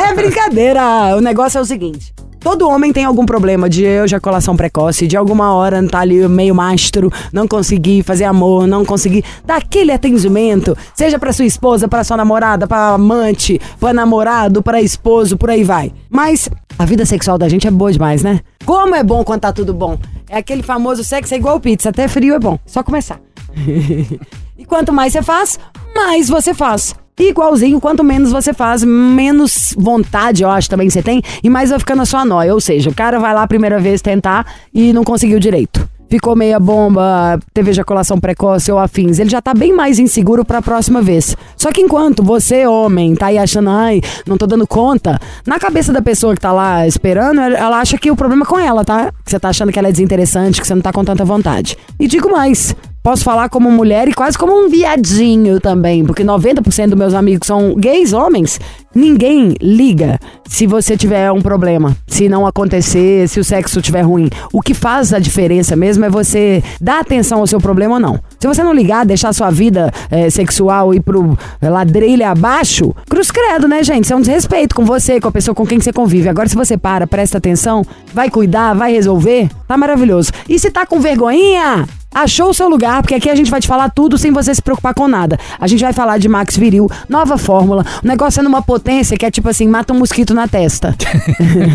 é 0.09 0.13
brincadeira. 0.13 1.15
O 1.17 1.21
negócio 1.21 1.57
é 1.57 1.61
o 1.61 1.65
seguinte... 1.65 2.13
Todo 2.43 2.67
homem 2.67 2.91
tem 2.91 3.05
algum 3.05 3.25
problema 3.25 3.69
de 3.69 3.85
ejaculação 3.85 4.55
precoce, 4.57 5.07
de 5.07 5.15
alguma 5.15 5.53
hora 5.53 5.81
tá 5.87 5.99
ali 5.99 6.27
meio 6.27 6.53
mastro, 6.53 7.09
não 7.31 7.47
conseguir 7.47 8.03
fazer 8.03 8.25
amor, 8.25 8.67
não 8.67 8.83
conseguir 8.83 9.23
dar 9.45 9.57
aquele 9.57 9.93
atendimento, 9.93 10.77
seja 10.93 11.17
pra 11.17 11.31
sua 11.31 11.45
esposa, 11.45 11.87
pra 11.87 12.03
sua 12.03 12.17
namorada, 12.17 12.67
pra 12.67 12.89
amante, 12.89 13.61
pra 13.79 13.93
namorado, 13.93 14.61
pra 14.61 14.81
esposo, 14.81 15.37
por 15.37 15.49
aí 15.49 15.63
vai. 15.63 15.93
Mas 16.09 16.49
a 16.77 16.85
vida 16.85 17.05
sexual 17.05 17.37
da 17.37 17.47
gente 17.47 17.65
é 17.65 17.71
boa 17.71 17.93
demais, 17.93 18.23
né? 18.23 18.41
Como 18.65 18.93
é 18.93 19.03
bom 19.03 19.23
quando 19.23 19.41
tá 19.41 19.53
tudo 19.53 19.73
bom. 19.73 19.97
É 20.29 20.37
aquele 20.37 20.63
famoso 20.63 21.01
sexo 21.01 21.33
é 21.33 21.37
igual 21.37 21.61
pizza, 21.61 21.89
até 21.89 22.09
frio 22.09 22.35
é 22.35 22.39
bom. 22.39 22.59
Só 22.65 22.83
começar. 22.83 23.21
e 24.57 24.65
quanto 24.65 24.91
mais 24.91 25.13
você 25.13 25.21
faz, 25.21 25.57
mais 25.95 26.27
você 26.27 26.53
faz. 26.53 26.93
Igualzinho, 27.19 27.79
quanto 27.79 28.03
menos 28.03 28.31
você 28.31 28.53
faz, 28.53 28.83
menos 28.83 29.73
vontade, 29.77 30.43
eu 30.43 30.49
acho, 30.49 30.69
também 30.69 30.89
você 30.89 31.01
tem, 31.01 31.21
e 31.43 31.49
mais 31.49 31.69
vai 31.69 31.79
ficando 31.79 32.01
a 32.01 32.05
sua 32.05 32.25
nóia. 32.25 32.53
Ou 32.53 32.59
seja, 32.59 32.89
o 32.89 32.93
cara 32.93 33.19
vai 33.19 33.33
lá 33.33 33.43
a 33.43 33.47
primeira 33.47 33.79
vez 33.79 34.01
tentar 34.01 34.45
e 34.73 34.91
não 34.91 35.03
conseguiu 35.03 35.39
direito. 35.39 35.87
Ficou 36.09 36.35
meia 36.35 36.59
bomba, 36.59 37.39
teve 37.53 37.71
ejaculação 37.71 38.19
precoce 38.19 38.71
ou 38.71 38.77
afins. 38.77 39.17
Ele 39.17 39.31
já 39.31 39.41
tá 39.41 39.51
bem 39.51 39.73
mais 39.73 39.97
inseguro 39.97 40.45
pra 40.45 40.61
próxima 40.61 41.01
vez. 41.01 41.35
Só 41.57 41.71
que 41.71 41.81
enquanto 41.81 42.21
você, 42.21 42.67
homem, 42.67 43.15
tá 43.15 43.27
aí 43.27 43.37
achando, 43.39 43.71
ai, 43.71 43.99
não 44.27 44.37
tô 44.37 44.45
dando 44.45 44.67
conta, 44.67 45.19
na 45.45 45.57
cabeça 45.57 45.91
da 45.91 46.03
pessoa 46.03 46.35
que 46.35 46.41
tá 46.41 46.51
lá 46.51 46.85
esperando, 46.85 47.41
ela 47.41 47.79
acha 47.79 47.97
que 47.97 48.11
o 48.11 48.15
problema 48.15 48.43
é 48.43 48.45
com 48.45 48.59
ela, 48.59 48.85
tá? 48.85 49.11
Que 49.25 49.31
você 49.31 49.39
tá 49.39 49.49
achando 49.49 49.71
que 49.71 49.79
ela 49.79 49.87
é 49.87 49.91
desinteressante, 49.91 50.61
que 50.61 50.67
você 50.67 50.75
não 50.75 50.83
tá 50.83 50.93
com 50.93 51.03
tanta 51.03 51.25
vontade. 51.25 51.75
E 51.99 52.07
digo 52.07 52.29
mais, 52.29 52.75
Posso 53.03 53.25
falar 53.25 53.49
como 53.49 53.69
mulher 53.69 54.07
e 54.07 54.13
quase 54.13 54.37
como 54.37 54.53
um 54.53 54.69
viadinho 54.69 55.59
também, 55.59 56.05
porque 56.05 56.23
90% 56.23 56.87
dos 56.87 56.97
meus 56.97 57.13
amigos 57.13 57.45
são 57.45 57.75
gays, 57.75 58.13
homens. 58.13 58.61
Ninguém 58.95 59.55
liga 59.61 60.17
se 60.47 60.65
você 60.65 60.95
tiver 60.95 61.29
um 61.29 61.41
problema, 61.41 61.97
se 62.07 62.29
não 62.29 62.47
acontecer, 62.47 63.27
se 63.27 63.41
o 63.41 63.43
sexo 63.43 63.79
estiver 63.79 64.03
ruim. 64.03 64.29
O 64.53 64.61
que 64.61 64.73
faz 64.73 65.11
a 65.11 65.19
diferença 65.19 65.75
mesmo 65.75 66.05
é 66.05 66.09
você 66.09 66.63
dar 66.79 67.01
atenção 67.01 67.39
ao 67.39 67.47
seu 67.47 67.59
problema 67.59 67.95
ou 67.95 67.99
não. 67.99 68.19
Se 68.43 68.47
você 68.47 68.61
não 68.61 68.73
ligar, 68.73 69.05
deixar 69.05 69.31
sua 69.31 69.49
vida 69.49 69.89
eh, 70.11 70.29
sexual 70.29 70.93
ir 70.93 70.99
pro 70.99 71.39
ladrilho 71.61 72.27
abaixo, 72.27 72.93
cruz 73.09 73.31
credo, 73.31 73.69
né, 73.69 73.81
gente? 73.85 74.03
Isso 74.03 74.11
é 74.11 74.17
um 74.17 74.19
desrespeito 74.19 74.75
com 74.75 74.83
você, 74.83 75.21
com 75.21 75.29
a 75.29 75.31
pessoa 75.31 75.55
com 75.55 75.65
quem 75.65 75.79
você 75.79 75.93
convive. 75.93 76.27
Agora, 76.27 76.49
se 76.49 76.55
você 76.57 76.77
para, 76.77 77.07
presta 77.07 77.37
atenção, 77.37 77.85
vai 78.13 78.29
cuidar, 78.29 78.73
vai 78.73 78.91
resolver, 78.91 79.49
tá 79.65 79.77
maravilhoso. 79.77 80.33
E 80.49 80.59
se 80.59 80.69
tá 80.69 80.85
com 80.85 80.99
vergonhinha, 80.99 81.85
Achou 82.13 82.49
o 82.49 82.53
seu 82.53 82.69
lugar, 82.69 83.01
porque 83.01 83.15
aqui 83.15 83.29
a 83.29 83.35
gente 83.35 83.49
vai 83.49 83.59
te 83.59 83.67
falar 83.67 83.89
tudo 83.89 84.17
sem 84.17 84.31
você 84.31 84.53
se 84.53 84.61
preocupar 84.61 84.93
com 84.93 85.07
nada. 85.07 85.37
A 85.59 85.65
gente 85.65 85.83
vai 85.83 85.91
falar 85.91 86.19
de 86.19 86.29
Max 86.29 86.55
Viril, 86.55 86.87
nova 87.09 87.37
fórmula. 87.37 87.83
O 88.03 88.07
negócio 88.07 88.39
é 88.39 88.43
numa 88.43 88.61
potência 88.61 89.17
que 89.17 89.25
é 89.25 89.31
tipo 89.31 89.49
assim, 89.49 89.67
mata 89.67 89.93
um 89.93 89.97
mosquito 89.97 90.33
na 90.33 90.47
testa. 90.47 90.95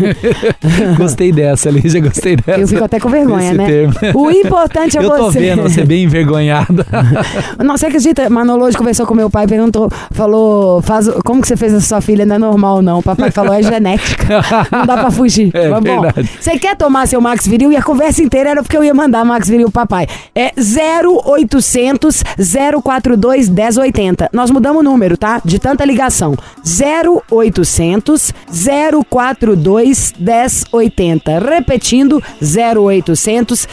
gostei 0.97 1.31
dessa, 1.33 1.69
Lígia, 1.69 1.99
gostei 1.99 2.37
dessa. 2.37 2.61
Eu 2.61 2.67
fico 2.67 2.83
até 2.83 2.99
com 2.99 3.09
vergonha, 3.09 3.49
Esse 3.49 3.57
né? 3.57 3.65
termo. 3.65 3.93
O 4.15 4.31
importante 4.31 4.97
é 4.97 5.03
Eu 5.03 5.09
tô 5.09 5.29
você. 5.29 5.39
vendo 5.39 5.63
você 5.63 5.83
bem 5.83 6.05
envergonhado. 6.05 6.58
Nada. 6.59 6.85
Não, 7.63 7.77
você 7.77 7.87
acredita? 7.87 8.29
Manolo 8.29 8.65
hoje 8.65 8.77
conversou 8.77 9.05
com 9.05 9.13
meu 9.13 9.29
pai, 9.29 9.47
perguntou, 9.47 9.89
falou, 10.11 10.81
faz, 10.81 11.09
como 11.23 11.41
que 11.41 11.47
você 11.47 11.57
fez 11.57 11.73
a 11.73 11.81
sua 11.81 12.01
filha? 12.01 12.25
Não 12.25 12.35
é 12.35 12.39
normal, 12.39 12.81
não. 12.81 12.99
O 12.99 13.03
papai 13.03 13.31
falou, 13.31 13.53
é 13.53 13.61
genética. 13.61 14.41
Não 14.71 14.85
dá 14.85 14.97
pra 14.97 15.11
fugir. 15.11 15.51
É 15.59 15.67
Mas, 15.67 15.83
bom, 15.83 16.01
você 16.39 16.57
quer 16.57 16.75
tomar 16.75 17.07
seu 17.07 17.19
Max 17.19 17.45
Viril? 17.45 17.71
E 17.71 17.75
a 17.75 17.81
conversa 17.81 18.21
inteira 18.21 18.51
era 18.51 18.63
porque 18.63 18.77
eu 18.77 18.83
ia 18.83 18.93
mandar 18.93 19.25
Max 19.25 19.47
Viril 19.47 19.69
papai. 19.69 20.07
É 20.33 20.51
0800 20.55 22.23
042 22.81 23.49
1080. 23.49 24.29
Nós 24.31 24.49
mudamos 24.51 24.79
o 24.79 24.83
número, 24.83 25.17
tá? 25.17 25.41
De 25.43 25.59
tanta 25.59 25.83
ligação. 25.83 26.35
0800 26.63 28.33
042 29.09 30.13
1080. 30.17 31.39
Repetindo, 31.39 32.23
0800 32.41 33.67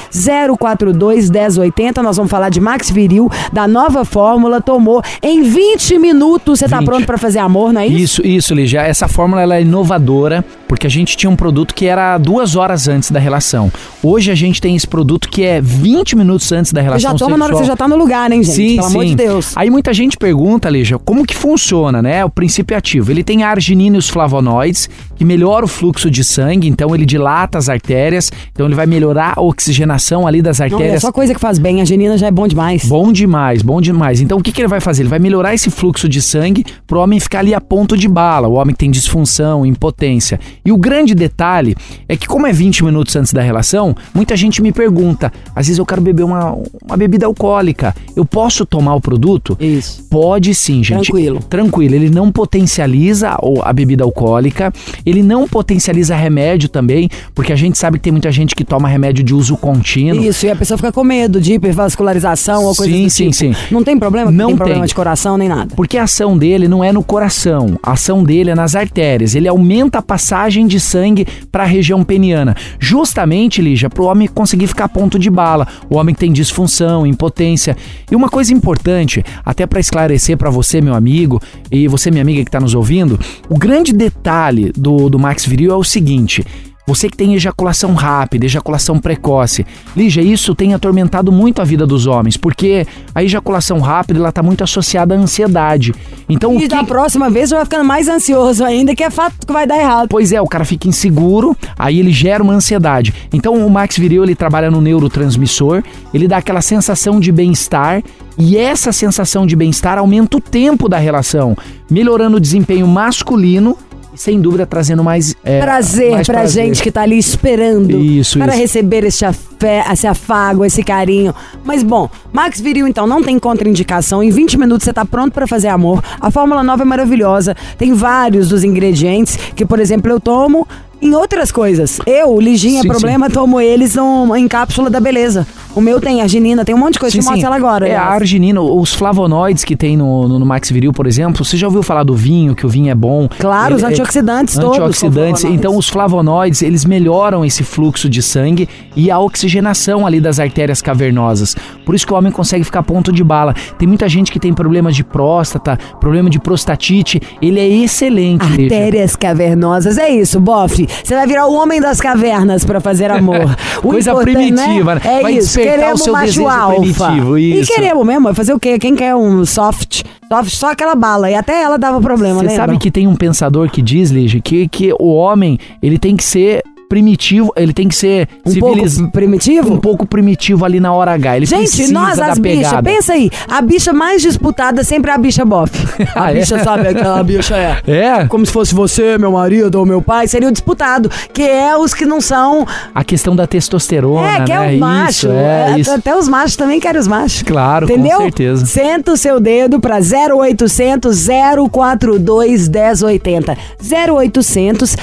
042 0.58 1.30
1080. 1.30 2.02
Nós 2.02 2.16
vamos 2.16 2.30
falar 2.30 2.48
de 2.48 2.60
Max 2.60 2.75
Viril, 2.90 3.30
da 3.52 3.66
nova 3.66 4.04
fórmula. 4.04 4.60
Tomou 4.60 5.02
em 5.22 5.42
20 5.42 5.98
minutos. 5.98 6.58
Você 6.58 6.68
tá 6.68 6.78
20. 6.78 6.86
pronto 6.86 7.06
pra 7.06 7.18
fazer 7.18 7.38
amor, 7.38 7.72
não 7.72 7.80
é 7.80 7.86
isso? 7.86 8.20
Isso, 8.20 8.26
isso, 8.26 8.54
Lígia. 8.54 8.82
Essa 8.82 9.08
fórmula 9.08 9.42
ela 9.42 9.56
é 9.56 9.62
inovadora, 9.62 10.44
porque 10.68 10.86
a 10.86 10.90
gente 10.90 11.16
tinha 11.16 11.30
um 11.30 11.36
produto 11.36 11.74
que 11.74 11.86
era 11.86 12.18
duas 12.18 12.56
horas 12.56 12.88
antes 12.88 13.10
da 13.10 13.18
relação. 13.20 13.70
Hoje 14.02 14.30
a 14.30 14.34
gente 14.34 14.60
tem 14.60 14.74
esse 14.76 14.86
produto 14.86 15.28
que 15.28 15.44
é 15.44 15.60
20 15.60 16.16
minutos 16.16 16.50
antes 16.52 16.72
da 16.72 16.80
Você 16.80 16.84
relação 16.84 17.12
já 17.12 17.18
toma 17.18 17.36
na 17.36 17.44
hora 17.44 17.54
que 17.54 17.58
sexual. 17.58 17.64
você 17.64 17.72
já 17.72 17.76
tá 17.76 17.88
no 17.88 17.96
lugar, 17.96 18.30
hein, 18.32 18.42
gente? 18.42 18.54
Sim, 18.54 18.76
Pelo 18.76 18.88
sim. 18.88 18.94
amor 18.94 19.06
de 19.06 19.14
Deus. 19.14 19.52
Aí 19.56 19.70
muita 19.70 19.92
gente 19.94 20.16
pergunta, 20.16 20.68
Lígia, 20.68 20.98
como 20.98 21.24
que 21.24 21.34
funciona, 21.34 22.02
né? 22.02 22.24
O 22.24 22.30
princípio 22.30 22.76
ativo. 22.76 23.10
Ele 23.10 23.22
tem 23.22 23.42
a 23.42 23.48
arginina 23.50 23.96
e 23.96 23.98
os 23.98 24.08
flavonoides, 24.08 24.88
que 25.16 25.24
melhora 25.24 25.64
o 25.64 25.68
fluxo 25.68 26.10
de 26.10 26.22
sangue, 26.24 26.68
então 26.68 26.94
ele 26.94 27.06
dilata 27.06 27.58
as 27.58 27.68
artérias, 27.68 28.30
então 28.52 28.66
ele 28.66 28.74
vai 28.74 28.86
melhorar 28.86 29.34
a 29.36 29.40
oxigenação 29.42 30.26
ali 30.26 30.42
das 30.42 30.58
Não, 30.58 30.66
é 30.66 30.72
artérias. 30.72 31.02
só 31.02 31.12
coisa 31.12 31.34
que 31.34 31.40
faz 31.40 31.58
bem. 31.58 31.80
A 31.80 31.84
genina 31.84 32.16
já 32.18 32.26
é 32.26 32.30
bom 32.30 32.46
demais. 32.46 32.84
Bom 32.84 33.12
demais, 33.12 33.62
bom 33.62 33.80
demais. 33.80 34.20
Então 34.20 34.38
o 34.38 34.42
que, 34.42 34.52
que 34.52 34.60
ele 34.60 34.68
vai 34.68 34.80
fazer? 34.80 35.02
Ele 35.02 35.08
vai 35.08 35.18
melhorar 35.18 35.54
esse 35.54 35.70
fluxo 35.70 36.08
de 36.08 36.20
sangue 36.20 36.64
pro 36.86 37.00
homem 37.00 37.18
ficar 37.20 37.40
ali 37.40 37.54
a 37.54 37.60
ponto 37.60 37.96
de 37.96 38.08
bala, 38.08 38.48
o 38.48 38.54
homem 38.54 38.74
que 38.74 38.78
tem 38.80 38.90
disfunção, 38.90 39.64
impotência. 39.64 40.38
E 40.66 40.72
o 40.72 40.76
grande 40.76 41.14
detalhe 41.14 41.76
é 42.08 42.16
que, 42.16 42.26
como 42.26 42.46
é 42.46 42.52
20 42.52 42.84
minutos 42.84 43.14
antes 43.14 43.32
da 43.32 43.40
relação, 43.40 43.94
muita 44.12 44.36
gente 44.36 44.60
me 44.60 44.72
pergunta: 44.72 45.32
às 45.54 45.66
vezes 45.66 45.78
eu 45.78 45.86
quero 45.86 46.00
beber 46.02 46.24
uma, 46.24 46.58
uma 46.84 46.96
bebida 46.96 47.24
alcoólica, 47.24 47.94
eu 48.16 48.24
posso 48.24 48.66
tomar 48.66 48.96
o 48.96 49.00
produto? 49.00 49.56
Isso. 49.60 50.04
Pode 50.10 50.54
sim, 50.54 50.82
gente. 50.82 51.04
Tranquilo. 51.04 51.40
Tranquilo. 51.48 51.94
Ele 51.94 52.10
não 52.10 52.32
potencializa 52.32 53.36
a 53.62 53.72
bebida 53.72 54.02
alcoólica, 54.02 54.72
ele 55.04 55.22
não 55.22 55.46
potencializa 55.46 56.16
remédio 56.16 56.68
também, 56.68 57.08
porque 57.32 57.52
a 57.52 57.56
gente 57.56 57.78
sabe 57.78 57.98
que 57.98 58.04
tem 58.04 58.12
muita 58.12 58.32
gente 58.32 58.54
que 58.54 58.64
toma 58.64 58.88
remédio 58.88 59.22
de 59.22 59.32
uso 59.34 59.56
contínuo. 59.56 60.24
Isso, 60.24 60.46
e 60.46 60.50
a 60.50 60.56
pessoa 60.56 60.76
fica 60.76 60.90
com 60.90 61.04
medo 61.04 61.40
de 61.40 61.54
hipervascularização 61.54 62.64
ou 62.64 62.74
coisa 62.74 62.92
Sim, 62.92 63.04
do 63.04 63.10
sim, 63.10 63.30
tipo. 63.30 63.36
sim. 63.36 63.54
Não 63.70 63.84
tem 63.84 63.96
problema? 63.96 64.30
Não 64.32 64.48
tem 64.48 64.56
problema 64.56 64.80
tem. 64.80 64.88
de 64.88 64.94
coração 64.94 65.38
nem 65.38 65.48
nada. 65.48 65.74
Porque 65.76 65.96
a 65.96 66.02
ação 66.02 66.36
dele 66.36 66.66
não 66.66 66.82
é 66.82 66.92
no 66.92 67.04
coração, 67.04 67.78
a 67.82 67.92
ação 67.92 68.24
dele 68.24 68.50
é 68.50 68.54
nas 68.54 68.74
artérias. 68.74 69.34
Ele 69.34 69.46
aumenta 69.46 69.98
a 69.98 70.02
passagem 70.02 70.55
de 70.64 70.78
sangue 70.78 71.26
para 71.50 71.64
a 71.64 71.66
região 71.66 72.04
peniana. 72.04 72.54
Justamente, 72.78 73.60
Lígia, 73.60 73.90
para 73.90 74.02
o 74.02 74.06
homem 74.06 74.28
conseguir 74.28 74.68
ficar 74.68 74.84
a 74.84 74.88
ponto 74.88 75.18
de 75.18 75.28
bala. 75.28 75.66
O 75.90 75.96
homem 75.96 76.14
tem 76.14 76.32
disfunção, 76.32 77.04
impotência. 77.04 77.76
E 78.08 78.14
uma 78.14 78.28
coisa 78.28 78.52
importante, 78.52 79.24
até 79.44 79.66
para 79.66 79.80
esclarecer 79.80 80.36
para 80.36 80.50
você, 80.50 80.80
meu 80.80 80.94
amigo, 80.94 81.42
e 81.72 81.88
você, 81.88 82.12
minha 82.12 82.22
amiga 82.22 82.42
que 82.42 82.48
está 82.48 82.60
nos 82.60 82.74
ouvindo, 82.74 83.18
o 83.48 83.58
grande 83.58 83.92
detalhe 83.92 84.70
do, 84.76 85.10
do 85.10 85.18
Max 85.18 85.44
Viril 85.44 85.72
é 85.72 85.76
o 85.76 85.82
seguinte. 85.82 86.44
Você 86.86 87.08
que 87.08 87.16
tem 87.16 87.34
ejaculação 87.34 87.94
rápida, 87.94 88.46
ejaculação 88.46 88.98
precoce. 88.98 89.66
Lígia, 89.96 90.22
isso 90.22 90.54
tem 90.54 90.72
atormentado 90.72 91.32
muito 91.32 91.60
a 91.60 91.64
vida 91.64 91.84
dos 91.84 92.06
homens, 92.06 92.36
porque 92.36 92.86
a 93.12 93.24
ejaculação 93.24 93.80
rápida 93.80 94.20
ela 94.20 94.28
está 94.28 94.42
muito 94.42 94.62
associada 94.62 95.14
à 95.14 95.18
ansiedade. 95.18 95.92
Então, 96.28 96.54
o 96.54 96.58
E 96.58 96.62
que... 96.62 96.68
da 96.68 96.84
próxima 96.84 97.28
vez 97.28 97.48
você 97.48 97.56
vai 97.56 97.64
ficando 97.64 97.84
mais 97.84 98.08
ansioso 98.08 98.64
ainda, 98.64 98.94
que 98.94 99.02
é 99.02 99.10
fato 99.10 99.46
que 99.46 99.52
vai 99.52 99.66
dar 99.66 99.78
errado. 99.78 100.08
Pois 100.08 100.32
é, 100.32 100.40
o 100.40 100.46
cara 100.46 100.64
fica 100.64 100.86
inseguro, 100.86 101.56
aí 101.76 101.98
ele 101.98 102.12
gera 102.12 102.42
uma 102.42 102.54
ansiedade. 102.54 103.12
Então 103.32 103.54
o 103.54 103.70
Max 103.70 103.96
Viril 103.98 104.22
ele 104.22 104.36
trabalha 104.36 104.70
no 104.70 104.80
neurotransmissor, 104.80 105.82
ele 106.14 106.28
dá 106.28 106.36
aquela 106.36 106.60
sensação 106.60 107.18
de 107.18 107.32
bem-estar 107.32 108.02
e 108.38 108.56
essa 108.56 108.92
sensação 108.92 109.46
de 109.46 109.56
bem-estar 109.56 109.98
aumenta 109.98 110.36
o 110.36 110.40
tempo 110.40 110.88
da 110.88 110.98
relação, 110.98 111.56
melhorando 111.90 112.36
o 112.36 112.40
desempenho 112.40 112.86
masculino 112.86 113.76
sem 114.16 114.40
dúvida 114.40 114.66
trazendo 114.66 115.04
mais 115.04 115.34
é, 115.44 115.60
prazer 115.60 116.12
mais 116.12 116.26
pra 116.26 116.38
prazer. 116.40 116.64
gente 116.66 116.82
que 116.82 116.90
tá 116.90 117.02
ali 117.02 117.18
esperando 117.18 117.98
Isso, 118.00 118.38
para 118.38 118.52
isso. 118.52 118.60
receber 118.62 119.04
esse, 119.04 119.24
afé, 119.24 119.84
esse 119.92 120.06
afago, 120.06 120.64
esse 120.64 120.82
carinho. 120.82 121.34
Mas 121.64 121.82
bom, 121.82 122.08
Max 122.32 122.60
Viril 122.60 122.88
então 122.88 123.06
não 123.06 123.22
tem 123.22 123.38
contraindicação. 123.38 124.22
Em 124.22 124.30
20 124.30 124.58
minutos 124.58 124.84
você 124.84 124.92
tá 124.92 125.04
pronto 125.04 125.32
pra 125.32 125.46
fazer 125.46 125.68
amor. 125.68 126.02
A 126.20 126.30
fórmula 126.30 126.62
nova 126.62 126.82
é 126.82 126.86
maravilhosa. 126.86 127.54
Tem 127.78 127.92
vários 127.92 128.48
dos 128.48 128.64
ingredientes 128.64 129.36
que, 129.54 129.64
por 129.64 129.78
exemplo, 129.78 130.10
eu 130.10 130.18
tomo 130.18 130.66
em 131.06 131.14
outras 131.14 131.50
coisas. 131.52 131.98
Eu, 132.06 132.38
Liginha, 132.40 132.82
Sim, 132.82 132.88
problema, 132.88 133.30
tomo 133.30 133.60
eles 133.60 133.94
no- 133.94 134.34
em 134.36 134.46
cápsula 134.48 134.90
da 134.90 135.00
beleza. 135.00 135.46
O 135.74 135.80
meu 135.80 136.00
tem 136.00 136.22
arginina, 136.22 136.64
tem 136.64 136.74
um 136.74 136.78
monte 136.78 136.94
de 136.94 136.98
coisa. 137.00 137.14
Sim, 137.14 137.20
sim. 137.20 137.28
mostrar 137.28 137.48
ela 137.48 137.56
agora. 137.56 137.86
É, 137.86 137.94
a 137.94 138.00
aliás. 138.02 138.22
arginina, 138.22 138.60
os 138.62 138.94
flavonoides 138.94 139.62
que 139.62 139.76
tem 139.76 139.94
no, 139.96 140.26
no, 140.26 140.38
no 140.38 140.46
Max 140.46 140.70
Viril, 140.70 140.90
por 140.92 141.06
exemplo, 141.06 141.44
você 141.44 141.56
já 141.56 141.66
ouviu 141.66 141.82
falar 141.82 142.02
do 142.02 142.14
vinho, 142.14 142.54
que 142.54 142.64
o 142.64 142.68
vinho 142.68 142.90
é 142.90 142.94
bom? 142.94 143.28
Claro, 143.38 143.74
os 143.74 143.82
Ele- 143.82 143.92
antioxidantes 143.92 144.54
todos 144.54 144.76
são 144.76 144.86
Antioxidantes. 144.86 145.44
Então, 145.44 145.76
os 145.76 145.88
flavonoides, 145.88 146.62
eles 146.62 146.84
melhoram 146.86 147.44
esse 147.44 147.62
fluxo 147.62 148.08
de 148.08 148.22
sangue 148.22 148.68
e 148.96 149.10
a 149.10 149.18
oxigenação 149.18 150.06
ali 150.06 150.18
das 150.20 150.40
artérias 150.40 150.80
cavernosas. 150.80 151.54
Por 151.84 151.94
isso 151.94 152.06
que 152.06 152.12
o 152.12 152.16
homem 152.16 152.32
consegue 152.32 152.64
ficar 152.64 152.80
a 152.80 152.82
ponto 152.82 153.12
de 153.12 153.22
bala. 153.22 153.54
Tem 153.78 153.86
muita 153.86 154.08
gente 154.08 154.32
que 154.32 154.40
tem 154.40 154.54
problemas 154.54 154.96
de 154.96 155.04
próstata, 155.04 155.78
problema 156.00 156.30
de 156.30 156.38
prostatite. 156.38 157.20
Ele 157.42 157.60
é 157.60 157.68
excelente. 157.68 158.42
Artérias 158.42 159.14
cavernosas, 159.14 159.98
é 159.98 160.08
isso, 160.08 160.40
bofe. 160.40 160.88
Você 161.02 161.14
vai 161.14 161.26
virar 161.26 161.46
o 161.46 161.54
homem 161.54 161.80
das 161.80 162.00
cavernas 162.00 162.64
pra 162.64 162.80
fazer 162.80 163.10
amor. 163.10 163.56
O 163.82 163.90
Coisa 163.90 164.10
importante, 164.12 164.36
primitiva, 164.36 164.94
né? 164.94 165.00
É 165.04 165.20
Vai 165.20 165.34
isso, 165.34 165.48
despertar 165.48 165.72
o 165.72 165.78
queremos 165.78 166.02
seu 166.02 166.12
macho 166.12 166.48
alfa. 166.48 167.12
E 167.38 167.66
queremos 167.66 168.06
mesmo, 168.06 168.24
vai 168.24 168.34
fazer 168.34 168.54
o 168.54 168.58
quê? 168.58 168.78
Quem 168.78 168.96
quer 168.96 169.14
um 169.14 169.44
soft? 169.44 170.02
Soft, 170.28 170.50
só 170.50 170.70
aquela 170.72 170.94
bala. 170.94 171.30
E 171.30 171.34
até 171.34 171.62
ela 171.62 171.76
dava 171.78 172.00
problema, 172.00 172.36
Você 172.40 172.46
lembra? 172.46 172.56
sabe 172.56 172.78
que 172.78 172.90
tem 172.90 173.06
um 173.06 173.14
pensador 173.14 173.70
que 173.70 173.82
diz, 173.82 174.10
Lígia, 174.10 174.40
que, 174.40 174.66
que 174.66 174.92
o 174.98 175.14
homem, 175.14 175.58
ele 175.82 175.98
tem 175.98 176.16
que 176.16 176.24
ser 176.24 176.62
primitivo, 176.88 177.52
ele 177.56 177.72
tem 177.72 177.88
que 177.88 177.94
ser 177.96 178.28
um 178.44 178.50
civiliz- 178.50 178.96
pouco 178.96 179.12
primitivo? 179.12 179.72
um 179.74 179.78
pouco 179.78 180.06
primitivo 180.06 180.64
ali 180.64 180.78
na 180.80 180.92
hora 180.92 181.12
H. 181.12 181.36
Ele 181.36 181.46
Gente, 181.46 181.90
nós 181.92 182.18
as 182.18 182.38
bichas, 182.38 182.80
pensa 182.82 183.12
aí, 183.12 183.30
a 183.48 183.60
bicha 183.60 183.92
mais 183.92 184.22
disputada 184.22 184.82
sempre 184.84 185.10
é 185.10 185.14
a 185.14 185.18
bicha 185.18 185.44
bofe. 185.44 185.76
A 186.14 186.24
Ah, 186.26 186.30
é? 186.30 186.34
bicha, 186.40 186.62
sabe, 186.62 186.88
aquela 186.88 187.22
bicha 187.22 187.56
é. 187.56 187.76
É, 187.86 188.26
Como 188.26 188.44
se 188.44 188.52
fosse 188.52 188.74
você, 188.74 189.18
meu 189.18 189.32
marido 189.32 189.76
ou 189.76 189.86
meu 189.86 190.00
pai, 190.02 190.26
seria 190.28 190.48
o 190.48 190.52
disputado, 190.52 191.10
que 191.32 191.42
é 191.42 191.76
os 191.76 191.92
que 191.94 192.04
não 192.06 192.20
são. 192.20 192.66
a 192.94 193.04
questão 193.04 193.34
da 193.36 193.46
testosterona, 193.46 194.28
É, 194.38 194.44
que 194.44 194.52
é 194.52 194.58
né? 194.58 194.76
o 194.76 194.78
macho. 194.78 195.10
Isso, 195.26 195.30
é, 195.30 195.72
É, 195.74 195.78
isso. 195.78 195.90
Até 195.90 196.16
os 196.16 196.28
machos 196.28 196.56
também 196.56 196.78
querem 196.80 197.00
os 197.00 197.06
machos. 197.08 197.42
Claro, 197.42 197.84
Entendeu? 197.86 198.16
com 198.18 198.22
certeza. 198.24 198.66
Senta 198.66 199.12
o 199.12 199.16
seu 199.16 199.38
dedo 199.40 199.80
pra 199.80 199.98
0800 200.00 201.26
042 201.70 202.68
1080. 202.68 203.56
0800 203.82 204.96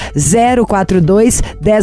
042 0.66 1.42
1080. 1.60 1.73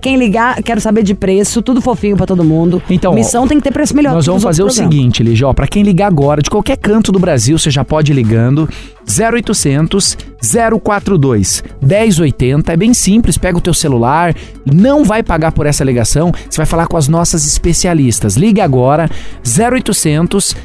Quem 0.00 0.16
ligar, 0.16 0.62
quero 0.62 0.80
saber 0.80 1.02
de 1.02 1.14
preço, 1.14 1.62
tudo 1.62 1.80
fofinho 1.80 2.16
pra 2.16 2.26
todo 2.26 2.44
mundo. 2.44 2.82
Então, 2.90 3.12
Missão 3.14 3.46
tem 3.46 3.58
que 3.58 3.64
ter 3.64 3.72
preço 3.72 3.94
melhor. 3.94 4.14
Nós 4.14 4.26
vamos 4.26 4.42
os 4.42 4.48
fazer 4.48 4.62
o 4.62 4.70
seguinte, 4.70 5.22
Lígia, 5.22 5.48
ó, 5.48 5.52
pra 5.52 5.66
quem 5.66 5.82
ligar 5.82 6.06
agora, 6.06 6.42
de 6.42 6.50
qualquer 6.50 6.76
canto 6.76 7.12
do 7.12 7.18
Brasil, 7.18 7.58
você 7.58 7.70
já 7.70 7.84
pode 7.84 8.12
ir 8.12 8.14
ligando 8.14 8.68
0800 9.08 10.16
042 10.82 11.62
1080. 11.80 12.72
É 12.72 12.76
bem 12.76 12.92
simples, 12.92 13.38
pega 13.38 13.58
o 13.58 13.60
teu 13.60 13.72
celular, 13.72 14.34
não 14.64 15.04
vai 15.04 15.22
pagar 15.22 15.52
por 15.52 15.66
essa 15.66 15.84
ligação, 15.84 16.32
você 16.48 16.56
vai 16.56 16.66
falar 16.66 16.86
com 16.86 16.96
as 16.96 17.08
nossas 17.08 17.46
especialistas. 17.46 18.36
Ligue 18.36 18.60
agora 18.60 19.08
0800 19.46 20.56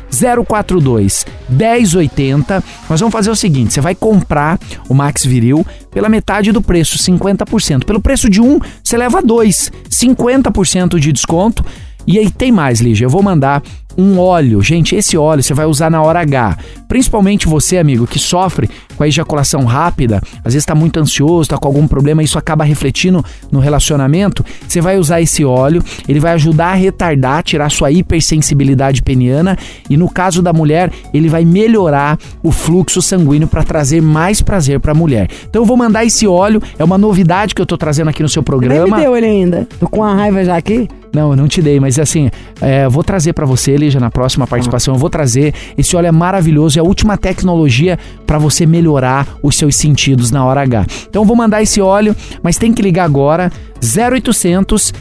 042 0.48 1.26
1080. 1.50 2.64
Nós 2.90 3.00
vamos 3.00 3.14
fazer 3.14 3.30
o 3.30 3.36
seguinte, 3.36 3.74
você 3.74 3.82
vai 3.82 3.96
comprar 3.96 4.60
o 4.90 4.94
Max 4.94 5.26
Viril 5.26 5.66
pela 5.92 6.10
metade 6.10 6.52
do 6.52 6.62
preço, 6.62 6.98
50%. 6.98 7.86
Pelo 7.86 8.02
preço 8.02 8.30
de 8.30 8.42
um, 8.42 8.60
você 8.84 8.98
leva 8.98 9.22
dois, 9.22 9.72
50% 9.90 11.00
de 11.00 11.12
desconto. 11.12 11.64
E 12.06 12.18
aí 12.18 12.32
tem 12.32 12.54
mais, 12.54 12.80
Lígia. 12.80 13.06
Eu 13.06 13.10
vou 13.10 13.22
mandar 13.22 13.62
um 13.98 14.20
óleo. 14.20 14.62
Gente, 14.62 14.96
esse 14.96 15.18
óleo 15.18 15.42
você 15.42 15.54
vai 15.54 15.66
usar 15.66 15.90
na 15.90 16.02
hora 16.02 16.20
H. 16.20 16.58
Principalmente 16.88 17.48
você, 17.48 17.78
amigo, 17.78 18.06
que 18.06 18.20
sofre 18.20 18.70
com 18.96 19.04
a 19.04 19.08
ejaculação 19.08 19.64
rápida, 19.66 20.22
às 20.38 20.54
vezes 20.54 20.64
está 20.64 20.74
muito 20.74 21.00
ansioso, 21.00 21.44
está 21.44 21.58
com 21.58 21.68
algum 21.68 21.88
problema, 21.88 22.24
isso 22.24 22.38
acaba 22.38 22.64
refletindo 22.64 23.24
no 23.52 23.60
relacionamento. 23.60 24.44
Você 24.68 24.82
vai 24.82 24.98
usar 24.98 25.22
esse 25.22 25.46
óleo, 25.46 25.84
ele 26.08 26.20
vai 26.20 26.34
ajudar 26.34 26.68
a 26.68 26.74
retardar, 26.74 27.44
tirar 27.44 27.70
sua 27.70 27.92
hipersensibilidade 27.92 29.02
peniana 29.02 29.58
e 29.90 29.98
no 29.98 30.10
caso 30.10 30.42
da 30.42 30.52
mulher, 30.54 30.92
ele 31.14 31.30
vai 31.30 31.46
melhorar 31.46 32.18
o 32.42 32.52
fluxo 32.52 33.02
sanguíneo 33.02 33.48
para 33.48 33.64
trazer 33.64 34.02
mais 34.02 34.42
prazer 34.42 34.80
para 34.80 34.92
a 34.92 34.96
mulher. 34.96 35.30
Então 35.50 35.62
eu 35.62 35.66
vou 35.66 35.78
mandar 35.78 36.06
esse 36.06 36.28
óleo, 36.28 36.62
é 36.78 36.84
uma 36.84 36.98
novidade 36.98 37.54
que 37.54 37.62
eu 37.62 37.66
tô 37.66 37.78
trazendo 37.78 38.10
aqui 38.10 38.24
no 38.24 38.30
seu 38.30 38.42
Nem 38.42 38.46
programa. 38.46 38.98
me 38.98 39.04
deu 39.04 39.16
ele 39.16 39.26
ainda. 39.26 39.68
Tô 39.80 39.88
com 39.88 40.00
uma 40.02 40.14
raiva 40.16 40.44
já 40.44 40.58
aqui. 40.58 40.88
Não, 41.14 41.32
eu 41.32 41.36
não 41.36 41.48
te 41.48 41.62
dei, 41.62 41.80
mas 41.80 41.98
assim, 41.98 42.30
é, 42.62 42.88
vou 42.88 43.04
trazer 43.04 43.34
pra 43.34 43.46
você, 43.46 43.72
Lígia, 43.88 44.00
na 44.00 44.12
próxima 44.12 44.46
participação. 44.46 44.94
Eu 44.94 45.00
vou 45.00 45.10
trazer. 45.10 45.54
Esse 45.78 45.96
óleo 45.96 46.08
é 46.08 46.12
maravilhoso, 46.12 46.78
é 46.78 46.82
a 46.82 46.84
última 46.84 47.18
tecnologia 47.18 47.98
para 48.26 48.38
você 48.38 48.66
melhorar 48.66 49.28
os 49.42 49.56
seus 49.56 49.76
sentidos 49.76 50.30
na 50.30 50.46
hora 50.46 50.62
H. 50.62 50.86
Então 51.10 51.22
eu 51.22 51.26
vou 51.26 51.36
mandar 51.36 51.62
esse 51.64 51.80
óleo, 51.82 52.16
mas 52.44 52.58
tem 52.58 52.74
que 52.74 52.82
ligar 52.82 53.06
agora. 53.06 53.52
0800 53.78 54.94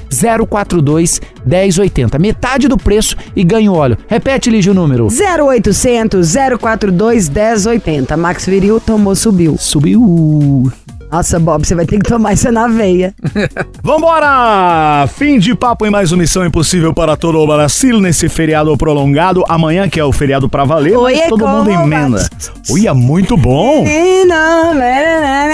042 0.49 1.20
1080. 1.45 2.18
Metade 2.18 2.68
do 2.68 2.76
preço 2.76 3.16
e 3.34 3.43
ganha 3.43 3.72
o 3.72 3.74
óleo. 3.74 3.99
Repete, 4.07 4.51
Lígia, 4.51 4.72
o 4.72 4.74
número. 4.74 5.09
0800 5.09 6.34
042 6.61 7.28
1080. 7.28 8.16
Max 8.16 8.47
Viril 8.47 8.78
tomou, 8.78 9.14
subiu. 9.14 9.57
Subiu. 9.59 10.70
Nossa, 11.17 11.41
Bob, 11.41 11.67
você 11.67 11.75
vai 11.75 11.87
ter 11.87 11.97
que 11.99 12.07
tomar 12.07 12.35
isso 12.35 12.53
na 12.53 12.69
veia. 12.69 13.14
Vambora! 13.83 15.07
Fim 15.17 15.39
de 15.39 15.55
papo 15.55 15.87
em 15.87 15.91
mais 15.91 16.12
uma 16.12 16.19
Missão 16.19 16.45
Impossível 16.45 16.93
para 16.93 17.17
todo 17.17 17.39
o 17.39 17.47
Brasil 17.47 17.99
nesse 18.03 18.29
feriado 18.29 18.77
prolongado. 18.77 19.43
Amanhã, 19.49 19.89
que 19.89 19.99
é 19.99 20.05
o 20.05 20.12
feriado 20.12 20.47
pra 20.47 20.64
valer, 20.67 20.95
Oi, 20.95 21.17
mas 21.17 21.29
todo 21.31 21.49
mundo 21.49 21.71
emenda. 21.71 22.29
Oi, 22.71 22.87
é 22.87 22.93
muito 22.93 23.35
bom! 23.35 23.83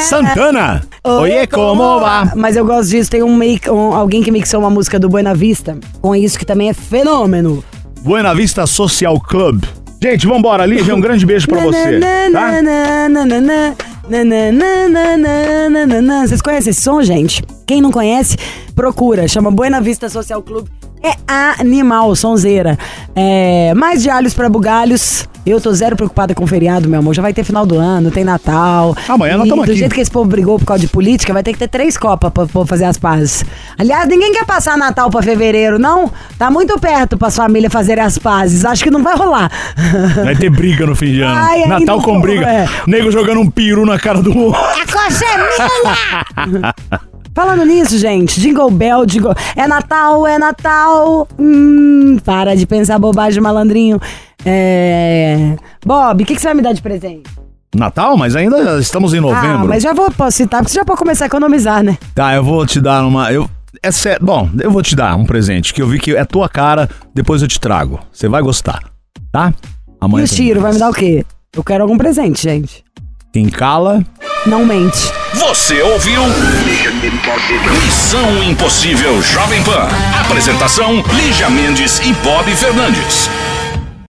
Santana! 0.01 0.83
Oiê, 1.05 1.47
como 1.47 2.01
va? 2.01 2.33
Mas 2.35 2.57
eu 2.57 2.65
gosto 2.65 2.91
disso. 2.91 3.09
Tem 3.09 3.23
um, 3.23 3.37
make, 3.37 3.71
um- 3.71 3.95
alguém 3.95 4.21
que 4.21 4.33
mixou 4.33 4.59
uma 4.59 4.71
música 4.71 4.99
do 4.99 5.09
Buena 5.09 5.33
Vista 5.33 5.79
com 6.01 6.13
isso 6.17 6.37
que 6.37 6.45
também 6.45 6.71
é 6.71 6.75
fenômeno. 6.75 7.63
Buena 8.01 8.35
Vista 8.35 8.67
Social 8.67 9.21
Club. 9.21 9.63
Gente, 10.03 10.27
vambora, 10.27 10.67
Lívia, 10.67 10.93
um 10.97 11.01
grande 11.01 11.25
beijo 11.25 11.47
pra 11.47 11.61
você, 11.61 12.01
tá? 12.33 12.51
Nananana. 14.09 15.69
Vocês 16.27 16.43
conhecem 16.43 16.71
esse 16.71 16.81
som, 16.81 17.03
gente? 17.03 17.43
Quem 17.67 17.81
não 17.81 17.91
conhece, 17.91 18.37
procura. 18.75 19.29
Chama 19.29 19.51
Buena 19.51 19.81
Vista 19.81 20.09
Social 20.09 20.43
Club. 20.43 20.67
É 21.03 21.15
animal, 21.27 22.15
sonzeira. 22.15 22.79
É, 23.15 23.75
mais 23.75 24.03
de 24.03 24.11
alhos 24.11 24.35
pra 24.35 24.49
bugalhos. 24.49 25.29
Eu 25.45 25.61
tô 25.61 25.73
zero 25.73 25.97
preocupada 25.97 26.35
com 26.35 26.45
o 26.45 26.47
feriado, 26.47 26.89
meu 26.89 27.01
amor. 27.01 27.15
Já 27.15 27.21
vai 27.23 27.33
ter 27.33 27.43
final 27.43 27.67
do 27.67 27.77
ano, 27.79 28.11
tem 28.13 28.23
Natal. 28.25 28.97
Amanhã 29.09 29.37
nós 29.37 29.47
E 29.47 29.51
tamo 29.51 29.63
Do 29.65 29.71
aqui. 29.71 29.79
jeito 29.81 29.95
que 29.95 30.01
esse 30.01 30.11
povo 30.11 30.29
brigou 30.29 30.59
por 30.59 30.65
causa 30.67 30.81
de 30.83 30.87
política, 30.89 31.33
vai 31.33 31.43
ter 31.43 31.53
que 31.53 31.59
ter 31.59 31.69
três 31.69 31.97
copas 31.97 32.31
pra, 32.33 32.47
pra 32.47 32.65
fazer 32.65 32.85
as 32.85 32.97
pazes. 32.97 33.45
Aliás, 33.77 34.07
ninguém 34.09 34.33
quer 34.33 34.45
passar 34.47 34.77
Natal 34.79 35.11
pra 35.11 35.21
fevereiro, 35.23 35.79
não? 35.81 36.11
Tá 36.39 36.51
muito 36.51 36.79
perto 36.79 37.17
pra 37.19 37.29
sua 37.31 37.45
família 37.45 37.69
fazerem 37.69 38.05
as 38.05 38.19
pazes. 38.19 38.65
Acho 38.65 38.85
que 38.85 38.91
não 38.91 39.03
vai 39.03 39.17
rolar. 39.17 39.51
Vai 40.25 40.37
ter 40.37 40.49
briga 40.51 40.87
no 40.87 40.95
fim 40.95 41.13
de 41.13 41.23
ano. 41.23 41.35
Ai, 41.37 41.67
Natal 41.67 42.01
com 42.03 42.21
briga. 42.21 42.47
é. 42.47 42.69
Nego 42.87 43.11
jogando 43.11 43.41
um 43.41 43.51
peru 43.51 43.85
na 43.85 43.99
cara 43.99 44.23
do 44.23 44.37
outro. 44.37 44.61
A 44.61 44.87
coxa 44.87 45.25
é 45.25 46.47
minha! 46.47 46.75
Falando 47.35 47.65
nisso, 47.65 47.97
gente, 47.99 48.41
Jingle 48.41 48.71
Bell, 48.71 49.07
Jingle... 49.07 49.35
É 49.57 49.67
Natal, 49.67 50.27
é 50.27 50.39
Natal. 50.39 51.27
Hum, 51.39 52.19
para 52.25 52.55
de 52.55 52.67
pensar 52.67 52.99
bobagem, 52.99 53.41
malandrinho. 53.43 53.99
É... 54.45 55.57
Bob, 55.85 56.23
o 56.23 56.27
que, 56.27 56.35
que 56.35 56.41
você 56.41 56.49
vai 56.49 56.55
me 56.55 56.63
dar 56.63 56.73
de 56.73 56.83
presente? 56.83 57.31
Natal, 57.75 58.19
mas 58.19 58.37
ainda 58.37 58.79
estamos 58.79 59.15
em 59.15 59.19
Ah, 59.19 59.23
novembro. 59.23 59.69
mas 59.69 59.83
já 59.83 59.95
vou 59.95 60.11
posso 60.11 60.37
citar, 60.37 60.61
porque 60.61 60.73
você 60.73 60.79
já 60.79 60.85
pode 60.85 60.99
começar 60.99 61.25
a 61.25 61.27
economizar, 61.27 61.83
né? 61.83 61.97
Tá, 62.15 62.35
eu 62.35 62.45
vou 62.45 62.67
te 62.67 62.79
dar 62.81 63.03
uma. 63.07 63.33
Eu, 63.33 63.49
é 63.83 63.91
sério. 63.91 64.25
Bom, 64.25 64.51
eu 64.61 64.71
vou 64.71 64.83
te 64.83 64.95
dar 64.95 65.17
um 65.17 65.25
presente 65.25 65.73
que 65.73 65.81
eu 65.81 65.89
vi 65.89 65.99
que 65.99 66.15
é 66.15 66.23
tua 66.27 66.51
cara, 66.51 66.87
depois 67.15 67.41
eu 67.41 67.49
te 67.49 67.59
trago. 67.59 67.99
Você 68.13 68.29
vai 68.29 68.43
gostar, 68.43 68.83
tá? 69.33 69.55
E 69.89 69.93
Amanhã. 70.03 70.25
o 70.25 70.29
tem 70.29 70.37
tiro, 70.37 70.61
vai 70.61 70.73
me 70.75 70.79
dar 70.79 70.91
o 70.91 70.93
quê? 70.93 71.25
Eu 71.57 71.65
quero 71.65 71.83
algum 71.83 71.97
presente, 71.97 72.43
gente. 72.43 72.85
Quem 73.33 73.49
cala. 73.49 74.05
Não 74.45 74.67
mente. 74.67 75.11
Você 75.33 75.81
ouviu? 75.81 76.21
Missão 77.83 78.45
Impossível 78.45 79.23
Jovem 79.23 79.63
Pan. 79.63 79.89
Apresentação: 80.21 81.03
Lígia 81.15 81.49
Mendes 81.49 81.99
e 82.01 82.13
Bob 82.13 82.55
Fernandes. 82.55 83.31